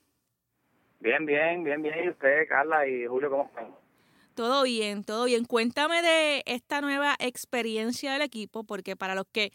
Bien, 0.99 1.25
bien, 1.25 1.63
bien, 1.63 1.81
bien. 1.81 1.95
¿Y 2.05 2.09
usted, 2.09 2.47
Carla 2.47 2.87
y 2.87 3.07
Julio, 3.07 3.29
cómo 3.31 3.45
están? 3.45 3.73
Todo 4.37 4.61
bien, 4.61 5.03
todo 5.03 5.25
bien. 5.25 5.45
Cuéntame 5.45 6.03
de 6.03 6.43
esta 6.45 6.79
nueva 6.79 7.15
experiencia 7.17 8.13
del 8.13 8.21
equipo, 8.21 8.63
porque 8.63 8.95
para 8.95 9.15
los 9.15 9.25
que 9.31 9.51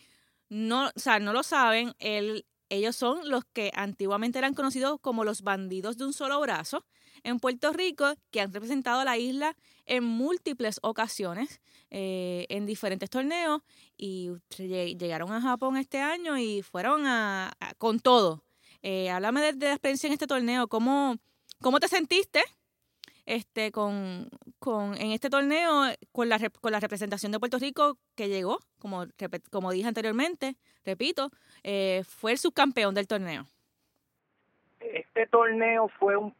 no, 0.48 0.88
o 0.88 0.98
sea, 1.00 1.20
no 1.20 1.32
lo 1.32 1.44
saben, 1.44 1.94
el, 2.00 2.46
ellos 2.68 2.96
son 2.96 3.30
los 3.30 3.44
que 3.52 3.70
antiguamente 3.76 4.40
eran 4.40 4.54
conocidos 4.54 4.98
como 5.00 5.22
los 5.22 5.42
bandidos 5.42 5.98
de 5.98 6.06
un 6.06 6.12
solo 6.12 6.40
brazo 6.40 6.84
en 7.22 7.38
Puerto 7.38 7.72
Rico, 7.72 8.12
que 8.32 8.40
han 8.40 8.52
representado 8.52 8.98
a 9.00 9.04
la 9.04 9.16
isla 9.18 9.56
en 9.86 10.02
múltiples 10.02 10.80
ocasiones, 10.82 11.60
eh, 11.90 12.46
en 12.48 12.66
diferentes 12.66 13.08
torneos, 13.08 13.62
y 13.96 14.30
lle- 14.58 14.98
llegaron 14.98 15.30
a 15.32 15.40
Japón 15.40 15.76
este 15.76 15.98
año 16.00 16.36
y 16.38 16.62
fueron 16.62 17.06
a, 17.06 17.52
a- 17.60 17.74
con 17.74 18.00
todo. 18.00 18.42
Eh, 18.82 19.10
háblame 19.10 19.42
de, 19.42 19.52
de 19.52 19.66
la 19.66 19.72
experiencia 19.74 20.08
en 20.08 20.14
este 20.14 20.26
torneo, 20.26 20.66
¿cómo, 20.66 21.18
cómo 21.60 21.78
te 21.78 21.86
sentiste? 21.86 22.42
Este 23.26 23.70
con, 23.70 24.28
con 24.58 24.94
en 24.94 25.12
este 25.12 25.30
torneo 25.30 25.84
con 26.12 26.28
la 26.28 26.38
con 26.60 26.72
la 26.72 26.80
representación 26.80 27.32
de 27.32 27.38
Puerto 27.38 27.58
Rico 27.58 27.98
que 28.16 28.28
llegó 28.28 28.58
como 28.78 29.06
como 29.50 29.70
dije 29.70 29.88
anteriormente 29.88 30.56
repito 30.84 31.30
eh, 31.62 32.02
fue 32.04 32.32
el 32.32 32.38
subcampeón 32.38 32.94
del 32.94 33.06
torneo 33.06 33.46
Este 34.80 35.26
torneo 35.28 35.88
fue 35.98 36.16
un, 36.16 36.34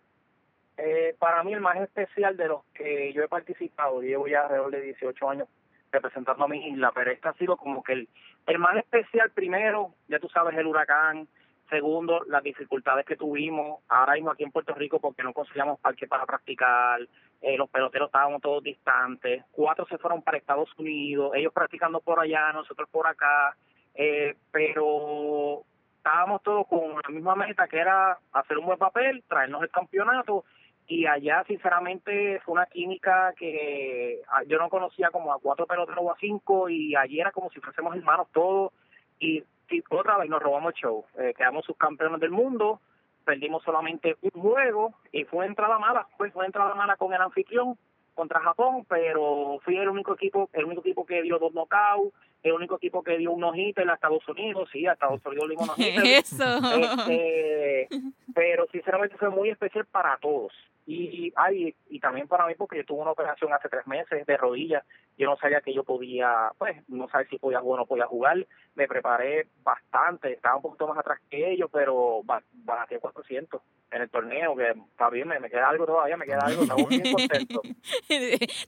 eh, 0.77 1.15
para 1.19 1.45
mí 1.45 1.53
el 1.53 1.61
más 1.61 1.77
especial 1.77 2.37
de 2.37 2.49
los 2.49 2.65
que 2.75 3.13
yo 3.13 3.23
he 3.23 3.29
participado. 3.29 4.01
Llevo 4.03 4.27
ya 4.27 4.43
alrededor 4.43 4.71
de 4.73 4.81
18 4.81 5.29
años 5.29 5.49
representando 5.91 6.45
a 6.45 6.49
mi 6.49 6.67
isla, 6.69 6.91
pero 6.95 7.11
este 7.11 7.29
ha 7.29 7.35
sido 7.35 7.57
como 7.57 7.83
que 7.83 7.93
el, 7.93 8.09
el 8.47 8.59
más 8.59 8.77
especial 8.77 9.31
primero, 9.31 9.95
ya 10.09 10.19
tú 10.19 10.29
sabes, 10.29 10.57
el 10.57 10.67
huracán. 10.67 11.29
Segundo, 11.73 12.21
las 12.29 12.43
dificultades 12.43 13.07
que 13.07 13.17
tuvimos 13.17 13.81
ahora 13.89 14.13
mismo 14.13 14.31
aquí 14.31 14.43
en 14.43 14.53
Puerto 14.53 14.75
Rico 14.75 15.01
porque 15.01 15.23
no 15.23 15.33
conseguíamos 15.33 15.81
parque 15.81 16.07
para 16.07 16.27
practicar, 16.27 17.01
eh, 17.41 17.57
los 17.57 17.71
peloteros 17.71 18.09
estábamos 18.09 18.43
todos 18.43 18.63
distantes, 18.63 19.43
cuatro 19.51 19.87
se 19.87 19.97
fueron 19.97 20.21
para 20.21 20.37
Estados 20.37 20.69
Unidos, 20.77 21.33
ellos 21.35 21.51
practicando 21.51 22.01
por 22.01 22.21
allá, 22.21 22.53
nosotros 22.53 22.91
por 22.91 23.07
acá, 23.07 23.57
eh, 23.95 24.37
pero 24.51 25.63
estábamos 25.97 26.43
todos 26.43 26.67
con 26.67 27.01
la 27.03 27.09
misma 27.09 27.37
meta 27.37 27.67
que 27.67 27.79
era 27.79 28.19
hacer 28.35 28.59
un 28.59 28.67
buen 28.67 28.79
papel, 28.79 29.25
traernos 29.27 29.63
el 29.63 29.71
campeonato. 29.71 30.45
Y 30.87 31.07
allá 31.07 31.43
sinceramente 31.47 32.39
fue 32.41 32.53
una 32.53 32.67
química 32.67 33.33
que 33.39 34.21
ah, 34.29 34.43
yo 34.47 34.59
no 34.59 34.69
conocía 34.69 35.09
como 35.09 35.33
a 35.33 35.39
cuatro 35.41 35.65
peloteros 35.67 36.05
o 36.05 36.13
a 36.13 36.19
cinco 36.21 36.69
y 36.69 36.95
allí 36.97 37.19
era 37.19 37.33
como 37.33 37.49
si 37.49 37.61
fuésemos 37.61 37.97
hermanos 37.97 38.29
todos. 38.31 38.75
Y, 39.19 39.43
y 39.73 39.83
otra 39.91 40.19
vez 40.19 40.29
nos 40.29 40.43
robamos 40.43 40.75
el 40.75 40.81
show, 40.81 41.05
Eh, 41.19 41.35
quedamos 41.37 41.65
subcampeones 41.65 42.21
del 42.21 42.31
mundo, 42.31 42.81
perdimos 43.25 43.63
solamente 43.63 44.17
un 44.21 44.43
juego 44.43 44.95
y 45.13 45.25
fue 45.25 45.47
entrada 45.47 45.79
mala, 45.79 46.07
pues 46.19 46.33
fue 46.33 46.47
entrada 46.47 46.75
mala 46.75 46.97
con 46.97 47.13
el 47.13 47.21
anfitrión 47.21 47.77
contra 48.15 48.41
Japón, 48.41 48.85
pero 48.89 49.59
fui 49.65 49.77
el 49.77 49.89
único 49.89 50.15
equipo, 50.15 50.51
el 50.53 50.65
único 50.65 50.81
equipo 50.83 51.07
que 51.07 51.23
dio 51.23 51.39
dos 51.39 51.53
knockouts, 51.53 52.13
el 52.43 52.53
único 52.53 52.77
equipo 52.77 53.03
que 53.03 53.17
dio 53.17 53.33
un 53.33 53.41
no-hitter 53.41 53.89
a 53.89 53.95
Estados 53.95 54.27
Unidos, 54.29 54.69
sí, 54.73 54.87
a 54.87 54.93
Estados 54.93 55.25
Unidos 55.25 55.49
le 55.49 55.57
dimos 55.57 55.79
eso 55.79 56.75
este, 56.75 57.89
pero 58.35 58.67
sinceramente 58.71 59.17
fue 59.17 59.31
muy 59.31 59.51
especial 59.51 59.87
para 59.87 60.17
todos. 60.19 60.53
Y, 60.85 61.33
ay, 61.37 61.75
y 61.89 62.01
también 62.01 62.27
para 62.27 62.47
mí 62.47 62.55
porque 62.57 62.79
yo 62.79 62.85
tuve 62.85 63.03
una 63.03 63.13
operación 63.13 63.53
hace 63.53 63.69
tres 63.69 63.87
meses 63.87 64.27
de 64.27 64.37
rodilla. 64.37 64.85
Yo 65.17 65.27
no 65.29 65.37
sabía 65.37 65.61
que 65.61 65.73
yo 65.73 65.85
podía, 65.85 66.51
pues, 66.59 66.77
no 66.89 67.09
sabía 67.09 67.29
si 67.31 67.39
podía 67.39 67.61
jugar 67.61 67.79
o 67.79 67.83
no 67.83 67.87
podía 67.87 68.07
jugar. 68.07 68.47
Me 68.75 68.89
preparé 68.89 69.47
bastante, 69.63 70.33
estaba 70.33 70.57
un 70.57 70.63
poquito 70.63 70.89
más 70.89 70.99
atrás 70.99 71.21
que 71.31 71.53
ellos, 71.53 71.71
pero 71.73 72.23
ba- 72.25 72.43
bajé 72.53 72.99
400 72.99 73.63
en 73.93 74.03
el 74.03 74.11
torneo, 74.11 74.57
que 74.57 74.71
está 74.71 75.11
bien, 75.11 75.29
me, 75.29 75.39
me 75.39 75.51
queda 75.51 75.69
algo 75.69 75.85
todavía, 75.87 76.17
me 76.17 76.25
queda 76.25 76.47
algo, 76.47 76.63
estamos 76.63 76.89
bien 76.89 77.13
contentos. 77.13 77.63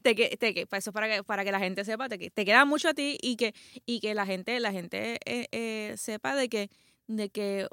te, 0.02 0.14
te, 0.36 0.66
para 0.66 0.78
eso 0.78 0.92
para 0.92 1.08
que 1.08 1.22
para 1.24 1.44
que 1.44 1.52
la 1.52 1.58
gente 1.58 1.84
sepa 1.84 2.08
te, 2.08 2.30
te 2.30 2.44
queda 2.44 2.64
mucho 2.64 2.90
a 2.90 2.94
ti 2.94 3.16
y 3.22 3.36
que 3.36 3.54
y 3.86 4.00
que 4.00 4.14
la 4.14 4.26
gente 4.26 4.60
la 4.60 4.70
gente 4.72 5.18
eh, 5.24 5.46
eh, 5.50 5.96
sepa 5.96 6.36
de 6.36 6.48
que 6.48 6.68
de 7.06 7.30
que 7.30 7.66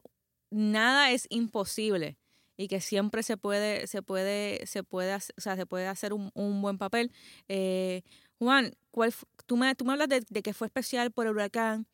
nada 0.50 1.12
es 1.12 1.28
imposible 1.30 2.18
y 2.62 2.68
que 2.68 2.80
siempre 2.80 3.24
se 3.24 3.38
puede 3.38 3.88
se 3.88 4.02
puede 4.04 4.66
se 4.68 4.84
puede 4.84 5.16
o 5.16 5.42
sea 5.42 5.56
se 5.56 5.66
puede 5.66 5.88
hacer 5.88 6.14
un, 6.14 6.32
un 6.34 6.62
buen 6.62 6.78
papel. 6.78 7.12
Eh, 7.48 8.04
Juan 8.38 8.74
¿cuál, 8.92 9.14
tú 9.48 9.58
me 9.58 9.74
tú 9.76 9.86
me 9.86 9.94
hablas 9.94 10.10
de, 10.10 10.24
de 10.30 10.42
que 10.44 10.54
fue 10.54 10.68
especial 10.68 11.12
por 11.12 11.26
el 11.26 11.34
huracán 11.34 11.88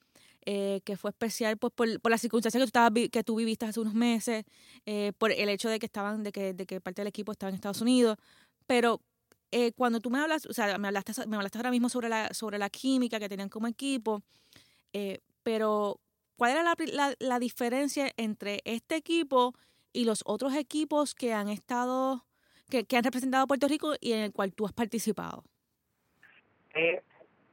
eh, 0.45 0.81
que 0.85 0.97
fue 0.97 1.11
especial 1.11 1.57
pues, 1.57 1.73
por, 1.73 2.01
por 2.01 2.11
las 2.11 2.21
circunstancias 2.21 2.59
que 2.59 2.65
tú, 2.65 2.67
estabas, 2.67 2.91
que 3.11 3.23
tú 3.23 3.35
viviste 3.35 3.65
hace 3.65 3.81
unos 3.81 3.93
meses, 3.93 4.45
eh, 4.85 5.11
por 5.17 5.33
el 5.33 5.49
hecho 5.49 5.67
de 5.67 5.77
que 5.77 5.85
estaban, 5.87 6.23
de 6.23 6.31
que, 6.31 6.53
de 6.53 6.65
que 6.65 6.79
parte 6.79 7.01
del 7.01 7.09
equipo 7.09 7.33
estaba 7.33 7.49
en 7.49 7.55
Estados 7.55 7.81
Unidos, 7.81 8.17
pero 8.65 9.01
cuando 9.75 9.99
tú 9.99 10.09
me 10.09 10.19
hablas, 10.19 10.45
o 10.45 10.53
sea, 10.53 10.77
me 10.77 10.87
hablaste, 10.87 11.13
me 11.27 11.35
hablaste 11.35 11.57
ahora 11.57 11.71
mismo 11.71 11.89
sobre 11.89 12.07
la, 12.07 12.33
sobre 12.33 12.57
la 12.59 12.69
química 12.69 13.19
que 13.19 13.27
tenían 13.27 13.49
como 13.49 13.67
equipo, 13.67 14.21
pero 15.43 15.99
¿cuál 16.37 16.51
era 16.51 16.63
la, 16.63 16.75
la, 16.93 17.15
la 17.19 17.39
diferencia 17.39 18.11
entre 18.17 18.61
este 18.63 18.95
equipo 18.95 19.53
y 19.97 20.05
los 20.05 20.21
otros 20.27 20.55
equipos 20.55 21.15
que 21.15 21.33
han 21.33 21.49
estado, 21.49 22.23
que, 22.69 22.85
que 22.85 22.97
han 22.97 23.03
representado 23.03 23.43
a 23.45 23.47
Puerto 23.47 23.67
Rico 23.67 23.93
y 23.99 24.13
en 24.13 24.19
el 24.19 24.31
cual 24.31 24.53
tú 24.53 24.67
has 24.67 24.73
participado? 24.73 25.43
Eh, 26.75 27.01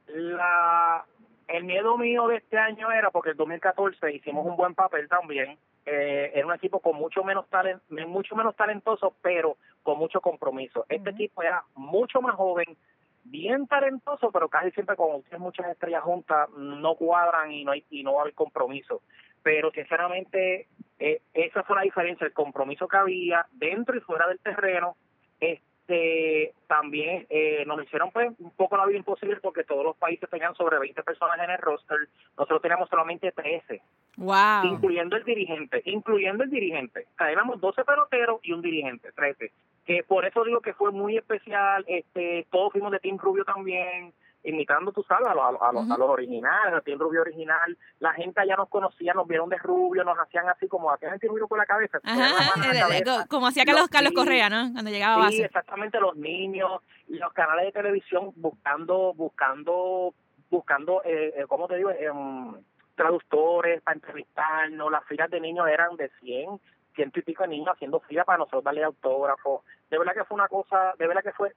la, 0.09 1.03
el 1.47 1.63
miedo 1.63 1.97
mío 1.97 2.27
de 2.27 2.37
este 2.37 2.59
año 2.59 2.91
era 2.91 3.09
porque 3.09 3.31
el 3.31 3.37
2014 3.37 4.13
hicimos 4.13 4.45
un 4.45 4.55
buen 4.55 4.75
papel 4.75 5.09
también. 5.09 5.57
Eh, 5.87 6.31
era 6.35 6.45
un 6.45 6.53
equipo 6.53 6.79
con 6.79 6.95
mucho 6.95 7.23
menos 7.23 7.49
talent, 7.49 7.81
mucho 7.89 8.35
menos 8.35 8.55
talentoso, 8.55 9.15
pero 9.23 9.57
con 9.81 9.97
mucho 9.97 10.21
compromiso. 10.21 10.85
Este 10.87 11.09
Ujú. 11.09 11.17
equipo 11.17 11.41
era 11.41 11.63
mucho 11.73 12.21
más 12.21 12.35
joven, 12.35 12.77
bien 13.23 13.65
talentoso, 13.65 14.31
pero 14.31 14.49
casi 14.49 14.69
siempre 14.69 14.95
con 14.95 15.23
muchas 15.39 15.65
estrellas 15.67 16.03
juntas 16.03 16.47
no 16.55 16.93
cuadran 16.93 17.51
y 17.51 17.65
no 17.65 17.71
hay 17.71 17.83
y 17.89 18.03
no 18.03 18.13
va 18.13 18.19
a 18.19 18.21
haber 18.21 18.35
compromiso. 18.35 19.01
Pero 19.45 19.69
sinceramente 19.69 20.65
eh, 20.97 21.21
esa 21.35 21.61
fue 21.61 21.75
la 21.75 21.83
diferencia, 21.83 22.25
el 22.25 22.33
compromiso 22.33 22.87
que 22.87 22.97
había 22.97 23.45
dentro 23.51 23.95
y 23.95 23.99
fuera 23.99 24.27
del 24.27 24.39
terreno. 24.39 24.97
Este 25.39 26.51
también 26.65 27.27
eh, 27.29 27.63
nos 27.67 27.83
hicieron 27.83 28.09
pues 28.09 28.31
un 28.39 28.49
poco 28.55 28.75
la 28.75 28.87
vida 28.87 28.97
imposible 28.97 29.35
porque 29.35 29.63
todos 29.63 29.85
los 29.85 29.95
países 29.97 30.27
tenían 30.31 30.55
sobre 30.55 30.79
20 30.79 31.03
personas 31.03 31.37
en 31.43 31.51
el 31.51 31.59
roster, 31.59 32.07
nosotros 32.35 32.59
teníamos 32.63 32.89
solamente 32.89 33.31
13, 33.31 33.83
Wow. 34.17 34.63
incluyendo 34.63 35.15
el 35.15 35.23
dirigente, 35.23 35.83
incluyendo 35.85 36.43
el 36.43 36.49
dirigente. 36.49 37.05
O 37.13 37.17
sea, 37.19 37.29
éramos 37.31 37.61
12 37.61 37.83
peloteros 37.83 38.39
y 38.41 38.51
un 38.53 38.63
dirigente, 38.63 39.11
13. 39.11 39.51
Que 39.85 40.01
por 40.01 40.25
eso 40.25 40.43
digo 40.43 40.59
que 40.61 40.73
fue 40.73 40.91
muy 40.91 41.17
especial, 41.17 41.85
este 41.87 42.47
todos 42.49 42.71
fuimos 42.71 42.91
de 42.91 42.99
Team 42.99 43.19
Rubio 43.19 43.45
también, 43.45 44.11
imitando, 44.45 44.91
tú 44.91 45.03
sabes, 45.03 45.27
a, 45.27 45.33
los- 45.33 45.43
a, 45.43 45.51
los- 45.51 45.61
a 45.61 45.71
los, 45.73 45.91
a 45.91 45.97
los 45.97 46.09
originales, 46.09 46.73
a 46.73 46.81
Team 46.81 46.99
Rubio 46.99 47.21
original. 47.21 47.77
La 47.99 48.13
gente 48.13 48.39
allá 48.41 48.55
nos 48.55 48.69
conocía, 48.69 49.13
nos 49.13 49.27
vieron 49.27 49.49
de 49.49 49.57
rubio, 49.57 50.03
nos 50.03 50.17
hacían 50.19 50.47
así 50.49 50.67
como, 50.67 50.91
hacían 50.91 51.19
Team 51.19 51.31
Rubio 51.33 51.47
con 51.47 51.57
la 51.57 51.65
cabeza. 51.65 51.99
Ajá, 52.03 52.51
la 52.57 52.65
el- 52.71 52.75
el- 52.75 52.81
cabeza. 53.03 53.25
como 53.29 53.47
hacía 53.47 53.65
Carlos, 53.65 53.81
Los- 53.83 53.89
Carlos 53.89 54.09
sí. 54.11 54.15
Correa, 54.15 54.49
¿no? 54.49 54.71
Cuando 54.73 54.91
llegaba 54.91 55.15
a 55.25 55.29
Sí, 55.29 55.37
base. 55.37 55.45
exactamente, 55.45 55.99
los 55.99 56.15
niños, 56.15 56.81
los 57.07 57.33
canales 57.33 57.65
de 57.65 57.71
televisión 57.71 58.31
buscando, 58.35 59.13
buscando, 59.13 60.13
buscando, 60.49 61.01
eh, 61.03 61.33
eh, 61.37 61.45
¿cómo 61.47 61.67
te 61.67 61.75
digo? 61.77 61.89
Em, 61.91 62.53
traductores 62.95 63.81
para 63.81 63.95
entrevistarnos, 63.95 64.91
las 64.91 65.03
filas 65.05 65.29
de 65.29 65.39
niños 65.41 65.67
eran 65.67 65.95
de 65.97 66.09
100, 66.21 66.59
ciento 66.95 67.19
y 67.19 67.23
pico 67.23 67.43
de 67.43 67.49
niños 67.49 67.69
haciendo 67.75 67.99
fila 68.01 68.23
para 68.23 68.37
nosotros 68.37 68.63
darle 68.63 68.83
autógrafos. 68.83 69.63
De 69.89 69.97
verdad 69.97 70.13
que 70.13 70.23
fue 70.23 70.35
una 70.35 70.47
cosa, 70.47 70.93
de 70.97 71.05
verdad 71.07 71.21
que 71.23 71.33
fue, 71.33 71.51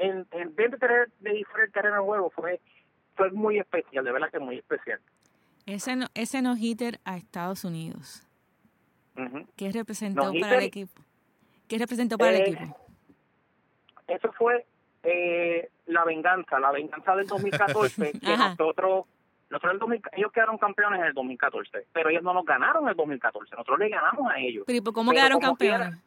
en, 0.00 0.26
en 0.32 0.54
vez 0.54 0.70
de 0.70 0.78
tener 0.78 1.10
de 1.20 1.30
diferente 1.32 1.72
terreno 1.72 1.96
de 1.96 2.02
juego, 2.02 2.30
fue, 2.30 2.60
fue 3.16 3.30
muy 3.30 3.58
especial, 3.58 4.04
de 4.04 4.12
verdad 4.12 4.30
que 4.30 4.38
muy 4.38 4.56
especial. 4.58 5.00
Ese 5.66 5.94
no, 5.96 6.06
ese 6.14 6.42
no 6.42 6.56
hitter 6.56 6.98
a 7.04 7.16
Estados 7.16 7.64
Unidos. 7.64 8.26
¿Qué 9.56 9.70
representó 9.70 10.22
No-hitter- 10.24 10.40
para 10.40 10.56
el 10.58 10.64
equipo? 10.64 11.02
¿Qué 11.68 11.78
representó 11.78 12.16
para 12.16 12.30
el 12.30 12.36
Eh, 12.38 12.44
equipo? 12.50 12.76
eso 14.08 14.32
fue 14.32 14.66
eh, 15.02 15.70
la 15.86 16.04
venganza, 16.04 16.58
la 16.58 16.70
venganza 16.72 17.14
del 17.14 17.26
2014, 17.26 18.12
que 18.20 18.36
nosotros, 18.36 19.04
nosotros 19.50 19.72
el 19.74 19.78
2000 19.78 20.02
ellos 20.12 20.32
quedaron 20.32 20.58
campeones 20.58 21.00
en 21.00 21.06
el 21.06 21.12
2014, 21.14 21.86
pero 21.92 22.08
ellos 22.10 22.22
no 22.22 22.32
nos 22.34 22.44
ganaron 22.44 22.84
en 22.84 22.90
el 22.90 22.96
2014, 22.96 23.50
nosotros 23.52 23.78
le 23.78 23.88
ganamos 23.90 24.30
a 24.32 24.38
ellos. 24.38 24.64
Pero, 24.66 24.78
¿y 24.78 24.80
por 24.80 24.94
¿cómo 24.94 25.10
pero 25.12 25.20
quedaron 25.20 25.38
quiera, 25.56 25.78
campeones? 25.78 26.04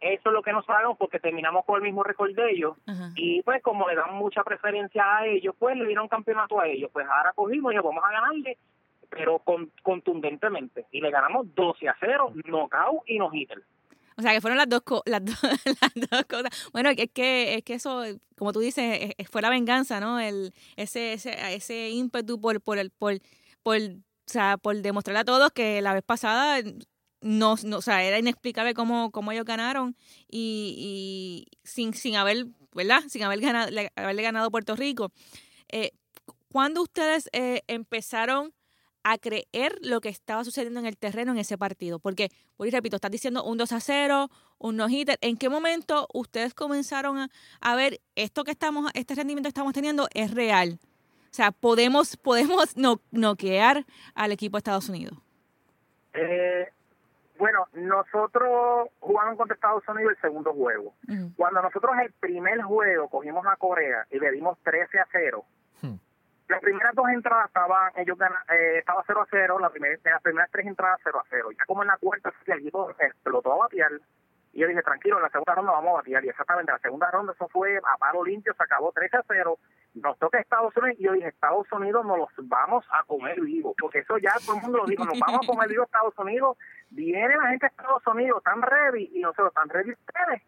Eso 0.00 0.28
es 0.28 0.32
lo 0.32 0.42
que 0.42 0.52
nos 0.52 0.66
sabemos 0.66 0.96
porque 0.98 1.18
terminamos 1.18 1.64
con 1.64 1.76
el 1.76 1.82
mismo 1.82 2.02
récord 2.02 2.34
de 2.34 2.50
ellos 2.50 2.76
Ajá. 2.86 3.10
y 3.16 3.42
pues 3.42 3.62
como 3.62 3.88
le 3.88 3.94
dan 3.96 4.14
mucha 4.14 4.42
preferencia 4.44 5.02
a 5.18 5.26
ellos, 5.26 5.54
pues 5.58 5.76
le 5.76 5.86
dieron 5.86 6.06
campeonato 6.08 6.60
a 6.60 6.68
ellos, 6.68 6.90
pues 6.92 7.06
ahora 7.08 7.32
cogimos 7.34 7.72
y 7.72 7.76
vamos 7.76 8.04
a 8.04 8.10
ganarle, 8.12 8.58
pero 9.08 9.38
con, 9.38 9.70
contundentemente, 9.82 10.86
y 10.92 11.00
le 11.00 11.10
ganamos 11.10 11.46
12 11.54 11.88
a 11.88 11.96
0, 11.98 12.32
knockout 12.44 13.02
y 13.06 13.18
no 13.18 13.30
hitter. 13.32 13.62
O 14.18 14.22
sea, 14.22 14.32
que 14.32 14.40
fueron 14.40 14.56
las 14.56 14.68
dos, 14.68 14.80
co- 14.82 15.02
las 15.06 15.24
dos, 15.24 15.38
las 15.82 16.10
dos 16.10 16.24
cosas. 16.28 16.70
Bueno, 16.72 16.90
es 16.90 17.10
que, 17.12 17.54
es 17.54 17.62
que 17.64 17.74
eso, 17.74 18.02
como 18.36 18.52
tú 18.52 18.60
dices, 18.60 18.98
es- 19.02 19.14
es- 19.18 19.28
fue 19.28 19.42
la 19.42 19.50
venganza, 19.50 20.00
¿no? 20.00 20.18
El, 20.20 20.52
ese, 20.76 21.12
ese, 21.14 21.54
ese 21.54 21.90
ímpetu 21.90 22.40
por, 22.40 22.60
por, 22.62 22.78
el, 22.78 22.90
por, 22.90 23.14
por, 23.62 23.76
o 23.76 23.80
sea, 24.26 24.56
por 24.56 24.76
demostrarle 24.76 25.20
a 25.20 25.24
todos 25.24 25.50
que 25.52 25.80
la 25.82 25.92
vez 25.94 26.02
pasada 26.02 26.58
no, 27.26 27.56
no 27.64 27.78
o 27.78 27.82
sea, 27.82 28.02
era 28.04 28.18
inexplicable 28.18 28.74
cómo, 28.74 29.10
cómo 29.10 29.32
ellos 29.32 29.44
ganaron 29.44 29.96
y, 30.30 31.46
y 31.52 31.58
sin, 31.68 31.92
sin 31.94 32.16
haber, 32.16 32.46
¿verdad? 32.74 33.02
Sin 33.08 33.22
haber 33.22 33.40
ganado, 33.40 33.70
le- 33.70 33.92
haberle 33.96 34.22
ganado 34.22 34.50
Puerto 34.50 34.76
Rico. 34.76 35.12
Eh, 35.68 35.90
¿Cuándo 36.52 36.82
ustedes 36.82 37.28
eh, 37.32 37.62
empezaron 37.66 38.54
a 39.02 39.18
creer 39.18 39.78
lo 39.82 40.00
que 40.00 40.08
estaba 40.08 40.42
sucediendo 40.44 40.80
en 40.80 40.86
el 40.86 40.96
terreno 40.96 41.32
en 41.32 41.38
ese 41.38 41.58
partido? 41.58 41.98
Porque, 41.98 42.30
por 42.56 42.68
repito, 42.70 42.96
estás 42.96 43.10
diciendo 43.10 43.44
un 43.44 43.58
2 43.58 43.72
a 43.72 43.80
0, 43.80 44.30
un 44.58 44.76
no 44.76 44.88
hitter. 44.88 45.18
¿En 45.20 45.36
qué 45.36 45.48
momento 45.48 46.08
ustedes 46.14 46.54
comenzaron 46.54 47.18
a, 47.18 47.30
a 47.60 47.76
ver 47.76 48.00
esto 48.14 48.42
que 48.44 48.52
estamos, 48.52 48.90
este 48.94 49.14
rendimiento 49.14 49.46
que 49.48 49.50
estamos 49.50 49.72
teniendo 49.74 50.08
es 50.14 50.30
real? 50.32 50.78
O 51.30 51.34
sea, 51.36 51.52
podemos, 51.52 52.16
podemos 52.16 52.76
no, 52.76 53.00
noquear 53.10 53.84
al 54.14 54.32
equipo 54.32 54.56
de 54.56 54.60
Estados 54.60 54.88
Unidos. 54.88 55.18
Eh, 56.14 56.66
bueno, 57.38 57.66
nosotros 57.74 58.88
jugamos 59.00 59.36
contra 59.36 59.54
Estados 59.54 59.86
Unidos 59.88 60.12
el 60.16 60.20
segundo 60.20 60.52
juego. 60.52 60.94
Ujú. 61.08 61.32
Cuando 61.36 61.62
nosotros 61.62 61.92
el 62.02 62.12
primer 62.14 62.62
juego 62.62 63.08
cogimos 63.08 63.46
a 63.46 63.56
Corea 63.56 64.06
y 64.10 64.18
le 64.18 64.30
dimos 64.32 64.58
13 64.62 65.00
a 65.00 65.06
0, 65.12 65.44
Hmm. 65.82 65.96
las 66.48 66.60
primeras 66.60 66.94
dos 66.94 67.06
entradas 67.10 67.48
estaban, 67.48 67.92
ellos 67.96 68.16
gana, 68.16 68.42
eh, 68.48 68.78
estaba 68.78 69.04
0 69.06 69.20
a 69.20 69.26
0, 69.30 69.58
la 69.58 69.68
primera, 69.70 69.98
las 70.04 70.22
primeras 70.22 70.50
tres 70.50 70.66
entradas 70.66 70.98
0 71.04 71.18
a 71.20 71.24
0. 71.28 71.50
Ya 71.52 71.64
como 71.66 71.82
en 71.82 71.88
la 71.88 71.98
cuarta, 71.98 72.32
el 72.46 72.58
equipo 72.60 72.90
explotó 72.98 73.52
a 73.52 73.56
batear. 73.56 73.92
Y 74.52 74.60
yo 74.60 74.68
dije, 74.68 74.82
tranquilo, 74.82 75.16
en 75.18 75.24
la 75.24 75.28
segunda 75.28 75.54
ronda 75.54 75.72
vamos 75.72 75.90
a 75.90 75.96
batear. 75.96 76.24
Y 76.24 76.30
exactamente, 76.30 76.72
la 76.72 76.78
segunda 76.78 77.10
ronda 77.10 77.34
eso 77.34 77.46
fue 77.48 77.76
a 77.76 77.98
palo 77.98 78.24
limpio, 78.24 78.54
se 78.54 78.62
acabó 78.62 78.90
13 78.92 79.18
a 79.18 79.24
0. 79.28 79.58
Nos 80.02 80.18
toca 80.18 80.38
Estados 80.38 80.76
Unidos 80.76 80.98
y 81.00 81.04
yo 81.04 81.12
dije, 81.12 81.28
Estados 81.28 81.66
Unidos 81.72 82.04
nos 82.04 82.18
los 82.18 82.28
vamos 82.48 82.84
a 82.90 83.02
comer 83.04 83.40
vivos. 83.40 83.74
Porque 83.80 84.00
eso 84.00 84.18
ya 84.18 84.34
todo 84.44 84.56
el 84.56 84.62
mundo 84.62 84.78
lo 84.78 84.84
dijo, 84.86 85.04
nos 85.04 85.18
vamos 85.18 85.40
a 85.42 85.46
comer 85.52 85.68
vivos 85.68 85.86
Estados 85.86 86.18
Unidos. 86.18 86.58
Viene 86.90 87.34
la 87.36 87.48
gente 87.48 87.66
de 87.66 87.70
Estados 87.70 88.06
Unidos, 88.06 88.42
tan 88.42 88.60
ready, 88.62 89.10
y 89.14 89.20
nosotros 89.20 89.52
tan 89.54 89.68
ready 89.70 89.92
ustedes. 89.92 90.42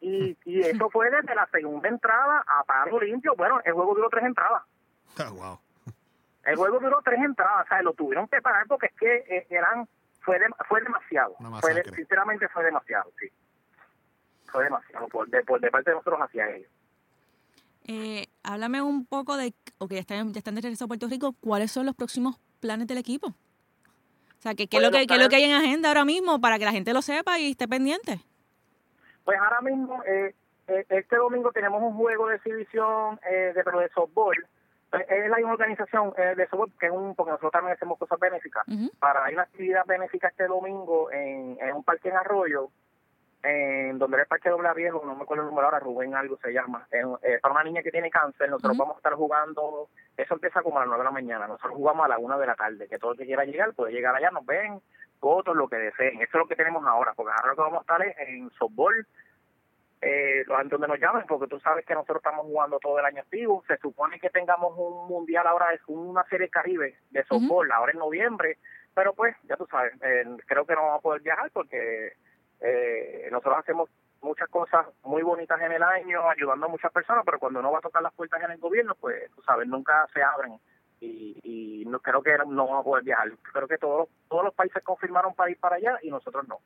Y, 0.00 0.36
y 0.44 0.60
eso 0.66 0.90
fue 0.90 1.10
desde 1.10 1.34
la 1.34 1.46
segunda 1.46 1.88
entrada 1.88 2.44
a 2.46 2.62
palo 2.64 3.00
limpio. 3.00 3.34
Bueno, 3.36 3.60
el 3.64 3.72
juego 3.72 3.94
duró 3.94 4.08
tres 4.10 4.24
entradas. 4.24 4.62
Ah, 5.18 5.30
wow. 5.30 5.58
El 6.44 6.56
juego 6.56 6.78
duró 6.80 7.00
tres 7.04 7.18
entradas, 7.20 7.66
o 7.66 7.68
sea, 7.68 7.82
lo 7.82 7.92
tuvieron 7.92 8.26
que 8.28 8.40
parar 8.40 8.66
porque 8.66 8.86
es 8.86 8.92
que 8.94 9.14
eh, 9.28 9.46
eran 9.50 9.86
fue 10.20 10.38
de- 10.38 10.46
fue 10.68 10.80
demasiado. 10.82 11.34
Fue 11.60 11.74
de- 11.74 11.82
sinceramente 11.96 12.48
fue 12.48 12.64
demasiado, 12.64 13.10
sí. 13.18 13.28
Fue 14.46 14.64
demasiado 14.64 15.06
por 15.08 15.28
de, 15.28 15.42
por 15.44 15.60
de 15.60 15.70
parte 15.70 15.90
de 15.90 15.96
nosotros 15.96 16.20
hacia 16.20 16.48
ellos. 16.50 16.70
Eh, 17.92 18.28
háblame 18.44 18.80
un 18.82 19.04
poco 19.04 19.36
de, 19.36 19.52
ok, 19.78 19.90
ya 19.94 19.98
están, 19.98 20.32
ya 20.32 20.38
están 20.38 20.54
de 20.54 20.60
regreso 20.60 20.84
a 20.84 20.88
Puerto 20.88 21.08
Rico, 21.08 21.34
¿cuáles 21.40 21.72
son 21.72 21.86
los 21.86 21.96
próximos 21.96 22.38
planes 22.60 22.86
del 22.86 22.98
equipo? 22.98 23.28
O 23.28 24.42
sea, 24.42 24.54
¿qué, 24.54 24.68
qué 24.68 24.76
es 24.76 24.82
lo 24.82 24.92
que, 24.92 24.98
qué 25.08 25.14
es 25.14 25.18
lo 25.18 25.24
para- 25.24 25.28
que 25.28 25.36
hay 25.36 25.44
en 25.44 25.52
agenda 25.56 25.88
ahora 25.88 26.04
mismo 26.04 26.40
para 26.40 26.56
que 26.60 26.64
la 26.66 26.70
gente 26.70 26.92
lo 26.92 27.02
sepa 27.02 27.40
y 27.40 27.50
esté 27.50 27.66
pendiente? 27.66 28.20
Pues 29.24 29.38
ahora 29.40 29.60
mismo, 29.60 30.02
eh, 30.04 30.34
eh, 30.68 30.86
este 30.88 31.16
domingo 31.16 31.50
tenemos 31.50 31.82
un 31.82 31.94
juego 31.94 32.28
de 32.28 32.36
exhibición 32.36 33.18
eh, 33.28 33.52
de, 33.56 33.64
pero 33.64 33.80
de 33.80 33.88
softball. 33.90 34.36
Eh, 34.92 35.06
Es 35.08 35.28
la 35.30 35.36
misma 35.38 35.52
organización 35.54 36.12
eh, 36.16 36.34
de 36.36 36.46
softball, 36.48 36.70
que 36.78 36.86
es 36.86 36.92
un, 36.92 37.16
porque 37.16 37.30
nosotros 37.32 37.50
también 37.52 37.74
hacemos 37.74 37.98
cosas 37.98 38.20
benéficas. 38.20 38.64
Para 39.00 39.24
hay 39.24 39.34
una 39.34 39.42
actividad 39.42 39.84
benéfica 39.84 40.28
este 40.28 40.46
domingo 40.46 41.10
en, 41.10 41.58
en 41.60 41.74
un 41.74 41.82
parque 41.82 42.08
en 42.08 42.16
Arroyo, 42.16 42.70
en 43.42 43.98
donde 43.98 44.16
era 44.16 44.22
el 44.24 44.28
parque 44.28 44.50
Doble 44.50 44.68
Viejo, 44.74 45.02
no 45.04 45.14
me 45.16 45.22
acuerdo 45.22 45.44
el 45.44 45.48
número 45.48 45.66
ahora, 45.66 45.78
Rubén 45.78 46.14
algo 46.14 46.36
se 46.42 46.52
llama, 46.52 46.86
en- 46.90 47.16
eh, 47.22 47.38
para 47.40 47.54
una 47.54 47.64
niña 47.64 47.82
que 47.82 47.90
tiene 47.90 48.10
cáncer, 48.10 48.50
nosotros 48.50 48.76
vamos 48.78 48.96
a 48.96 48.98
estar 48.98 49.14
jugando, 49.14 49.88
eso 50.16 50.34
empieza 50.34 50.62
como 50.62 50.76
a 50.78 50.80
las 50.80 50.88
9 50.88 51.00
de 51.02 51.04
la 51.04 51.10
mañana, 51.10 51.46
nosotros 51.48 51.74
jugamos 51.74 52.04
a 52.04 52.08
la 52.08 52.18
1 52.18 52.38
de 52.38 52.46
la 52.46 52.54
tarde, 52.54 52.86
que 52.88 52.98
todo 52.98 53.12
el 53.12 53.18
que 53.18 53.24
quiera 53.26 53.44
llegar 53.44 53.72
puede 53.72 53.92
llegar 53.92 54.14
allá, 54.14 54.30
nos 54.30 54.44
ven, 54.44 54.80
fotos, 55.18 55.56
lo 55.56 55.68
que 55.68 55.76
deseen, 55.76 56.16
eso 56.16 56.24
es 56.24 56.34
lo 56.34 56.46
que 56.46 56.56
tenemos 56.56 56.86
ahora, 56.86 57.12
porque 57.14 57.32
ahora 57.32 57.48
lo 57.48 57.54
que 57.56 57.62
vamos 57.62 57.78
a 57.78 57.80
estar 57.80 58.02
es 58.06 58.16
en 58.28 58.50
softball, 58.50 59.06
eh, 60.02 60.44
donde 60.46 60.88
nos 60.88 60.98
llamen, 60.98 61.24
porque 61.28 61.46
tú 61.46 61.60
sabes 61.60 61.84
que 61.84 61.92
nosotros 61.94 62.18
estamos 62.18 62.46
jugando 62.46 62.78
todo 62.78 62.98
el 62.98 63.04
año 63.04 63.20
activo. 63.20 63.62
Se 63.66 63.76
supone 63.76 64.18
que 64.18 64.30
tengamos 64.30 64.72
un 64.78 65.06
mundial 65.08 65.46
ahora, 65.46 65.74
es 65.74 65.80
una 65.88 66.24
serie 66.24 66.48
Caribe 66.48 66.96
de 67.10 67.22
softball, 67.24 67.70
ahora 67.70 67.92
en 67.92 67.98
noviembre, 67.98 68.56
pero 68.94 69.12
pues, 69.12 69.36
ya 69.44 69.56
tú 69.56 69.66
sabes, 69.70 69.92
eh, 70.02 70.24
creo 70.46 70.64
que 70.64 70.74
no 70.74 70.82
vamos 70.86 70.98
a 71.00 71.02
poder 71.02 71.20
viajar 71.20 71.50
porque 71.52 72.14
eh, 72.60 73.28
nosotros 73.30 73.58
hacemos 73.58 73.90
muchas 74.22 74.48
cosas 74.48 74.86
muy 75.02 75.22
bonitas 75.22 75.60
en 75.60 75.72
el 75.72 75.82
año, 75.82 76.28
ayudando 76.28 76.66
a 76.66 76.68
muchas 76.68 76.92
personas, 76.92 77.24
pero 77.24 77.38
cuando 77.38 77.60
uno 77.60 77.72
va 77.72 77.78
a 77.78 77.82
tocar 77.82 78.02
las 78.02 78.12
puertas 78.12 78.42
en 78.42 78.50
el 78.50 78.58
gobierno, 78.58 78.94
pues, 79.00 79.30
tú 79.34 79.42
sabes, 79.42 79.66
nunca 79.66 80.06
se 80.12 80.22
abren 80.22 80.58
y, 81.00 81.38
y 81.42 81.84
no 81.86 82.00
creo 82.00 82.22
que 82.22 82.36
no 82.46 82.66
vamos 82.66 82.80
a 82.80 82.84
poder 82.84 83.04
viajar. 83.04 83.30
Creo 83.52 83.66
que 83.66 83.78
todos 83.78 84.00
los, 84.00 84.08
todos 84.28 84.44
los 84.44 84.54
países 84.54 84.82
confirmaron 84.84 85.34
para 85.34 85.50
ir 85.50 85.58
para 85.58 85.76
allá 85.76 85.98
y 86.02 86.10
nosotros 86.10 86.46
no. 86.46 86.58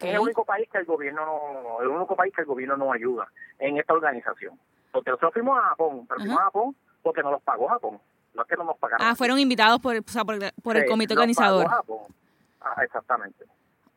Es 0.00 0.14
el 0.14 0.18
único 0.18 0.44
país 0.44 0.68
que 0.70 0.78
el 0.78 0.84
gobierno 0.84 1.24
no, 1.24 1.82
el 1.82 1.88
único 1.88 2.16
país 2.16 2.34
que 2.34 2.40
el 2.40 2.46
gobierno 2.46 2.76
no 2.76 2.92
ayuda 2.92 3.28
en 3.58 3.76
esta 3.76 3.92
organización. 3.92 4.58
Porque 4.90 5.10
nosotros 5.10 5.34
fuimos 5.34 5.58
a 5.58 5.68
Japón, 5.68 6.06
pero 6.08 6.20
fuimos 6.20 6.40
a 6.40 6.44
Japón 6.44 6.76
porque 7.02 7.22
nos 7.22 7.32
los 7.32 7.42
pagó 7.42 7.68
Japón. 7.68 8.00
No 8.34 8.42
es 8.42 8.48
que 8.48 8.56
no 8.56 8.64
nos 8.64 8.76
pagaron. 8.78 9.06
Ah, 9.06 9.14
fueron 9.14 9.38
invitados 9.38 9.80
por, 9.80 9.96
o 9.96 10.02
sea, 10.06 10.24
por, 10.24 10.38
por 10.62 10.76
el 10.76 10.86
comité 10.86 11.14
organizador. 11.14 11.64
pagó 11.66 11.76
Japón. 11.76 12.14
Ah, 12.60 12.82
exactamente. 12.82 13.44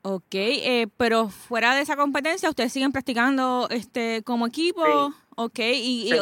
Ok, 0.01 0.33
eh, 0.33 0.87
pero 0.97 1.29
fuera 1.29 1.75
de 1.75 1.81
esa 1.81 1.95
competencia, 1.97 2.49
¿ustedes 2.49 2.71
siguen 2.71 2.91
practicando 2.91 3.67
este 3.69 4.23
como 4.23 4.47
equipo? 4.47 4.81
Sí. 4.85 5.15
Ok, 5.35 5.59
y, 5.59 6.07
y- 6.07 6.09
Sí. 6.09 6.17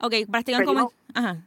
ok, 0.00 0.14
practican 0.30 0.64
como... 0.64 0.92
Ajá. 1.14 1.44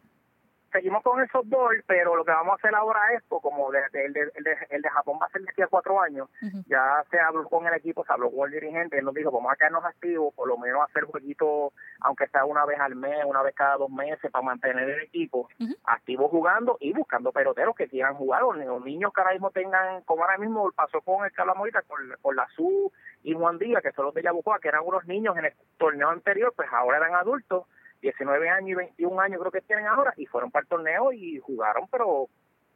Seguimos 0.72 1.04
con 1.04 1.20
el 1.22 1.30
softball, 1.30 1.84
pero 1.88 2.16
lo 2.16 2.24
que 2.26 2.32
vamos 2.32 2.54
a 2.54 2.56
hacer 2.56 2.74
ahora 2.76 3.00
es, 3.14 3.24
pues, 3.28 3.42
como 3.42 3.72
de- 3.72 3.82
el, 3.94 4.14
de, 4.14 4.32
el, 4.36 4.44
de, 4.44 4.58
el 4.70 4.82
de 4.82 4.90
Japón 4.90 5.20
va 5.22 5.26
a 5.26 5.30
ser 5.30 5.42
de 5.42 5.50
aquí 5.50 5.62
a 5.62 5.68
cuatro 5.68 6.02
años, 6.02 6.30
ya 6.68 7.04
se 7.10 7.20
habló 7.20 7.44
con 7.48 7.66
el 7.68 7.74
equipo, 7.74 8.06
se 8.06 8.14
habló 8.14 8.32
con 8.32 8.46
el 8.48 8.60
dirigente, 8.60 8.98
él 8.98 9.06
nos 9.06 9.14
dijo, 9.14 9.32
vamos 9.32 9.52
a 9.52 9.56
quedarnos 9.56 9.84
activos, 9.86 10.34
por 10.34 10.48
lo 10.48 10.58
menos 10.58 10.82
hacer 10.90 11.04
jueguitos, 11.06 11.74
aunque 12.02 12.28
sea 12.28 12.46
una 12.46 12.66
vez 12.66 12.80
al 12.80 12.96
mes, 12.96 13.24
una 13.26 13.42
vez 13.42 13.54
cada 13.56 13.78
dos 13.78 13.90
meses, 13.90 14.32
para 14.32 14.44
mantener 14.44 14.90
el 14.90 15.02
equipo 15.04 15.50
Ujú. 15.60 15.76
activo 15.86 16.30
jugando 16.30 16.78
y 16.80 16.94
buscando 16.94 17.32
peloteros 17.32 17.76
que 17.76 17.88
quieran 17.88 18.16
jugar, 18.16 18.44
o 18.44 18.54
los 18.54 18.84
niños 18.86 19.12
que 19.14 19.22
ahora 19.22 19.34
mismo 19.34 19.52
tengan, 19.52 20.02
como 20.04 20.24
ahora 20.24 20.38
mismo 20.38 20.72
pasó 20.72 21.02
con 21.02 21.26
el 21.26 21.32
que 21.32 21.42
hablamos 21.42 21.60
ahorita, 21.62 21.82
con, 21.84 22.00
con 22.22 22.36
la 22.36 22.48
SU 22.56 22.92
y 23.24 23.34
Juan 23.34 23.58
Díaz, 23.60 23.84
que 23.84 23.92
son 23.92 24.06
los 24.06 24.14
de 24.14 24.24
Yabucoa, 24.24 24.60
que 24.60 24.68
eran 24.70 24.84
unos 24.86 25.06
niños 25.06 25.38
en 25.38 25.46
el 25.46 25.54
torneo 25.78 26.10
anterior, 26.10 26.54
pues 26.56 26.68
ahora 26.72 26.98
eran 26.98 27.14
adultos, 27.16 27.66
19 28.02 28.50
años 28.50 28.70
y 28.70 28.76
21 28.76 29.20
años 29.22 29.40
creo 29.40 29.52
que 29.52 29.62
tienen 29.62 29.88
ahora, 29.88 30.14
y 30.18 30.26
fueron 30.26 30.52
para 30.52 30.64
el 30.64 30.70
torneo 30.70 31.12
y 31.12 31.40
jugaron, 31.40 31.88
pero 31.90 32.30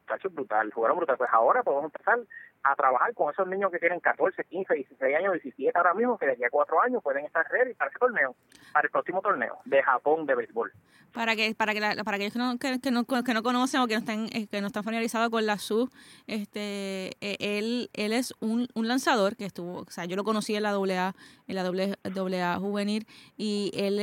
muchachos, 0.08 0.34
brutal, 0.34 0.72
jugaron 0.72 0.97
brutal. 0.97 1.18
Pues 1.18 1.30
ahora 1.34 1.64
podemos 1.64 1.86
empezar 1.86 2.20
a 2.64 2.76
trabajar 2.76 3.14
con 3.14 3.32
esos 3.32 3.47
niños 3.47 3.72
que 3.72 3.80
tienen 3.80 3.99
14, 3.99 4.43
15, 4.43 4.74
16 4.74 5.16
años, 5.18 5.34
17 5.34 5.72
ahora 5.78 5.93
mismo, 5.93 6.18
que 6.18 6.26
de 6.26 6.34
aquí 6.34 6.43
a 6.43 6.49
4 6.49 6.82
años 6.82 7.03
pueden 7.03 7.26
estar 7.26 7.45
ready 7.49 7.74
para 7.74 7.89
ese 7.89 7.99
torneo, 7.99 8.36
para 8.74 8.86
el 8.86 8.91
próximo 8.91 9.22
torneo 9.22 9.60
de 9.66 9.82
Japón 9.84 10.26
de 10.26 10.36
béisbol. 10.36 10.72
Para 11.14 11.36
que 11.36 11.56
para 11.56 11.74
que 11.74 11.80
la- 11.80 12.03
para 12.03 12.16
aquellos 12.18 12.34
que 12.34 12.39
no, 12.39 12.58
que, 12.60 12.80
que 12.82 12.91
no, 12.91 13.06
que 13.06 13.34
no 13.34 13.43
conocen 13.43 13.82
o 13.82 13.88
que 13.88 13.93
no 13.93 13.99
están 13.99 14.26
eh, 14.34 14.47
que 14.47 14.60
no 14.62 14.68
están 14.68 14.84
familiarizados 14.84 15.30
con 15.30 15.45
la 15.45 15.58
SU, 15.58 15.89
este 16.28 17.12
eh, 17.22 17.38
él 17.39 17.89
él 17.93 18.12
es 18.14 18.34
un, 18.41 18.68
un 18.74 18.88
lanzador 18.88 19.36
que 19.38 19.45
estuvo, 19.45 19.80
o 19.82 19.86
sea, 19.91 20.06
yo 20.06 20.16
lo 20.16 20.24
conocí 20.24 20.56
en 20.56 20.64
la 20.64 20.72
AA, 20.72 21.14
en 21.47 21.56
la 21.56 21.64
doble, 21.64 22.41
AA 22.41 22.58
juvenil 22.60 23.08
y 23.38 23.72
él 23.76 23.99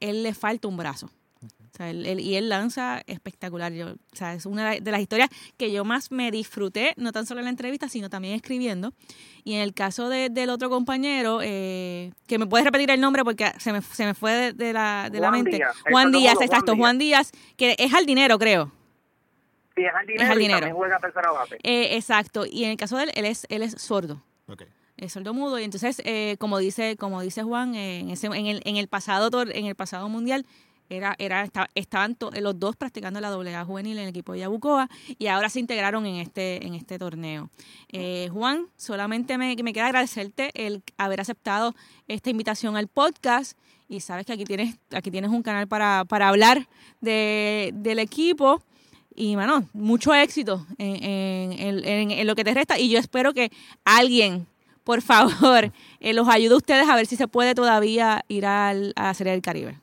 él 0.00 0.22
le 0.22 0.32
falta 0.34 0.66
un 0.68 0.76
brazo. 0.76 1.10
O 1.76 1.78
sea, 1.78 1.90
él- 1.90 2.06
él- 2.06 2.20
y 2.20 2.36
él 2.36 2.48
lanza 2.48 3.02
espectacular. 3.06 3.70
Yo, 3.70 3.88
o 3.88 4.16
sea, 4.16 4.32
es 4.32 4.46
una 4.46 4.70
de 4.70 4.90
las 4.90 4.98
historias 5.02 5.28
que 5.58 5.70
yo 5.70 5.84
más 5.84 6.10
me 6.10 6.30
disfruté, 6.30 6.94
no 6.96 7.12
tan 7.12 7.26
solo 7.26 7.40
en 7.40 7.44
la 7.44 7.50
entrevista, 7.50 7.86
sino 7.90 8.08
también 8.08 8.34
escribiendo. 8.34 8.94
Y 9.44 9.52
en 9.56 9.60
el 9.60 9.74
caso 9.74 10.08
de- 10.08 10.30
del 10.30 10.48
otro 10.48 10.70
compañero, 10.70 11.40
eh, 11.42 12.12
que 12.26 12.38
me 12.38 12.46
puedes 12.46 12.64
repetir 12.64 12.90
el 12.90 12.98
nombre 13.02 13.24
porque 13.24 13.52
se 13.58 13.74
me, 13.74 13.82
se 13.82 14.06
me 14.06 14.14
fue 14.14 14.32
de, 14.32 14.52
de 14.54 14.72
la, 14.72 15.10
de 15.12 15.20
la 15.20 15.28
Juan 15.28 15.42
mente. 15.42 15.56
Díaz, 15.58 15.76
Juan 15.90 16.12
Díaz, 16.12 16.34
Juan 16.36 16.44
exacto, 16.46 16.72
Díaz. 16.72 16.78
Juan 16.80 16.98
Díaz, 16.98 17.32
que 17.58 17.76
es 17.78 17.90
jardinero, 17.92 18.38
creo. 18.38 18.72
Sí, 19.76 19.82
es 19.84 19.92
Es 20.08 20.22
y 20.22 20.48
también 20.48 20.74
juega 20.74 20.98
tercera 20.98 21.30
base. 21.32 21.58
Eh, 21.62 21.96
exacto. 21.96 22.46
Y 22.50 22.64
en 22.64 22.70
el 22.70 22.76
caso 22.78 22.96
de 22.96 23.04
él, 23.04 23.10
él 23.16 23.26
es, 23.26 23.46
él 23.50 23.62
es 23.62 23.72
sordo. 23.72 24.22
Es 24.96 25.12
sordo 25.12 25.34
mudo. 25.34 25.58
Y 25.58 25.64
entonces, 25.64 26.00
eh, 26.06 26.36
como 26.38 26.56
dice, 26.58 26.96
como 26.96 27.20
dice 27.20 27.42
Juan, 27.42 27.74
eh, 27.74 27.98
en, 27.98 28.08
ese, 28.08 28.28
en, 28.28 28.46
el, 28.46 28.62
en 28.64 28.76
el 28.78 28.88
pasado 28.88 29.28
en 29.42 29.66
el 29.66 29.74
pasado 29.74 30.08
mundial, 30.08 30.46
era, 30.88 31.14
era, 31.18 31.42
esta- 31.42 31.68
estaban 31.74 32.14
to- 32.14 32.30
los 32.40 32.58
dos 32.58 32.76
practicando 32.76 33.20
la 33.20 33.28
AA 33.28 33.64
juvenil 33.64 33.96
en 33.98 34.04
el 34.04 34.08
equipo 34.10 34.32
de 34.32 34.40
Yabucoa 34.40 34.88
y 35.18 35.26
ahora 35.26 35.48
se 35.48 35.60
integraron 35.60 36.06
en 36.06 36.16
este, 36.16 36.64
en 36.66 36.74
este 36.74 36.98
torneo. 36.98 37.50
Eh, 37.92 38.28
Juan, 38.32 38.66
solamente 38.76 39.38
me, 39.38 39.54
me 39.62 39.72
queda 39.72 39.86
agradecerte 39.86 40.50
el 40.54 40.82
haber 40.98 41.20
aceptado 41.20 41.74
esta 42.08 42.30
invitación 42.30 42.76
al 42.76 42.88
podcast. 42.88 43.56
Y 43.88 44.00
sabes 44.00 44.26
que 44.26 44.32
aquí 44.32 44.44
tienes, 44.44 44.76
aquí 44.92 45.10
tienes 45.12 45.30
un 45.30 45.42
canal 45.42 45.68
para, 45.68 46.04
para 46.08 46.28
hablar 46.28 46.66
de, 47.00 47.70
del 47.74 47.98
equipo. 48.00 48.62
Y, 49.14 49.36
mano, 49.36 49.68
mucho 49.72 50.12
éxito 50.14 50.66
en- 50.76 51.52
en- 51.52 52.10
en 52.10 52.26
lo 52.26 52.34
que 52.34 52.44
te 52.44 52.52
resta. 52.52 52.78
Y 52.78 52.90
yo 52.90 52.98
espero 52.98 53.32
que 53.32 53.50
alguien, 53.84 54.46
por 54.84 55.02
favor, 55.02 55.72
eh, 56.00 56.12
los 56.12 56.28
ayude 56.28 56.54
a 56.54 56.56
ustedes 56.58 56.88
a 56.88 56.96
ver 56.96 57.06
si 57.06 57.16
se 57.16 57.26
puede 57.28 57.54
todavía 57.54 58.24
ir 58.28 58.44
al, 58.44 58.92
a 58.96 59.04
la 59.04 59.14
Serie 59.14 59.32
del 59.32 59.42
Caribe. 59.42 59.78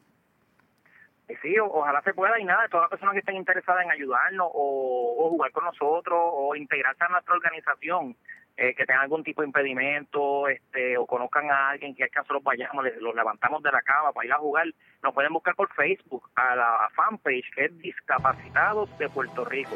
Y 1.30 1.36
sí, 1.38 1.58
ojalá 1.60 2.02
se 2.02 2.14
pueda 2.14 2.38
y 2.40 2.44
nada, 2.44 2.68
todas 2.70 2.84
las 2.84 2.90
personas 2.92 3.14
que 3.14 3.20
estén 3.20 3.36
interesadas 3.38 3.86
en 3.86 3.92
ayudarnos 3.92 4.48
o, 4.54 5.16
o 5.26 5.30
jugar 5.30 5.52
con 5.52 5.64
nosotros 5.64 6.20
o 6.22 6.56
integrarse 6.56 7.04
a 7.06 7.08
nuestra 7.08 7.34
organización, 7.36 8.16
eh, 8.58 8.76
que 8.76 8.86
tengan 8.86 9.04
algún 9.04 9.24
tipo 9.24 9.42
de 9.42 9.48
impedimento 9.48 10.48
este, 10.50 10.98
o 10.98 11.08
conozcan 11.08 11.50
a 11.50 11.70
alguien 11.70 11.96
que 11.96 12.04
al 12.04 12.10
caso 12.10 12.34
los 12.34 12.44
vayamos, 12.44 12.84
les- 12.84 13.02
los 13.02 13.16
levantamos 13.16 13.64
de 13.64 13.72
la 13.72 13.82
cama 13.82 14.12
para 14.12 14.28
ir 14.28 14.34
a 14.34 14.38
jugar, 14.38 14.66
nos 15.02 15.14
pueden 15.14 15.32
buscar 15.34 15.56
por 15.56 15.74
Facebook 15.74 16.30
a 16.36 16.56
la 16.56 16.90
fanpage 16.94 17.50
que 17.56 17.66
es 17.66 17.78
Discapacitados 17.80 18.96
de 19.00 19.08
Puerto 19.10 19.46
Rico. 19.46 19.76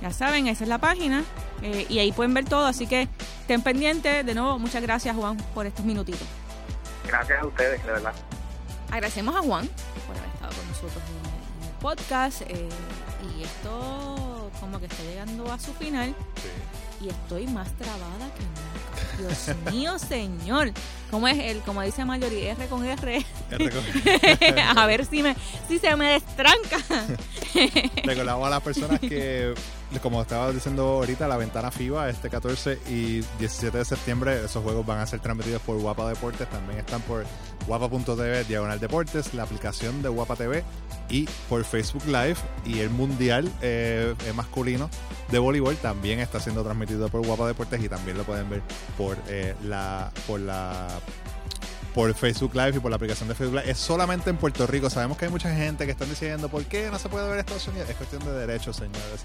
Ya 0.00 0.10
saben, 0.10 0.46
esa 0.46 0.62
es 0.64 0.68
la 0.70 0.78
página 0.78 1.22
eh, 1.62 1.86
y 1.88 1.98
ahí 1.98 2.12
pueden 2.12 2.34
ver 2.34 2.44
todo. 2.44 2.66
Así 2.66 2.86
que 2.86 3.02
estén 3.40 3.62
pendientes. 3.62 4.24
De 4.24 4.34
nuevo, 4.34 4.58
muchas 4.58 4.82
gracias, 4.82 5.16
Juan, 5.16 5.36
por 5.54 5.66
estos 5.66 5.84
minutitos. 5.84 6.26
Gracias 7.06 7.42
a 7.42 7.46
ustedes, 7.46 7.84
de 7.84 7.92
verdad. 7.92 8.12
Agradecemos 8.90 9.34
a 9.34 9.40
Juan 9.40 9.68
por 10.06 10.16
haber 10.16 10.30
estado 10.30 10.52
con 10.54 10.68
nosotros 10.68 11.02
en 11.08 11.66
el, 11.66 11.72
podcast. 11.80 12.42
eh, 12.42 12.68
y 13.38 13.42
esto 13.42 14.50
como 14.60 14.80
que 14.80 14.86
está 14.86 15.02
llegando 15.02 15.50
a 15.52 15.58
su 15.58 15.72
final. 15.74 16.14
y 17.00 17.08
estoy 17.08 17.46
más 17.48 17.70
trabada 17.76 18.30
que 18.34 18.42
nunca. 18.42 18.86
Dios 19.18 19.56
mío, 19.72 19.98
señor. 19.98 20.72
¿Cómo 21.10 21.28
es 21.28 21.38
el, 21.38 21.60
como 21.60 21.82
dice 21.82 22.04
Mallory, 22.04 22.46
R 22.46 22.66
con 22.66 22.84
R? 22.84 23.24
a 24.76 24.86
ver 24.86 25.04
si 25.04 25.22
me, 25.22 25.36
si 25.68 25.78
se 25.78 25.94
me 25.96 26.12
destranca. 26.12 26.78
Recordamos 28.04 28.46
a 28.46 28.50
las 28.50 28.62
personas 28.62 28.98
que, 29.00 29.54
como 30.02 30.20
estaba 30.22 30.50
diciendo 30.52 30.84
ahorita, 30.84 31.28
la 31.28 31.36
ventana 31.36 31.70
FIBA 31.70 32.08
este 32.10 32.28
14 32.28 32.80
y 32.88 33.20
17 33.38 33.78
de 33.78 33.84
septiembre, 33.84 34.44
esos 34.44 34.62
juegos 34.62 34.84
van 34.84 34.98
a 34.98 35.06
ser 35.06 35.20
transmitidos 35.20 35.62
por 35.62 35.78
Guapa 35.78 36.08
Deportes. 36.08 36.48
También 36.50 36.80
están 36.80 37.00
por 37.02 37.24
guapa.tv, 37.66 38.44
Diagonal 38.44 38.80
Deportes, 38.80 39.34
la 39.34 39.42
aplicación 39.42 40.02
de 40.02 40.08
Guapa 40.08 40.36
TV 40.36 40.62
y 41.08 41.28
por 41.48 41.64
Facebook 41.64 42.06
Live. 42.06 42.36
Y 42.64 42.80
el 42.80 42.90
Mundial 42.90 43.50
eh, 43.62 44.14
eh, 44.26 44.32
masculino 44.32 44.88
de 45.30 45.38
voleibol 45.38 45.76
también 45.76 46.20
está 46.20 46.40
siendo 46.40 46.62
transmitido 46.62 47.08
por 47.08 47.24
Guapa 47.26 47.46
Deportes 47.46 47.82
y 47.82 47.88
también 47.88 48.16
lo 48.16 48.24
pueden 48.24 48.48
ver 48.48 48.62
por 48.96 49.16
eh, 49.28 49.54
la 49.64 50.10
por 50.26 50.40
la 50.40 50.88
por 51.94 52.12
Facebook 52.12 52.54
Live 52.54 52.74
y 52.76 52.78
por 52.80 52.90
la 52.90 52.96
aplicación 52.96 53.28
de 53.28 53.34
Facebook 53.34 53.60
Live. 53.60 53.70
Es 53.70 53.78
solamente 53.78 54.28
en 54.28 54.36
Puerto 54.36 54.66
Rico. 54.66 54.90
Sabemos 54.90 55.16
que 55.16 55.24
hay 55.24 55.30
mucha 55.30 55.54
gente 55.54 55.86
que 55.86 55.92
están 55.92 56.10
diciendo, 56.10 56.48
¿por 56.50 56.64
qué 56.64 56.90
no 56.90 56.98
se 56.98 57.08
puede 57.08 57.28
ver 57.28 57.38
Estados 57.38 57.66
Unidos? 57.68 57.88
Es 57.88 57.96
cuestión 57.96 58.22
de 58.24 58.32
derechos, 58.32 58.76
señores. 58.76 59.24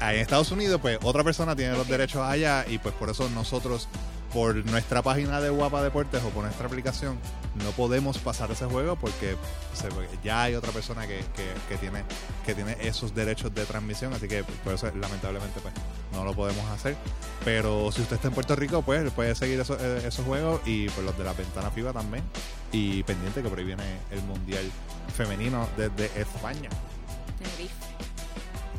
En 0.00 0.20
Estados 0.20 0.50
Unidos, 0.50 0.80
pues 0.80 0.98
otra 1.02 1.24
persona 1.24 1.54
tiene 1.56 1.72
los 1.76 1.88
derechos 1.88 2.22
allá 2.22 2.64
y 2.68 2.78
pues 2.78 2.94
por 2.94 3.08
eso 3.10 3.28
nosotros, 3.30 3.88
por 4.32 4.54
nuestra 4.66 5.00
página 5.02 5.40
de 5.40 5.50
Guapa 5.50 5.82
Deportes 5.82 6.22
o 6.22 6.28
por 6.30 6.42
nuestra 6.44 6.66
aplicación, 6.66 7.18
no 7.62 7.70
podemos 7.70 8.18
pasar 8.18 8.50
ese 8.50 8.66
juego 8.66 8.96
porque, 8.96 9.36
ya 10.24 10.42
hay 10.42 10.54
otra 10.56 10.72
persona 10.72 11.06
que, 11.06 11.24
que- 11.68 11.76
tiene, 11.78 12.02
que 12.44 12.54
tiene 12.54 12.76
esos 12.80 13.14
derechos 13.14 13.54
de 13.54 13.64
transmisión. 13.64 14.12
Así 14.12 14.26
que 14.26 14.42
por 14.42 14.74
eso, 14.74 14.90
lamentablemente, 15.00 15.60
pues 15.60 15.72
no 16.12 16.24
lo 16.24 16.34
podemos 16.34 16.68
hacer. 16.70 16.96
Pero 17.44 17.92
si 17.92 18.02
usted 18.02 18.16
está 18.16 18.28
en 18.28 18.34
Puerto 18.34 18.56
Rico, 18.56 18.82
pues 18.82 19.08
puede 19.12 19.34
seguir 19.36 19.60
esos, 19.60 19.80
eh, 19.80 20.02
esos 20.06 20.24
juegos 20.26 20.60
y 20.66 20.88
pues 20.88 21.06
los 21.06 21.16
de 21.16 21.24
la 21.24 21.32
ventana 21.32 21.70
FIBA 21.70 21.92
también. 21.92 22.24
Y 22.72 23.02
pendiente 23.04 23.40
que 23.42 23.48
por 23.48 23.58
ahí 23.58 23.64
viene 23.64 23.84
el 24.10 24.20
Mundial 24.22 24.68
Femenino 25.16 25.68
desde 25.76 26.06
España. 26.20 26.70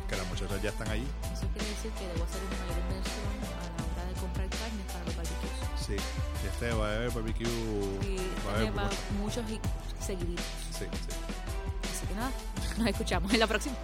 Que 0.08 0.16
las 0.16 0.26
muchachas 0.28 0.62
ya 0.62 0.70
están 0.70 0.88
allí. 0.88 1.06
Eso 1.32 1.46
quiere 1.52 1.68
decir 1.68 1.90
que 1.92 2.06
debo 2.06 2.24
hacer 2.24 2.40
una 2.46 2.56
mayor 2.62 2.78
inversión 2.78 3.26
a 3.42 3.62
la 3.66 3.84
hora 3.90 4.04
de 4.08 4.20
comprar 4.20 4.48
carne 4.48 4.82
para 4.86 5.04
los 5.04 5.16
barbecues. 5.16 5.56
Sí, 5.86 5.96
y 5.96 6.46
este 6.46 6.72
va 6.72 6.90
a 6.90 6.94
haber 6.96 7.10
barbecue. 7.10 7.46
Y 8.02 8.16
va 8.46 8.52
a 8.52 8.56
haber 8.56 8.78
va 8.78 8.90
muchos 9.20 9.44
y 9.50 9.60
seguiditos. 10.02 10.44
Sí, 10.70 10.84
sí. 10.84 11.12
Así 11.90 12.06
que 12.06 12.14
nada, 12.14 12.30
nos 12.78 12.86
escuchamos 12.88 13.32
en 13.32 13.40
la 13.40 13.46
próxima. 13.46 13.76